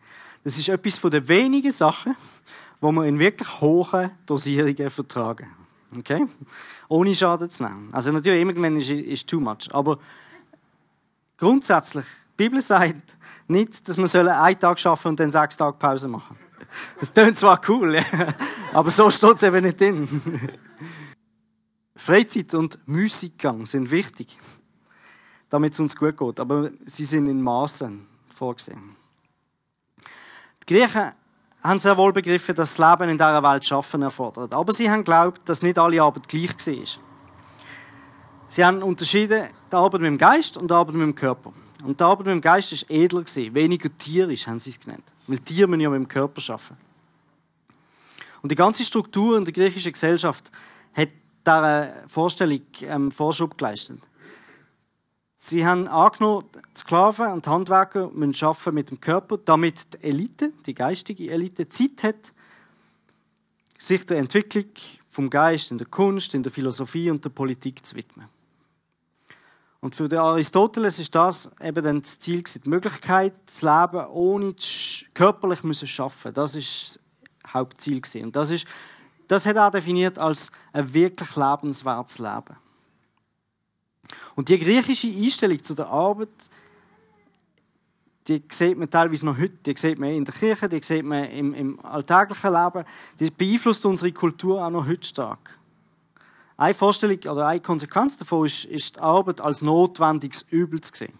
Das 0.43 0.57
ist 0.57 0.69
etwas 0.69 0.97
von 0.97 1.11
den 1.11 1.27
wenigen 1.27 1.71
Sachen, 1.71 2.15
wo 2.79 2.91
wir 2.91 3.05
in 3.05 3.19
wirklich 3.19 3.61
hohen 3.61 4.11
Dosierungen 4.25 4.89
vertragen. 4.89 5.47
Okay? 5.97 6.25
Ohne 6.87 7.15
Schaden 7.15 7.49
zu 7.49 7.63
nehmen. 7.63 7.89
Also 7.91 8.11
natürlich, 8.11 8.39
irgendwann 8.39 8.77
ist, 8.77 8.89
ist 8.89 9.27
too 9.27 9.39
much. 9.39 9.69
Aber 9.71 9.99
grundsätzlich, 11.37 12.05
die 12.05 12.43
Bibel 12.43 12.61
sagt 12.61 13.17
nicht, 13.47 13.87
dass 13.87 13.97
wir 13.97 14.41
einen 14.41 14.59
Tag 14.59 14.85
arbeiten 14.85 15.07
und 15.09 15.19
dann 15.19 15.31
sechs 15.31 15.57
Tage 15.57 15.77
Pause 15.77 16.07
machen. 16.07 16.37
Das 16.99 17.11
klingt 17.11 17.35
zwar 17.35 17.59
cool, 17.67 17.99
aber 18.73 18.91
so 18.91 19.09
steht 19.09 19.37
es 19.37 19.43
eben 19.43 19.63
nicht 19.63 19.81
drin. 19.81 20.21
Freizeit 21.99 22.53
und 22.53 22.79
Musikgang 22.87 23.65
sind 23.65 23.91
wichtig, 23.91 24.37
damit 25.49 25.73
es 25.73 25.79
uns 25.81 25.95
gut 25.97 26.17
geht, 26.17 26.39
aber 26.39 26.71
sie 26.85 27.03
sind 27.03 27.27
in 27.27 27.41
Maßen 27.41 28.07
vorgesehen. 28.33 28.95
Die 30.63 30.73
Griechen 30.73 31.11
haben 31.61 31.79
sehr 31.79 31.97
wohl 31.97 32.13
begriffen, 32.13 32.55
dass 32.55 32.75
das 32.75 32.89
Leben 32.91 33.09
in 33.09 33.17
dieser 33.17 33.43
Welt 33.43 33.65
Schaffen 33.65 34.01
erfordert. 34.01 34.53
Aber 34.53 34.71
sie 34.71 34.89
haben 34.89 34.99
geglaubt, 34.99 35.41
dass 35.43 35.61
nicht 35.61 35.77
alle 35.77 36.01
Arbeit 36.01 36.29
gleich 36.29 36.51
war. 36.67 36.85
Sie 38.47 38.65
haben 38.65 38.81
unterschieden 38.81 39.49
die 39.69 39.75
Arbeit 39.75 39.99
mit 39.99 40.07
dem 40.07 40.17
Geist 40.17 40.55
und 40.55 40.71
die 40.71 40.73
Arbeit 40.73 40.95
mit 40.95 41.03
dem 41.03 41.15
Körper. 41.15 41.51
Und 41.83 41.99
die 41.99 42.03
Arbeit 42.03 42.27
mit 42.27 42.33
dem 42.35 42.41
Geist 42.41 42.71
war 42.71 42.95
edler, 42.95 43.25
weniger 43.53 43.95
tierisch, 43.97 44.47
haben 44.47 44.59
sie 44.59 44.69
es 44.69 44.79
genannt. 44.79 45.03
Weil 45.27 45.39
Tiere 45.39 45.67
müssen 45.67 45.81
ja 45.81 45.89
mit 45.89 45.99
dem 45.99 46.07
Körper 46.07 46.41
arbeiten. 46.53 46.77
Und 48.41 48.51
die 48.51 48.55
ganze 48.55 48.85
Struktur 48.85 49.37
in 49.37 49.43
der 49.43 49.53
griechischen 49.53 49.91
Gesellschaft 49.91 50.49
hat 50.93 51.09
dieser 51.49 52.07
Vorstellung 52.07 52.61
ähm, 52.81 53.11
Vorschub 53.11 53.57
geleistet. 53.57 53.99
Sie 55.35 55.65
haben 55.65 55.87
angenommen, 55.87 56.45
die 56.53 56.79
Sklaven 56.79 57.31
und 57.31 57.45
die 57.45 57.49
Handwerker 57.49 58.09
müssen 58.11 58.45
arbeiten 58.45 58.75
mit 58.75 58.89
dem 58.89 58.99
Körper, 58.99 59.37
damit 59.37 59.93
die 59.93 60.07
Elite, 60.07 60.51
die 60.65 60.73
geistige 60.73 61.31
Elite, 61.31 61.69
Zeit 61.69 62.03
hat, 62.03 62.33
sich 63.77 64.05
der 64.05 64.17
Entwicklung 64.17 64.65
vom 65.09 65.29
Geist 65.29 65.71
in 65.71 65.77
der 65.77 65.87
Kunst, 65.87 66.33
in 66.33 66.43
der 66.43 66.51
Philosophie 66.51 67.09
und 67.09 67.23
der 67.23 67.29
Politik 67.29 67.85
zu 67.85 67.95
widmen. 67.95 68.27
Und 69.79 69.95
für 69.95 70.09
den 70.09 70.19
Aristoteles 70.19 70.99
ist 70.99 71.15
das 71.15 71.51
eben 71.63 71.83
dann 71.83 72.01
das 72.01 72.19
Ziel, 72.19 72.43
die 72.43 72.69
Möglichkeit, 72.69 73.33
das 73.45 73.61
Leben 73.61 74.05
ohne 74.07 74.53
körperlich 75.13 75.63
müssen 75.63 75.87
schaffen. 75.87 76.33
Das 76.33 76.55
ist 76.55 76.99
das 77.43 77.53
Hauptziel 77.53 78.01
Und 78.23 78.35
das 78.35 78.49
ist, 78.49 78.67
das 79.29 79.45
hat 79.45 79.55
er 79.55 79.71
definiert 79.71 80.17
als 80.17 80.51
ein 80.73 80.91
wirklich 80.91 81.35
lebenswertes 81.35 82.17
Leben. 82.17 82.57
Und 84.35 84.49
die 84.49 84.57
griechische 84.57 85.07
Einstellung 85.07 85.61
zu 85.61 85.75
der 85.75 85.87
Arbeit, 85.87 86.29
die 88.27 88.41
sieht 88.49 88.77
man 88.77 88.89
teilweise 88.89 89.25
noch 89.25 89.37
heute, 89.37 89.55
die 89.65 89.77
sieht 89.77 89.99
man 89.99 90.09
in 90.09 90.25
der 90.25 90.33
Kirche, 90.33 90.67
die 90.67 90.81
sieht 90.81 91.05
man 91.05 91.25
im, 91.25 91.53
im 91.53 91.85
alltäglichen 91.85 92.51
Leben, 92.51 92.85
die 93.19 93.29
beeinflusst 93.29 93.85
unsere 93.85 94.11
Kultur 94.11 94.65
auch 94.65 94.71
noch 94.71 94.87
heute 94.87 95.07
stark. 95.07 95.59
Eine 96.57 96.73
Vorstellung 96.73 97.19
oder 97.19 97.47
eine 97.47 97.59
Konsequenz 97.59 98.17
davon 98.17 98.47
ist, 98.47 98.65
ist 98.65 98.95
die 98.95 98.99
Arbeit 98.99 99.41
als 99.41 99.61
notwendiges 99.61 100.41
Übel 100.49 100.81
zu 100.81 100.91
sehen. 100.93 101.17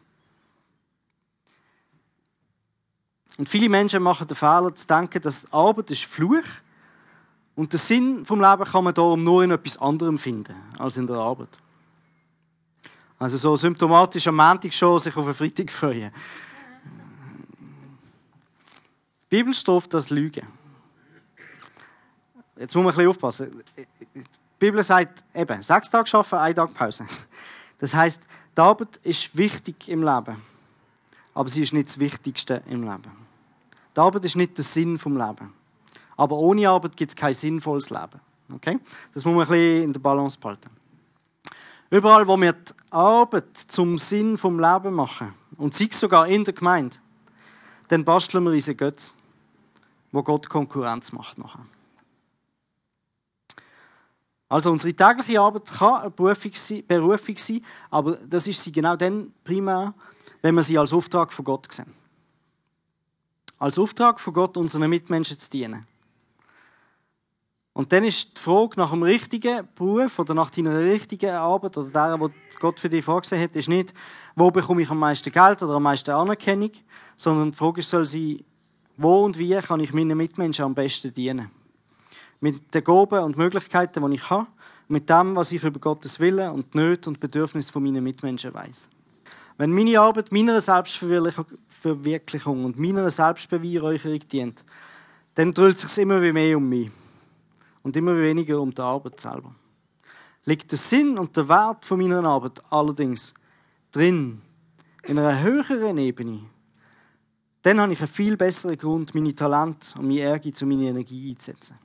Und 3.38 3.48
viele 3.48 3.70
Menschen 3.70 4.02
machen 4.02 4.28
den 4.28 4.36
Fehler 4.36 4.74
zu 4.74 4.88
denken, 4.88 5.22
dass 5.22 5.52
Arbeit 5.54 5.92
ist 5.92 6.06
Fluch 6.06 6.44
und 7.60 7.74
der 7.74 7.80
Sinn 7.80 8.26
vom 8.26 8.40
Leben 8.40 8.64
kann 8.64 8.86
man 8.86 8.94
darum 8.94 9.22
nur 9.22 9.44
in 9.44 9.52
etwas 9.52 9.78
anderem 9.80 10.18
finden 10.18 10.56
als 10.78 10.96
in 10.96 11.06
der 11.06 11.18
Arbeit. 11.18 11.60
Also 13.18 13.38
so 13.38 13.58
symptomatisch 13.58 14.26
am 14.28 14.38
Montag 14.38 14.74
schon 14.74 14.98
sich 14.98 15.14
auf 15.18 15.26
einen 15.26 15.36
Freitag 15.36 15.70
freuen. 15.70 16.10
Die 19.24 19.36
Bibel 19.36 19.54
straft 19.54 19.94
das 19.94 20.10
Lügen. 20.10 20.48
Jetzt 22.58 22.76
muss 22.76 22.82
man 22.82 22.94
ein 22.94 22.96
bisschen 22.96 23.10
aufpassen. 23.10 23.64
Die 23.76 24.24
Bibel 24.58 24.82
sagt 24.82 25.22
eben, 25.36 25.62
sechs 25.62 25.90
Tage 25.90 26.10
arbeiten, 26.14 26.36
ein 26.36 26.56
Tag 26.56 26.74
Pause. 26.74 27.08
Das 27.78 27.94
heißt, 27.94 28.22
die 28.56 28.62
Arbeit 28.62 29.02
ist 29.04 29.36
wichtig 29.36 29.90
im 29.90 30.02
Leben, 30.02 30.42
aber 31.34 31.50
sie 31.50 31.64
ist 31.64 31.74
nicht 31.74 31.90
das 31.90 32.00
Wichtigste 32.00 32.64
im 32.70 32.84
Leben. 32.84 33.12
Die 33.94 34.00
Arbeit 34.00 34.24
ist 34.24 34.38
nicht 34.38 34.58
der 34.58 34.64
Sinn 34.64 34.98
vom 34.98 35.18
Leben. 35.18 35.59
Aber 36.20 36.36
ohne 36.36 36.68
Arbeit 36.68 36.98
gibt 36.98 37.12
es 37.12 37.16
kein 37.16 37.34
sinnvolles 37.34 37.92
Leben. 37.92 38.20
Okay? 38.54 38.78
Das 39.14 39.24
muss 39.24 39.34
man 39.34 39.44
ein 39.44 39.48
bisschen 39.48 39.84
in 39.84 39.94
der 39.94 40.02
Balance 40.02 40.38
behalten. 40.38 40.70
Überall, 41.90 42.28
wo 42.28 42.36
wir 42.36 42.52
die 42.52 42.74
Arbeit 42.90 43.58
zum 43.58 43.98
Sinn 43.98 44.38
vom 44.38 44.60
Leben 44.60 44.94
machen, 44.94 45.34
und 45.56 45.74
sei 45.74 45.88
es 45.90 45.98
sogar 45.98 46.28
in 46.28 46.44
der 46.44 46.54
Gemeinde, 46.54 46.98
dann 47.88 48.04
basteln 48.04 48.44
wir 48.44 48.52
unsere 48.52 48.76
Götze, 48.76 49.14
wo 50.12 50.22
Gott 50.22 50.50
Konkurrenz 50.50 51.14
macht 51.14 51.38
nachher. 51.38 51.66
Also 54.50 54.72
unsere 54.72 54.94
tägliche 54.94 55.40
Arbeit 55.40 55.72
kann 55.72 56.02
eine 56.02 56.10
Berufung 56.10 56.52
sein, 56.54 56.84
Berufung 56.86 57.38
sein, 57.38 57.64
aber 57.90 58.18
das 58.28 58.46
ist 58.46 58.62
sie 58.62 58.74
genau 58.74 58.98
dann 58.98 59.32
primär, 59.46 59.94
wenn 60.42 60.56
wir 60.56 60.64
sie 60.64 60.78
als 60.78 60.92
Auftrag 60.92 61.32
von 61.32 61.46
Gott 61.46 61.72
sehen. 61.72 61.94
Als 63.58 63.80
Auftrag 63.80 64.20
von 64.20 64.34
Gott, 64.34 64.58
unseren 64.58 64.90
Mitmenschen 64.90 65.40
zu 65.40 65.50
dienen. 65.50 65.88
Und 67.80 67.94
dann 67.94 68.04
ist 68.04 68.38
die 68.38 68.42
Frage 68.42 68.74
nach 68.76 68.90
dem 68.90 69.04
richtigen 69.04 69.66
Beruf 69.74 70.20
oder 70.20 70.34
nach 70.34 70.50
deiner 70.50 70.78
richtigen 70.78 71.30
Arbeit 71.30 71.78
oder 71.78 71.90
der, 71.90 72.18
die 72.18 72.58
Gott 72.60 72.78
für 72.78 72.90
dich 72.90 73.06
vorgesehen 73.06 73.42
hat, 73.42 73.56
ist 73.56 73.70
nicht, 73.70 73.94
wo 74.36 74.52
bekomme 74.52 74.82
ich 74.82 74.90
am 74.90 75.00
meisten 75.00 75.32
Geld 75.32 75.64
oder 75.64 75.76
am 75.76 75.84
meisten 75.84 76.12
Anerkennung, 76.12 76.72
sondern 77.16 77.52
die 77.52 77.58
Frage 77.58 77.82
soll 77.82 78.06
sein, 78.06 78.44
wo 78.98 79.24
und 79.24 79.38
wie 79.38 79.56
kann 79.62 79.80
ich 79.80 79.94
meinen 79.94 80.18
Mitmenschen 80.18 80.66
am 80.66 80.76
besten 80.76 81.14
dienen 81.14 81.50
mit 82.42 82.76
den 82.76 82.84
Gaben 82.84 83.24
und 83.24 83.38
Möglichkeiten, 83.38 84.06
die 84.10 84.16
ich 84.16 84.30
habe, 84.30 84.48
mit 84.90 85.10
dem, 85.10 85.38
was 85.38 85.54
ich 85.54 85.64
über 85.64 85.80
Gottes 85.80 86.20
Willen 86.20 86.52
und 86.52 86.76
Nöte 86.76 87.10
und 87.10 87.22
Bedürfnisse 87.22 87.72
von 87.72 87.82
meinen 87.82 88.04
Mitmenschen 88.04 88.54
weiß. 88.54 88.90
Wenn 89.58 89.72
meine 89.72 90.02
Arbeit 90.02 90.34
meiner 90.34 90.60
Selbstverwirklichung 90.60 92.66
und 92.66 92.78
meiner 92.78 93.10
Selbstbeweihräucherung 93.10 94.20
dient, 94.20 94.66
dann 95.36 95.54
dreht 95.54 95.78
es 95.78 95.84
sich 95.84 96.04
immer 96.04 96.20
mehr 96.20 96.58
um 96.58 96.68
mich 96.68 96.92
und 97.84 97.96
immer 97.96 98.16
weniger 98.16 98.60
um 98.60 98.74
die 98.74 98.82
Arbeit 98.82 99.20
selber. 99.20 99.56
Liegt 100.46 100.72
der 100.72 100.78
Sinn 100.78 101.18
und 101.18 101.36
der 101.38 101.48
Wert 101.48 101.86
von 101.86 102.00
meiner 102.00 102.24
Arbeit 102.24 102.62
allerdings 102.70 103.34
drin, 103.92 104.42
in 105.04 105.18
einer 105.18 105.42
höheren 105.42 105.98
Ebene, 105.98 106.42
dann 107.62 107.80
habe 107.80 107.94
ich 107.94 108.00
einen 108.00 108.08
viel 108.08 108.38
besseren 108.38 108.78
Grund, 108.78 109.14
meine 109.14 109.36
Talente 109.36 109.98
und 109.98 110.08
meine 110.08 110.20
Ehrgeiz 110.20 110.62
und 110.62 110.70
meine 110.70 110.86
Energie 110.86 111.30
einzusetzen. 111.30 111.78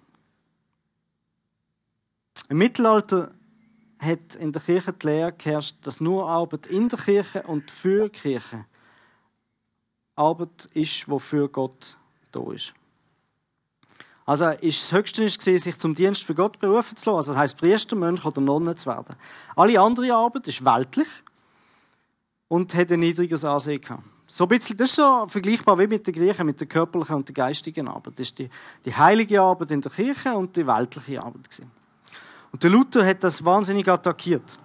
Im 2.49 2.59
Mittelalter 2.59 3.30
hat 3.99 4.34
in 4.36 4.53
der 4.53 4.62
Kirche 4.62 4.92
die 4.92 5.07
Lehre 5.07 5.32
geherrscht, 5.32 5.76
dass 5.82 6.01
nur 6.01 6.28
Arbeit 6.28 6.66
in 6.66 6.88
der 6.88 6.99
Kirche 6.99 7.42
und 7.42 7.70
für 7.70 8.09
die 8.09 8.20
Kirche 8.20 8.66
Arbeit 10.14 10.66
ist, 10.74 11.09
wofür 11.09 11.49
Gott 11.49 11.97
da 12.30 12.53
ist. 12.53 12.74
Also 14.26 14.48
ist 14.48 14.82
das 14.82 14.92
Höchste 14.92 15.22
gewesen, 15.22 15.58
sich 15.58 15.78
zum 15.78 15.94
Dienst 15.94 16.22
für 16.22 16.34
Gott 16.34 16.58
berufen 16.58 16.96
zu 16.96 17.10
lassen. 17.10 17.18
Also 17.18 17.32
das 17.32 17.40
heisst, 17.40 17.58
Priester, 17.58 17.94
Mönch 17.96 18.24
oder 18.24 18.40
Nonne 18.40 18.74
zu 18.74 18.88
werden. 18.88 19.16
Alle 19.54 19.78
andere 19.78 20.14
Arbeit 20.14 20.46
ist 20.46 20.64
weltlich 20.64 21.08
und 22.48 22.74
hat 22.74 22.90
ein 22.90 23.00
niedriges 23.00 23.44
Ansehen 23.44 23.80
gehabt. 23.80 24.02
So 24.26 24.44
ein 24.44 24.48
bisschen, 24.48 24.76
das 24.78 24.90
ist 24.90 24.96
so 24.96 25.26
vergleichbar 25.28 25.78
wie 25.78 25.86
mit 25.86 26.06
den 26.06 26.14
Griechen, 26.14 26.46
mit 26.46 26.58
der 26.58 26.66
körperlichen 26.66 27.16
und 27.16 27.28
der 27.28 27.34
geistigen 27.34 27.86
Arbeit. 27.88 28.18
Das 28.18 28.28
ist 28.28 28.38
die, 28.38 28.48
die 28.84 28.96
heilige 28.96 29.40
Arbeit 29.40 29.70
in 29.70 29.82
der 29.82 29.92
Kirche 29.92 30.34
und 30.34 30.56
die 30.56 30.66
weltliche 30.66 31.22
Arbeit. 31.22 31.50
Gewesen. 31.50 31.70
Und 32.50 32.62
der 32.62 32.70
Luther 32.70 33.04
hat 33.04 33.22
das 33.22 33.44
wahnsinnig 33.44 33.86
attackiert. 33.86 34.58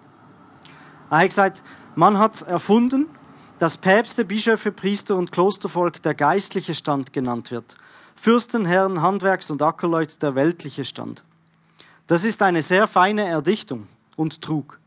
Er 1.10 1.18
hat 1.18 1.28
gesagt, 1.28 1.62
man 1.94 2.16
hat 2.18 2.34
es 2.34 2.42
erfunden, 2.42 3.06
dass 3.58 3.76
Päpste, 3.76 4.24
Bischöfe, 4.24 4.72
Priester 4.72 5.16
und 5.16 5.30
Klostervolk 5.30 6.00
der 6.02 6.14
geistliche 6.14 6.74
Stand 6.74 7.12
genannt 7.12 7.50
wird. 7.50 7.76
Fürsten, 8.20 8.66
Herren, 8.66 9.00
Handwerks- 9.00 9.50
und 9.50 9.62
Ackerleute 9.62 10.18
der 10.18 10.34
weltliche 10.34 10.84
Stand. 10.84 11.24
Das 12.06 12.22
ist 12.22 12.42
eine 12.42 12.60
sehr 12.60 12.86
feine 12.86 13.26
Erdichtung 13.26 13.86
und 14.14 14.42
Trug. 14.42 14.78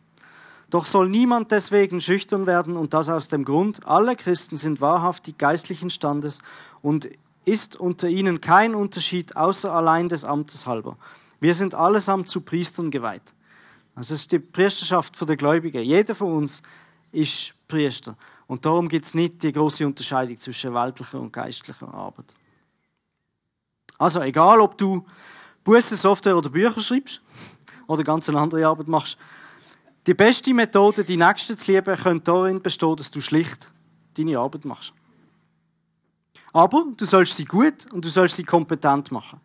Doch 0.70 0.86
soll 0.86 1.10
niemand 1.10 1.52
deswegen 1.52 2.00
schüchtern 2.00 2.46
werden 2.46 2.78
und 2.78 2.94
das 2.94 3.10
aus 3.10 3.30
dem 3.30 3.44
Grund, 3.44 3.88
alle 3.88 4.16
Christen 4.16 4.56
sind 4.56 4.82
wahrhaftig 4.82 5.40
geistlichen 5.40 5.90
Standes 5.90 6.44
und 6.84 7.10
ist 7.44 7.76
unter 7.76 8.08
ihnen 8.08 8.40
kein 8.40 8.76
Unterschied 8.76 9.36
außer 9.36 9.74
allein 9.74 10.10
des 10.10 10.26
Amtes 10.26 10.68
halber. 10.68 10.96
Wir 11.40 11.56
sind 11.56 11.74
allesamt 11.74 12.30
zu 12.30 12.42
Priestern 12.42 12.92
geweiht. 12.92 13.34
Also 13.96 14.14
es 14.14 14.22
ist 14.22 14.32
die 14.32 14.38
Priesterschaft 14.38 15.20
der 15.28 15.38
Gläubigen. 15.38 15.82
Jeder 15.82 16.14
von 16.14 16.34
uns 16.34 16.62
ist 17.12 17.56
Priester. 17.68 18.16
Und 18.46 18.64
darum 18.64 18.88
gibt 18.90 19.06
es 19.06 19.16
nicht 19.16 19.42
die 19.42 19.52
große 19.52 19.88
Unterscheidung 19.88 20.38
zwischen 20.38 20.76
weltlicher 20.76 21.20
und 21.20 21.34
geistlicher 21.34 21.92
Arbeit. 21.92 22.36
Also 24.04 24.20
egal, 24.20 24.60
ob 24.60 24.78
du 24.78 25.06
Busse, 25.64 25.96
Software 25.96 26.36
oder 26.36 26.50
Bücher 26.50 26.82
schreibst 26.82 27.22
oder 27.88 28.04
ganz 28.04 28.28
eine 28.28 28.38
andere 28.38 28.68
Arbeit 28.68 28.90
machst, 28.90 29.18
die 30.06 30.14
beste 30.14 30.54
Methode, 30.54 31.06
die 31.06 31.16
Nächsten 31.16 31.58
zu 31.58 31.72
lieben, 31.72 31.96
könnte 31.96 32.26
darin 32.26 32.62
bestehen, 32.62 32.98
dass 32.98 33.12
du 33.12 33.22
schlicht 33.22 33.72
deine 34.18 34.38
Arbeit 34.38 34.66
machst. 34.66 34.92
Aber 36.52 36.84
du 36.98 37.06
sollst 37.06 37.38
sie 37.38 37.46
gut 37.46 37.90
und 37.94 38.04
du 38.04 38.10
sollst 38.10 38.36
sie 38.36 38.44
kompetent 38.44 39.10
machen. 39.14 39.40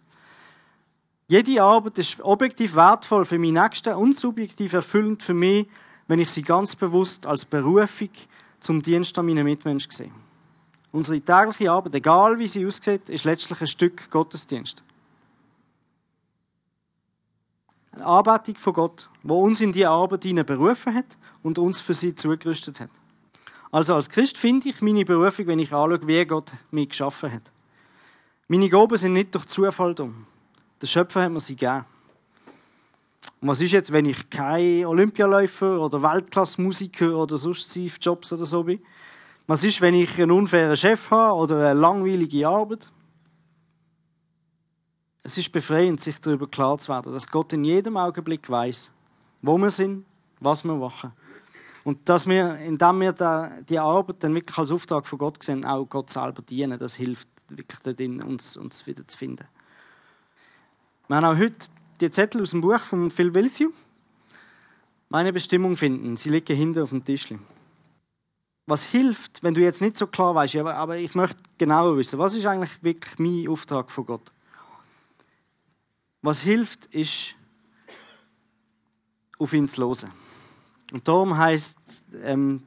Jede 1.29 1.63
Arbeit 1.63 1.99
ist 1.99 2.21
objektiv 2.21 2.75
wertvoll 2.75 3.25
für 3.25 3.39
mich 3.39 3.53
Nächsten 3.53 3.95
und 3.95 4.19
subjektiv 4.19 4.73
erfüllend 4.73 5.23
für 5.23 5.35
mich, 5.35 5.69
wenn 6.09 6.19
ich 6.19 6.33
sie 6.33 6.43
ganz 6.43 6.75
bewusst 6.75 7.27
als 7.27 7.45
Berufung 7.45 8.11
zum 8.59 8.83
Dienst 8.83 9.17
an 9.21 9.27
meinen 9.27 9.45
Mitmenschen 9.45 9.93
sehe. 9.93 10.11
Unsere 10.91 11.21
tägliche 11.21 11.71
Arbeit, 11.71 11.95
egal 11.95 12.39
wie 12.39 12.49
sie 12.49 12.67
aussieht, 12.67 13.09
ist 13.09 13.25
letztlich 13.25 13.61
ein 13.61 13.67
Stück 13.67 14.11
Gottesdienst. 14.11 14.83
Eine 17.93 18.07
Anbetung 18.07 18.57
von 18.57 18.73
Gott, 18.73 19.11
wo 19.23 19.43
uns 19.43 19.61
in 19.61 19.73
die 19.73 19.85
Arbeit 19.85 20.23
hinein 20.23 20.47
berufen 20.47 20.95
hat 20.95 21.17
und 21.43 21.59
uns 21.59 21.81
für 21.81 21.95
sie 21.95 22.15
zugerüstet 22.15 22.81
hat. 22.81 22.91
Also 23.71 23.95
als 23.95 24.09
Christ 24.09 24.39
finde 24.39 24.69
ich 24.69 24.81
meine 24.81 25.05
Berufung, 25.05 25.47
wenn 25.47 25.59
ich 25.59 25.73
anschaue, 25.73 26.07
wie 26.07 26.25
Gott 26.25 26.53
mich 26.71 26.89
geschaffen 26.91 27.33
hat. 27.33 27.51
Meine 28.47 28.69
Gaben 28.71 28.97
sind 28.97 29.13
nicht 29.13 29.35
durch 29.35 29.45
Zufall 29.47 29.95
da. 29.95 30.09
Der 30.81 30.87
Schöpfer 30.87 31.23
hat 31.23 31.33
mir 31.33 31.41
sie 31.41 31.57
gegeben. 31.57 31.85
Und 33.41 33.49
was 33.49 33.61
ist 33.61 33.73
jetzt, 33.73 33.93
wenn 33.93 34.07
ich 34.07 34.31
kein 34.31 34.87
Olympialäufer 34.87 35.81
oder 35.81 36.03
Weltklasse-Musiker 36.03 37.15
oder 37.15 37.37
sonst 37.37 37.77
Jobs 38.01 38.33
oder 38.33 38.47
so 38.47 38.65
bin? 38.65 38.81
Was 39.49 39.65
ist, 39.65 39.81
wenn 39.81 39.95
ich 39.95 40.21
einen 40.21 40.31
unfairen 40.31 40.77
Chef 40.77 41.11
habe 41.11 41.39
oder 41.39 41.71
eine 41.71 41.81
langweilige 41.81 42.47
Arbeit? 42.47 42.93
Es 45.23 45.39
ist 45.39 45.51
befreiend, 45.51 46.01
sich 46.01 46.21
darüber 46.21 46.47
klar 46.47 46.77
zu 46.77 46.93
werden, 46.93 47.15
dass 47.15 47.27
Gott 47.27 47.55
in 47.55 47.65
jedem 47.65 47.97
Augenblick 47.97 48.51
weiß, 48.51 48.93
wo 49.41 49.57
wir 49.57 49.71
sind, 49.71 50.05
was 50.39 50.65
wir 50.65 50.75
machen. 50.75 51.13
Und 51.83 52.07
dass 52.11 52.27
wir, 52.27 52.59
indem 52.59 53.01
wir 53.01 53.15
die 53.67 53.79
Arbeit 53.79 54.17
dann 54.23 54.35
wirklich 54.35 54.59
als 54.59 54.71
Auftrag 54.71 55.07
von 55.07 55.19
Gott 55.19 55.43
sehen, 55.43 55.65
auch 55.65 55.87
Gott 55.87 56.11
selber 56.11 56.43
dienen, 56.43 56.79
das 56.79 56.97
hilft 56.97 57.29
wirklich 57.49 57.81
darin, 57.81 58.23
uns, 58.23 58.59
uns 58.59 58.87
wieder 58.87 59.07
zu 59.09 59.17
finden. 59.17 59.47
Wir 61.07 61.17
haben 61.17 61.25
auch 61.25 61.39
heute 61.39 61.69
die 62.03 62.11
Zettel 62.11 62.43
aus 62.43 62.51
dem 62.51 62.61
Buch 62.61 62.81
von 62.81 63.11
Phil 63.11 63.33
Wilthew. 63.33 63.71
Meine 65.09 65.33
Bestimmung 65.33 65.75
finden. 65.75 66.17
Sie 66.17 66.29
liegen 66.29 66.55
hinten 66.55 66.83
auf 66.83 66.91
dem 66.91 67.03
Tisch. 67.03 67.29
Was 68.69 68.83
hilft, 68.83 69.43
wenn 69.43 69.55
du 69.55 69.63
jetzt 69.63 69.81
nicht 69.81 69.97
so 69.97 70.07
klar 70.07 70.35
weißt, 70.35 70.57
aber, 70.57 70.99
ich 70.99 71.15
möchte 71.15 71.39
genauer 71.57 71.97
wissen, 71.97 72.19
was 72.19 72.35
ist 72.35 72.45
eigentlich 72.45 72.83
wirklich 72.83 73.19
mein 73.19 73.49
Auftrag 73.49 73.91
von 73.91 74.05
Gott? 74.05 74.31
Was 76.21 76.41
hilft, 76.41 76.85
ist, 76.95 77.35
auf 79.39 79.55
ihn 79.55 79.67
zu 79.71 79.81
hören. 79.81 80.11
Und 80.93 81.09
darum 81.09 81.39
heißt 81.39 82.05
ähm, 82.25 82.63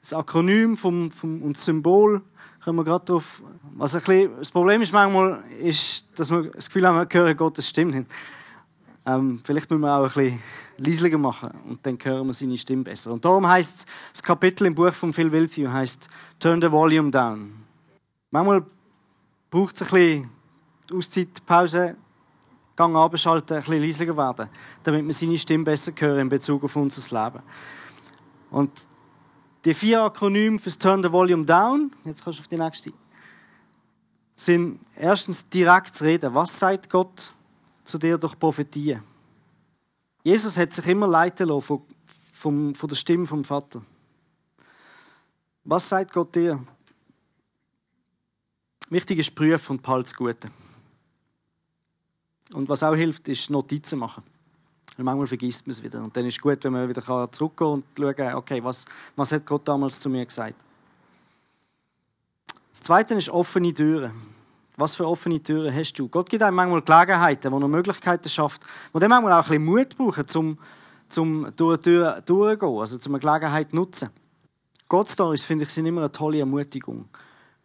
das 0.00 0.14
Akronym 0.14 0.74
vom, 0.74 1.10
vom, 1.10 1.42
und 1.42 1.54
das 1.54 1.66
Symbol 1.66 2.22
kommen 2.64 2.78
wir 2.78 2.84
gerade 2.84 3.04
drauf. 3.04 3.42
Was 3.74 3.94
ein 3.94 4.00
bisschen, 4.00 4.38
das 4.38 4.50
Problem 4.50 4.80
ist 4.80 4.94
manchmal, 4.94 5.44
ist, 5.60 6.06
dass 6.18 6.30
wir 6.30 6.44
das 6.44 6.68
Gefühl 6.68 6.88
haben, 6.88 6.96
wir 6.96 7.20
hören 7.20 7.36
Gottes 7.36 7.68
Stimme 7.68 7.92
nicht. 7.92 8.10
Ähm, 9.04 9.40
vielleicht 9.42 9.68
müssen 9.68 9.82
wir 9.82 9.96
auch 9.96 10.04
ein 10.04 10.12
bisschen 10.12 10.42
leislicher 10.78 11.18
machen 11.18 11.50
und 11.68 11.84
dann 11.84 11.98
hören 12.02 12.26
wir 12.26 12.32
seine 12.32 12.56
Stimme 12.56 12.84
besser. 12.84 13.12
Und 13.12 13.24
darum 13.24 13.46
heißt 13.46 13.86
das 14.12 14.22
Kapitel 14.22 14.66
im 14.66 14.74
Buch 14.74 14.92
von 14.92 15.12
Phil 15.12 15.32
Wilthew 15.32 15.68
heißt 15.68 16.08
Turn 16.38 16.62
the 16.62 16.70
Volume 16.70 17.10
Down. 17.10 17.52
Manchmal 18.30 18.64
braucht 19.50 19.74
es 19.74 19.82
ein 19.82 19.88
bisschen 19.88 20.30
Auszeit, 20.92 21.44
Pause, 21.44 21.96
Gang 22.76 22.96
abschalten, 22.96 23.56
ein 23.56 23.62
bisschen 23.62 23.82
leislicher 23.82 24.16
werden, 24.16 24.48
damit 24.82 25.06
wir 25.06 25.12
seine 25.12 25.38
Stimme 25.38 25.64
besser 25.64 25.92
hören 25.98 26.20
in 26.20 26.28
Bezug 26.28 26.62
auf 26.62 26.76
unser 26.76 27.24
Leben. 27.24 27.42
Und 28.50 28.70
die 29.64 29.74
vier 29.74 30.02
Akronyme 30.02 30.58
fürs 30.58 30.78
Turn 30.78 31.02
the 31.02 31.10
Volume 31.10 31.44
Down, 31.44 31.92
jetzt 32.04 32.24
kannst 32.24 32.38
du 32.38 32.42
auf 32.42 32.48
die 32.48 32.56
nächste, 32.56 32.92
sind 34.36 34.80
erstens 34.96 35.48
direkt 35.48 35.94
zu 35.94 36.04
reden. 36.04 36.34
Was 36.34 36.58
sagt 36.58 36.88
Gott 36.88 37.34
zu 37.84 37.98
dir 37.98 38.18
durch 38.18 38.38
Prophetien? 38.38 39.02
Jesus 40.22 40.56
hat 40.56 40.72
sich 40.72 40.86
immer 40.86 41.06
leiten 41.06 41.48
lassen 41.48 41.82
von, 42.32 42.74
von, 42.74 42.88
der 42.88 42.96
Stimme 42.96 43.26
vom 43.26 43.44
Vater. 43.44 43.82
Was 45.64 45.88
sagt 45.88 46.12
Gott 46.12 46.34
dir? 46.34 46.64
Wichtig 48.88 49.18
ist 49.18 49.34
prüfen 49.34 49.78
und 49.78 49.86
das 49.86 50.14
Gute. 50.14 50.50
Und 52.52 52.68
was 52.68 52.82
auch 52.82 52.94
hilft, 52.94 53.28
ist 53.28 53.48
Notizen 53.50 53.98
machen. 53.98 54.22
Weil 54.96 55.04
manchmal 55.04 55.26
vergisst 55.26 55.66
man 55.66 55.72
es 55.72 55.82
wieder. 55.82 56.02
Und 56.02 56.16
dann 56.16 56.26
ist 56.26 56.34
es 56.34 56.40
gut, 56.40 56.62
wenn 56.64 56.72
man 56.72 56.88
wieder 56.88 57.32
zurückgehen 57.32 57.70
und 57.70 57.84
schauen 57.96 58.34
okay, 58.34 58.62
was, 58.62 58.84
was 59.16 59.32
hat 59.32 59.46
Gott 59.46 59.66
damals 59.66 59.98
zu 60.00 60.10
mir 60.10 60.26
gesagt. 60.26 60.56
Das 62.72 62.82
Zweite 62.82 63.14
ist 63.14 63.30
offene 63.30 63.72
Türen. 63.72 64.12
Was 64.76 64.94
für 64.94 65.06
offene 65.06 65.42
Türen 65.42 65.74
hast 65.74 65.94
du? 65.94 66.08
Gott 66.08 66.30
gibt 66.30 66.42
einem 66.42 66.56
manchmal 66.56 66.80
Gelegenheiten, 66.82 67.52
wo 67.52 67.58
er 67.58 67.68
Möglichkeiten 67.68 68.28
schafft, 68.28 68.62
wo 68.92 68.98
dann 68.98 69.10
manchmal 69.10 69.32
auch 69.32 69.44
ein 69.44 69.48
bisschen 69.48 69.64
Mut 69.64 69.96
brauchen, 69.96 70.26
um, 70.34 70.58
um 71.16 71.52
durch 71.56 71.78
die 71.78 71.82
Tür 71.84 72.22
durchzugehen, 72.22 72.78
also 72.78 72.98
um 73.06 73.14
eine 73.14 73.20
Gelegenheit 73.20 73.70
zu 73.70 73.76
nutzen. 73.76 74.10
Gott-Stories, 74.88 75.44
finde 75.44 75.64
ich, 75.64 75.70
sind 75.70 75.86
immer 75.86 76.02
eine 76.02 76.12
tolle 76.12 76.40
Ermutigung, 76.40 77.08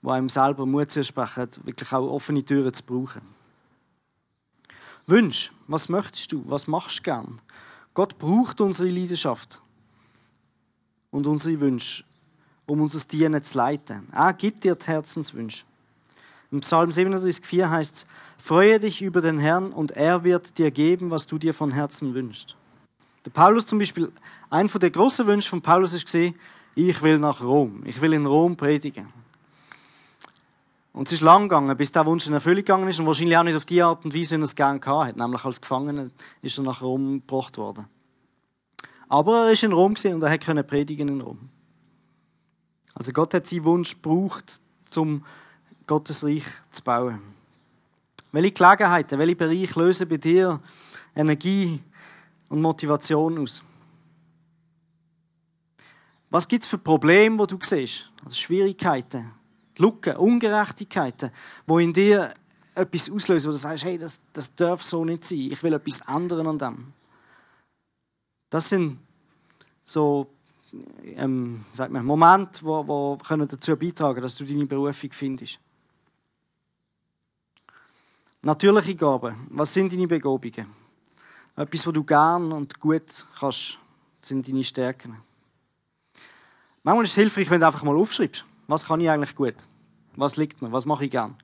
die 0.02 0.10
einem 0.10 0.30
selber 0.30 0.66
Mut 0.66 0.92
zusprechen, 0.92 1.48
wirklich 1.64 1.92
auch 1.94 2.10
offene 2.10 2.44
Türen 2.44 2.74
zu 2.74 2.84
brauchen. 2.84 3.22
Wünsch, 5.06 5.54
was 5.68 5.88
möchtest 5.88 6.34
du? 6.34 6.44
Was 6.50 6.68
machst 6.68 7.00
du 7.00 7.04
gern? 7.04 7.42
Gott 7.94 8.18
braucht 8.20 8.60
unsere 8.60 8.90
Leidenschaft 8.90 9.62
und 11.12 11.26
unsere 11.26 11.60
Wünsche, 11.62 12.04
um 12.66 12.82
unser 12.82 13.00
Dienen 13.08 13.42
zu 13.42 13.58
leiten. 13.58 14.08
Er 14.12 14.34
gibt 14.34 14.66
dir 14.66 14.76
die 14.76 14.86
Herzenswünsche. 14.86 15.64
Im 16.52 16.62
Psalm 16.62 16.90
37,4 16.90 17.70
heißt 17.70 17.96
es: 17.96 18.08
Freue 18.38 18.80
dich 18.80 19.02
über 19.02 19.22
den 19.22 19.40
Herrn 19.40 19.72
und 19.74 19.92
er 19.92 20.24
wird 20.24 20.58
dir 20.58 20.72
geben, 20.72 21.12
was 21.12 21.28
du 21.28 21.38
dir 21.38 21.54
von 21.54 21.72
Herzen 21.72 22.14
wünschst. 22.14 22.56
Der 23.26 23.32
Paulus 23.32 23.68
zum 23.68 23.80
Beispiel, 23.80 24.12
ein 24.50 24.70
von 24.70 24.80
der 24.80 24.92
großen 24.92 25.28
Wünsche 25.28 25.50
von 25.50 25.62
Paulus 25.62 25.94
ist 25.94 26.06
gesehen: 26.06 26.36
Ich 26.76 27.02
will 27.02 27.20
nach 27.20 27.42
Rom. 27.42 27.84
Ich 27.86 28.00
will 28.00 28.14
in 28.14 28.26
Rom 28.26 28.56
predigen. 28.56 29.12
Und 30.94 31.08
es 31.08 31.14
ist 31.14 31.22
lang 31.22 31.44
gegangen, 31.44 31.78
bis 31.78 31.92
der 31.92 32.06
Wunsch 32.08 32.26
in 32.26 32.34
Erfüllung 32.34 32.58
gegangen 32.58 32.88
ist 32.88 33.00
und 33.00 33.06
wahrscheinlich 33.06 33.38
auch 33.38 33.44
nicht 33.44 33.56
auf 33.56 33.66
die 33.66 33.84
Art 33.84 34.04
und 34.04 34.16
Weise, 34.16 34.36
wie 34.36 34.42
er 34.42 34.44
es 34.44 34.56
gerne 34.56 34.80
gehabt 34.80 35.10
hat. 35.10 35.16
Nämlich 35.18 35.46
als 35.46 35.62
Gefangener 35.62 36.10
ist 36.42 36.58
er 36.58 36.64
nach 36.64 36.82
Rom 36.82 37.22
gebracht 37.22 37.58
worden. 37.58 37.86
Aber 39.08 39.46
er 39.46 39.52
ist 39.52 39.64
in 39.64 39.74
Rom 39.74 39.92
und 39.92 40.24
er 40.24 40.40
konnte 40.40 40.64
predigen 40.64 41.08
in 41.08 41.22
Rom. 41.22 41.50
Also 42.96 43.12
Gott 43.12 43.34
hat 43.36 43.46
seinen 43.46 43.64
Wunsch 43.66 43.94
gebraucht, 43.94 44.60
um 44.96 45.24
Gottes 45.88 46.24
Reich 46.24 46.44
zu 46.70 46.84
bauen. 46.84 47.22
Welche 48.32 48.52
Gelegenheiten, 48.52 49.18
welche 49.18 49.36
Bereiche 49.36 49.80
lösen 49.80 50.08
bei 50.08 50.18
dir 50.18 50.60
Energie 51.16 51.82
und 52.50 52.62
Motivation 52.62 53.40
aus? 53.40 53.64
Was 56.30 56.48
gibt 56.48 56.64
es 56.64 56.70
für 56.70 56.78
Probleme, 56.78 57.38
die 57.48 57.56
du 57.56 57.60
siehst? 57.62 58.12
Also 58.24 58.36
Schwierigkeiten, 58.36 59.32
Lücken, 59.78 60.18
Ungerechtigkeiten, 60.18 61.32
wo 61.66 61.80
in 61.80 61.94
dir 61.94 62.34
etwas 62.76 63.10
auslösen, 63.10 63.48
wo 63.48 63.54
du 63.54 63.58
sagst, 63.58 63.86
hey, 63.86 63.98
das, 63.98 64.20
das 64.34 64.54
darf 64.54 64.84
so 64.84 65.06
nicht 65.06 65.24
sein, 65.24 65.52
ich 65.52 65.64
will 65.64 65.74
etwas 65.74 66.02
ändern 66.02 66.48
an 66.48 66.58
dem. 66.60 66.94
Das 68.50 68.70
sind 68.70 69.00
so 69.86 70.28
ähm, 71.16 71.66
sag 71.74 71.92
mal, 71.92 72.04
Momente, 72.04 72.64
wo, 72.64 72.86
wo 72.88 73.18
können 73.18 73.48
dazu 73.48 73.76
beitragen 73.76 74.22
dass 74.22 74.36
du 74.36 74.46
deine 74.46 74.66
Berufung 74.66 75.12
findest. 75.12 75.60
Natürliche 78.42 78.96
Gaben. 78.96 79.48
Was 79.50 79.74
sind 79.74 79.92
deine 79.92 80.08
Begabungen? 80.08 80.68
Etwas, 81.56 81.88
was 81.88 81.94
du 81.94 82.04
gern 82.04 82.52
und 82.52 82.80
gut 82.80 83.26
kannst, 83.40 83.80
sind 84.22 84.48
deine 84.48 84.64
Stärken. 84.64 85.18
Manchmal 86.84 87.06
ist 87.06 87.12
es 87.12 87.16
hilfreich, 87.16 87.50
wenn 87.50 87.60
du 87.60 87.66
einfach 87.66 87.84
mal 87.84 87.98
aufschreibst. 87.98 88.46
Was 88.68 88.86
kann 88.86 89.02
ich 89.02 89.10
eigentlich 89.10 89.36
gut? 89.36 89.56
Was 90.16 90.38
liegt 90.38 90.62
mir? 90.62 90.72
Was 90.72 90.86
mache 90.86 91.06
ich 91.06 91.12
gern? 91.12 91.36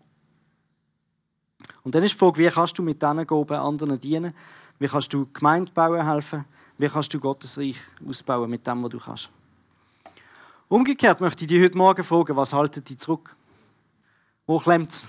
Und 1.84 1.96
dann 1.96 2.04
ist 2.04 2.14
die 2.14 2.18
Frage, 2.18 2.38
wie 2.38 2.50
kannst 2.50 2.78
du 2.78 2.84
mit 2.84 3.02
diesen 3.02 3.26
Gaben 3.26 3.58
anderen 3.58 4.00
dienen? 4.00 4.34
Wie 4.78 4.88
kannst 4.88 5.12
du 5.14 5.26
Gemeinde 5.34 5.72
bauen 5.72 6.06
helfen? 6.06 6.46
Wie 6.78 6.88
kannst 6.88 7.14
du 7.14 7.20
Gottes 7.20 7.58
Reich 7.58 7.80
ausbauen 8.08 8.50
mit 8.50 8.66
dem, 8.68 8.84
was 8.84 8.92
du 8.92 9.00
kannst? 9.00 9.30
Umgekehrt 10.68 11.22
möchte 11.22 11.44
ich 11.44 11.50
dich 11.50 11.62
heute 11.62 11.78
Morgen 11.78 12.04
fragen, 12.04 12.36
was 12.36 12.54
haltet 12.54 12.88
dich 12.90 13.00
zurück? 13.00 13.36
Wo 14.46 14.60
klemmt 14.60 14.90
es? 14.90 15.08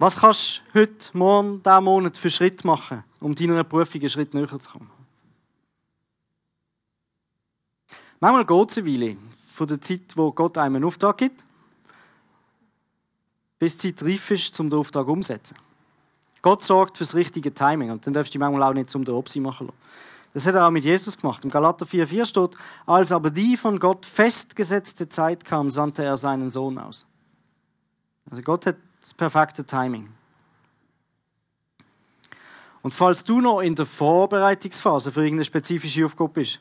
Was 0.00 0.20
kannst 0.20 0.62
du 0.72 0.80
heute, 0.80 1.18
morgen, 1.18 1.60
diesen 1.60 1.84
Monat 1.84 2.16
für 2.16 2.30
Schritt 2.30 2.64
machen, 2.64 3.02
um 3.18 3.34
deiner 3.34 3.64
Berufung 3.64 4.00
einen 4.00 4.08
Schritt 4.08 4.32
näher 4.32 4.58
zu 4.58 4.70
kommen? 4.70 4.90
Manchmal 8.20 8.46
geht 8.46 8.70
es 8.70 8.78
eine 8.78 8.86
Weile 8.86 9.16
von 9.50 9.66
der 9.66 9.80
Zeit, 9.80 10.16
wo 10.16 10.30
Gott 10.30 10.56
einem 10.56 10.76
einen 10.76 10.84
Auftrag 10.84 11.18
gibt, 11.18 11.44
bis 13.58 13.76
die 13.76 13.94
Zeit 13.94 14.06
reif 14.06 14.30
ist, 14.30 14.60
um 14.60 14.70
den 14.70 14.78
Auftrag 14.78 15.08
umzusetzen. 15.08 15.56
Gott 16.42 16.62
sorgt 16.62 16.96
für 16.96 17.04
das 17.04 17.16
richtige 17.16 17.52
Timing 17.52 17.90
und 17.90 18.06
dann 18.06 18.14
darfst 18.14 18.32
du 18.32 18.38
manchmal 18.38 18.62
auch 18.62 18.74
nicht 18.74 18.90
zum 18.90 19.06
Opsi 19.08 19.40
machen 19.40 19.66
lassen. 19.66 19.78
Das 20.32 20.46
hat 20.46 20.54
er 20.54 20.64
auch 20.64 20.70
mit 20.70 20.84
Jesus 20.84 21.18
gemacht. 21.18 21.42
Im 21.42 21.50
Galater 21.50 21.84
4,4 21.84 22.24
steht, 22.24 22.56
als 22.86 23.10
aber 23.10 23.30
die 23.30 23.56
von 23.56 23.80
Gott 23.80 24.06
festgesetzte 24.06 25.08
Zeit 25.08 25.44
kam, 25.44 25.70
sandte 25.70 26.04
er 26.04 26.16
seinen 26.16 26.50
Sohn 26.50 26.78
aus. 26.78 27.04
Also 28.30 28.42
Gott 28.42 28.66
hat 28.66 28.76
das 29.08 29.14
perfekte 29.14 29.64
Timing. 29.64 30.08
Und 32.82 32.92
falls 32.92 33.24
du 33.24 33.40
noch 33.40 33.60
in 33.60 33.74
der 33.74 33.86
Vorbereitungsphase 33.86 35.10
für 35.10 35.20
irgendeine 35.20 35.44
spezifische 35.44 36.04
Aufgabe 36.04 36.34
bist, 36.34 36.60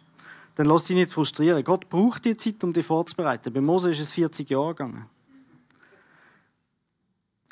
dann 0.55 0.65
lass 0.65 0.85
dich 0.85 0.95
nicht 0.95 1.13
frustrieren. 1.13 1.63
Gott 1.63 1.89
braucht 1.89 2.25
die 2.25 2.35
Zeit, 2.35 2.63
um 2.63 2.73
dich 2.73 2.85
vorzubereiten. 2.85 3.53
Bei 3.53 3.61
Mose 3.61 3.91
ist 3.91 3.99
es 3.99 4.11
40 4.13 4.49
Jahre 4.49 4.69
gegangen. 4.69 5.05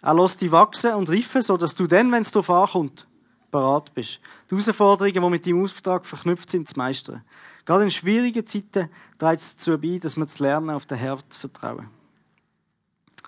Er 0.01 0.13
lässt 0.13 0.41
dich 0.41 0.51
wachsen 0.51 0.93
und 0.93 1.09
reifen, 1.09 1.41
sodass 1.41 1.75
du 1.75 1.87
dann, 1.87 2.11
wenn 2.11 2.21
es 2.21 2.31
darauf 2.31 2.49
ankommt, 2.49 3.07
parat 3.51 3.93
bist. 3.93 4.19
Die 4.49 4.55
Herausforderungen, 4.55 5.13
die 5.23 5.29
mit 5.29 5.45
deinem 5.45 5.63
Auftrag 5.63 6.05
verknüpft 6.05 6.49
sind, 6.49 6.69
zu 6.69 6.77
meistern. 6.77 7.23
Gerade 7.65 7.83
in 7.83 7.91
schwierigen 7.91 8.45
Zeiten 8.45 8.89
trägt 9.17 9.41
es 9.41 9.55
dazu 9.55 9.77
bei, 9.77 9.97
dass 9.97 10.15
wir 10.15 10.25
das 10.25 10.39
Lernen 10.39 10.69
auf 10.69 10.85
den 10.85 10.97
Herr 10.97 11.17
zu 11.29 11.39
vertrauen. 11.39 11.89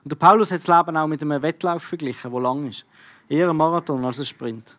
Und 0.08 0.12
der 0.12 0.26
Paulus 0.26 0.54
hat 0.54 0.60
das 0.60 0.70
Leben 0.70 0.96
auch 0.96 1.06
mit 1.06 1.22
einem 1.22 1.42
Wettlauf 1.42 1.84
verglichen, 1.84 2.32
der 2.32 2.40
lang 2.40 2.66
ist. 2.66 2.86
Eher 3.28 3.50
ein 3.50 3.58
Marathon 3.58 4.06
als 4.06 4.20
ein 4.20 4.26
Sprint. 4.26 4.78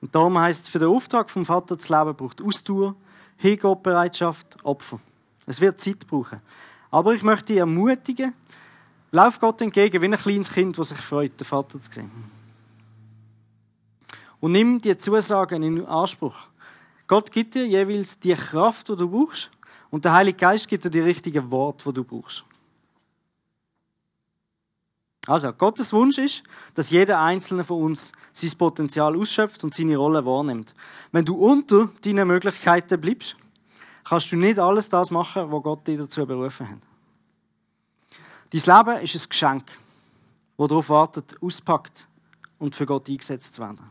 Und 0.00 0.14
darum 0.14 0.38
heisst 0.38 0.66
es, 0.66 0.68
für 0.68 0.78
den 0.78 0.86
Auftrag 0.86 1.28
vom 1.28 1.44
Vater 1.44 1.76
zu 1.76 1.92
leben, 1.92 2.14
braucht 2.14 2.40
Ausdauer, 2.40 2.94
Hingabebereitschaft, 3.38 4.64
Opfer. 4.64 5.00
Es 5.46 5.60
wird 5.60 5.80
Zeit 5.80 6.06
brauchen. 6.06 6.40
Aber 6.92 7.12
ich 7.12 7.24
möchte 7.24 7.46
dich 7.46 7.56
ermutigen, 7.56 8.34
lauf 9.10 9.40
Gott 9.40 9.60
entgegen 9.62 10.00
wie 10.00 10.06
ein 10.06 10.12
kleines 10.12 10.52
Kind, 10.52 10.78
das 10.78 10.90
sich 10.90 11.00
freut, 11.00 11.40
den 11.40 11.44
Vater 11.44 11.80
zu 11.80 11.90
sehen. 11.90 12.12
Und 14.38 14.52
nimm 14.52 14.80
die 14.80 14.96
Zusagen 14.96 15.64
in 15.64 15.84
Anspruch. 15.86 16.36
Gott 17.08 17.32
gibt 17.32 17.56
dir 17.56 17.66
jeweils 17.66 18.20
die 18.20 18.34
Kraft, 18.34 18.88
die 18.90 18.94
du 18.94 19.10
brauchst, 19.10 19.50
und 19.90 20.04
der 20.04 20.12
Heilige 20.12 20.38
Geist 20.38 20.68
gibt 20.68 20.84
dir 20.84 20.90
die 20.90 21.00
richtigen 21.00 21.50
Worte, 21.50 21.86
die 21.86 21.94
du 21.94 22.04
brauchst. 22.04 22.44
Also, 25.26 25.52
Gottes 25.52 25.92
Wunsch 25.92 26.18
ist, 26.18 26.42
dass 26.74 26.90
jeder 26.90 27.20
Einzelne 27.20 27.62
von 27.62 27.82
uns 27.82 28.12
sein 28.32 28.58
Potenzial 28.58 29.16
ausschöpft 29.16 29.62
und 29.62 29.72
seine 29.72 29.96
Rolle 29.96 30.26
wahrnimmt. 30.26 30.74
Wenn 31.12 31.24
du 31.24 31.36
unter 31.36 31.90
deinen 32.04 32.26
Möglichkeiten 32.26 33.00
bleibst, 33.00 33.36
kannst 34.04 34.32
du 34.32 34.36
nicht 34.36 34.58
alles 34.58 34.88
das 34.88 35.12
machen, 35.12 35.52
was 35.52 35.62
Gott 35.62 35.86
dir 35.86 35.98
dazu 35.98 36.26
berufen 36.26 36.68
hat. 36.68 36.78
Dein 38.50 38.76
Leben 38.86 39.02
ist 39.02 39.14
ein 39.14 39.28
Geschenk, 39.28 39.64
das 40.58 40.68
darauf 40.68 40.88
wartet, 40.88 41.36
auspackt 41.40 42.08
und 42.58 42.74
für 42.74 42.84
Gott 42.84 43.08
eingesetzt 43.08 43.54
zu 43.54 43.62
werden. 43.62 43.90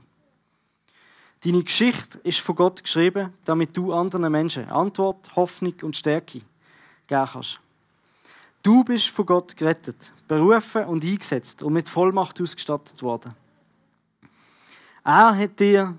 Deine 1.44 1.64
Geschichte 1.64 2.20
ist 2.20 2.40
von 2.40 2.56
Gott 2.56 2.84
geschrieben, 2.84 3.34
damit 3.46 3.76
du 3.76 3.94
anderen 3.94 4.32
Menschen 4.32 4.70
Antwort, 4.70 5.36
Hoffnung 5.36 5.74
und 5.82 5.96
Stärke 5.96 6.42
geben 7.08 7.26
kannst. 7.32 7.60
Du 8.64 8.84
bist 8.84 9.10
von 9.10 9.26
Gott 9.26 9.56
gerettet, 9.56 10.14
berufen 10.28 10.86
und 10.86 11.04
eingesetzt 11.04 11.64
und 11.64 11.74
mit 11.74 11.90
Vollmacht 11.90 12.40
ausgestattet 12.40 13.02
worden. 13.02 13.34
Er 15.04 15.36
hat 15.36 15.60
dir 15.60 15.98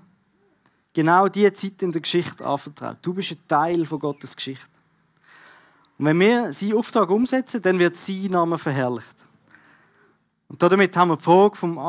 genau 0.93 1.27
diese 1.27 1.51
Zeit 1.53 1.81
in 1.81 1.91
der 1.91 2.01
Geschichte 2.01 2.45
anvertraut. 2.45 2.97
Du 3.01 3.13
bist 3.13 3.31
ein 3.31 3.47
Teil 3.47 3.85
von 3.85 3.99
Gottes 3.99 4.35
Geschichte. 4.35 4.67
Und 5.97 6.05
wenn 6.05 6.19
wir 6.19 6.53
seinen 6.53 6.75
Auftrag 6.75 7.09
umsetzen, 7.09 7.61
dann 7.61 7.79
wird 7.79 7.95
sein 7.95 8.25
Name 8.25 8.57
verherrlicht. 8.57 9.15
Und 10.47 10.61
damit 10.61 10.95
haben 10.95 11.09
wir 11.09 11.17
die 11.17 11.23
Frage 11.23 11.55
vom, 11.55 11.79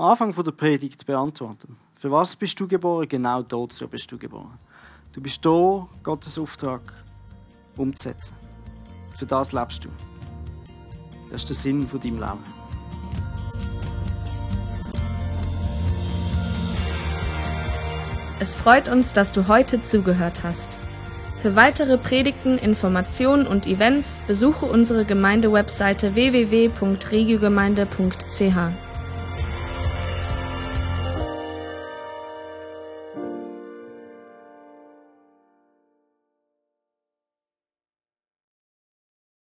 Anfang 0.00 0.32
der 0.32 0.52
Predigt 0.52 1.04
beantwortet. 1.04 1.70
Für 1.96 2.10
was 2.10 2.34
bist 2.36 2.58
du 2.60 2.66
geboren? 2.66 3.08
Genau 3.08 3.42
dazu 3.42 3.88
bist 3.88 4.10
du 4.10 4.18
geboren. 4.18 4.58
Du 5.12 5.20
bist 5.20 5.44
da, 5.44 5.88
Gottes 6.02 6.38
Auftrag 6.38 6.80
umzusetzen. 7.76 8.34
Für 9.16 9.26
das 9.26 9.52
lebst 9.52 9.84
du. 9.84 10.13
Das 11.34 11.42
ist 11.42 11.48
der 11.48 11.56
Sinn 11.56 11.86
von 11.88 11.98
deinem 11.98 12.20
Leben. 12.20 12.44
Es 18.38 18.54
freut 18.54 18.88
uns, 18.88 19.12
dass 19.12 19.32
du 19.32 19.48
heute 19.48 19.82
zugehört 19.82 20.44
hast. 20.44 20.68
Für 21.42 21.56
weitere 21.56 21.98
Predigten, 21.98 22.56
Informationen 22.56 23.48
und 23.48 23.66
Events 23.66 24.20
besuche 24.28 24.66
unsere 24.66 25.04
Gemeindewebseite 25.04 26.14
www.regiogemeinde.ch. 26.14 28.93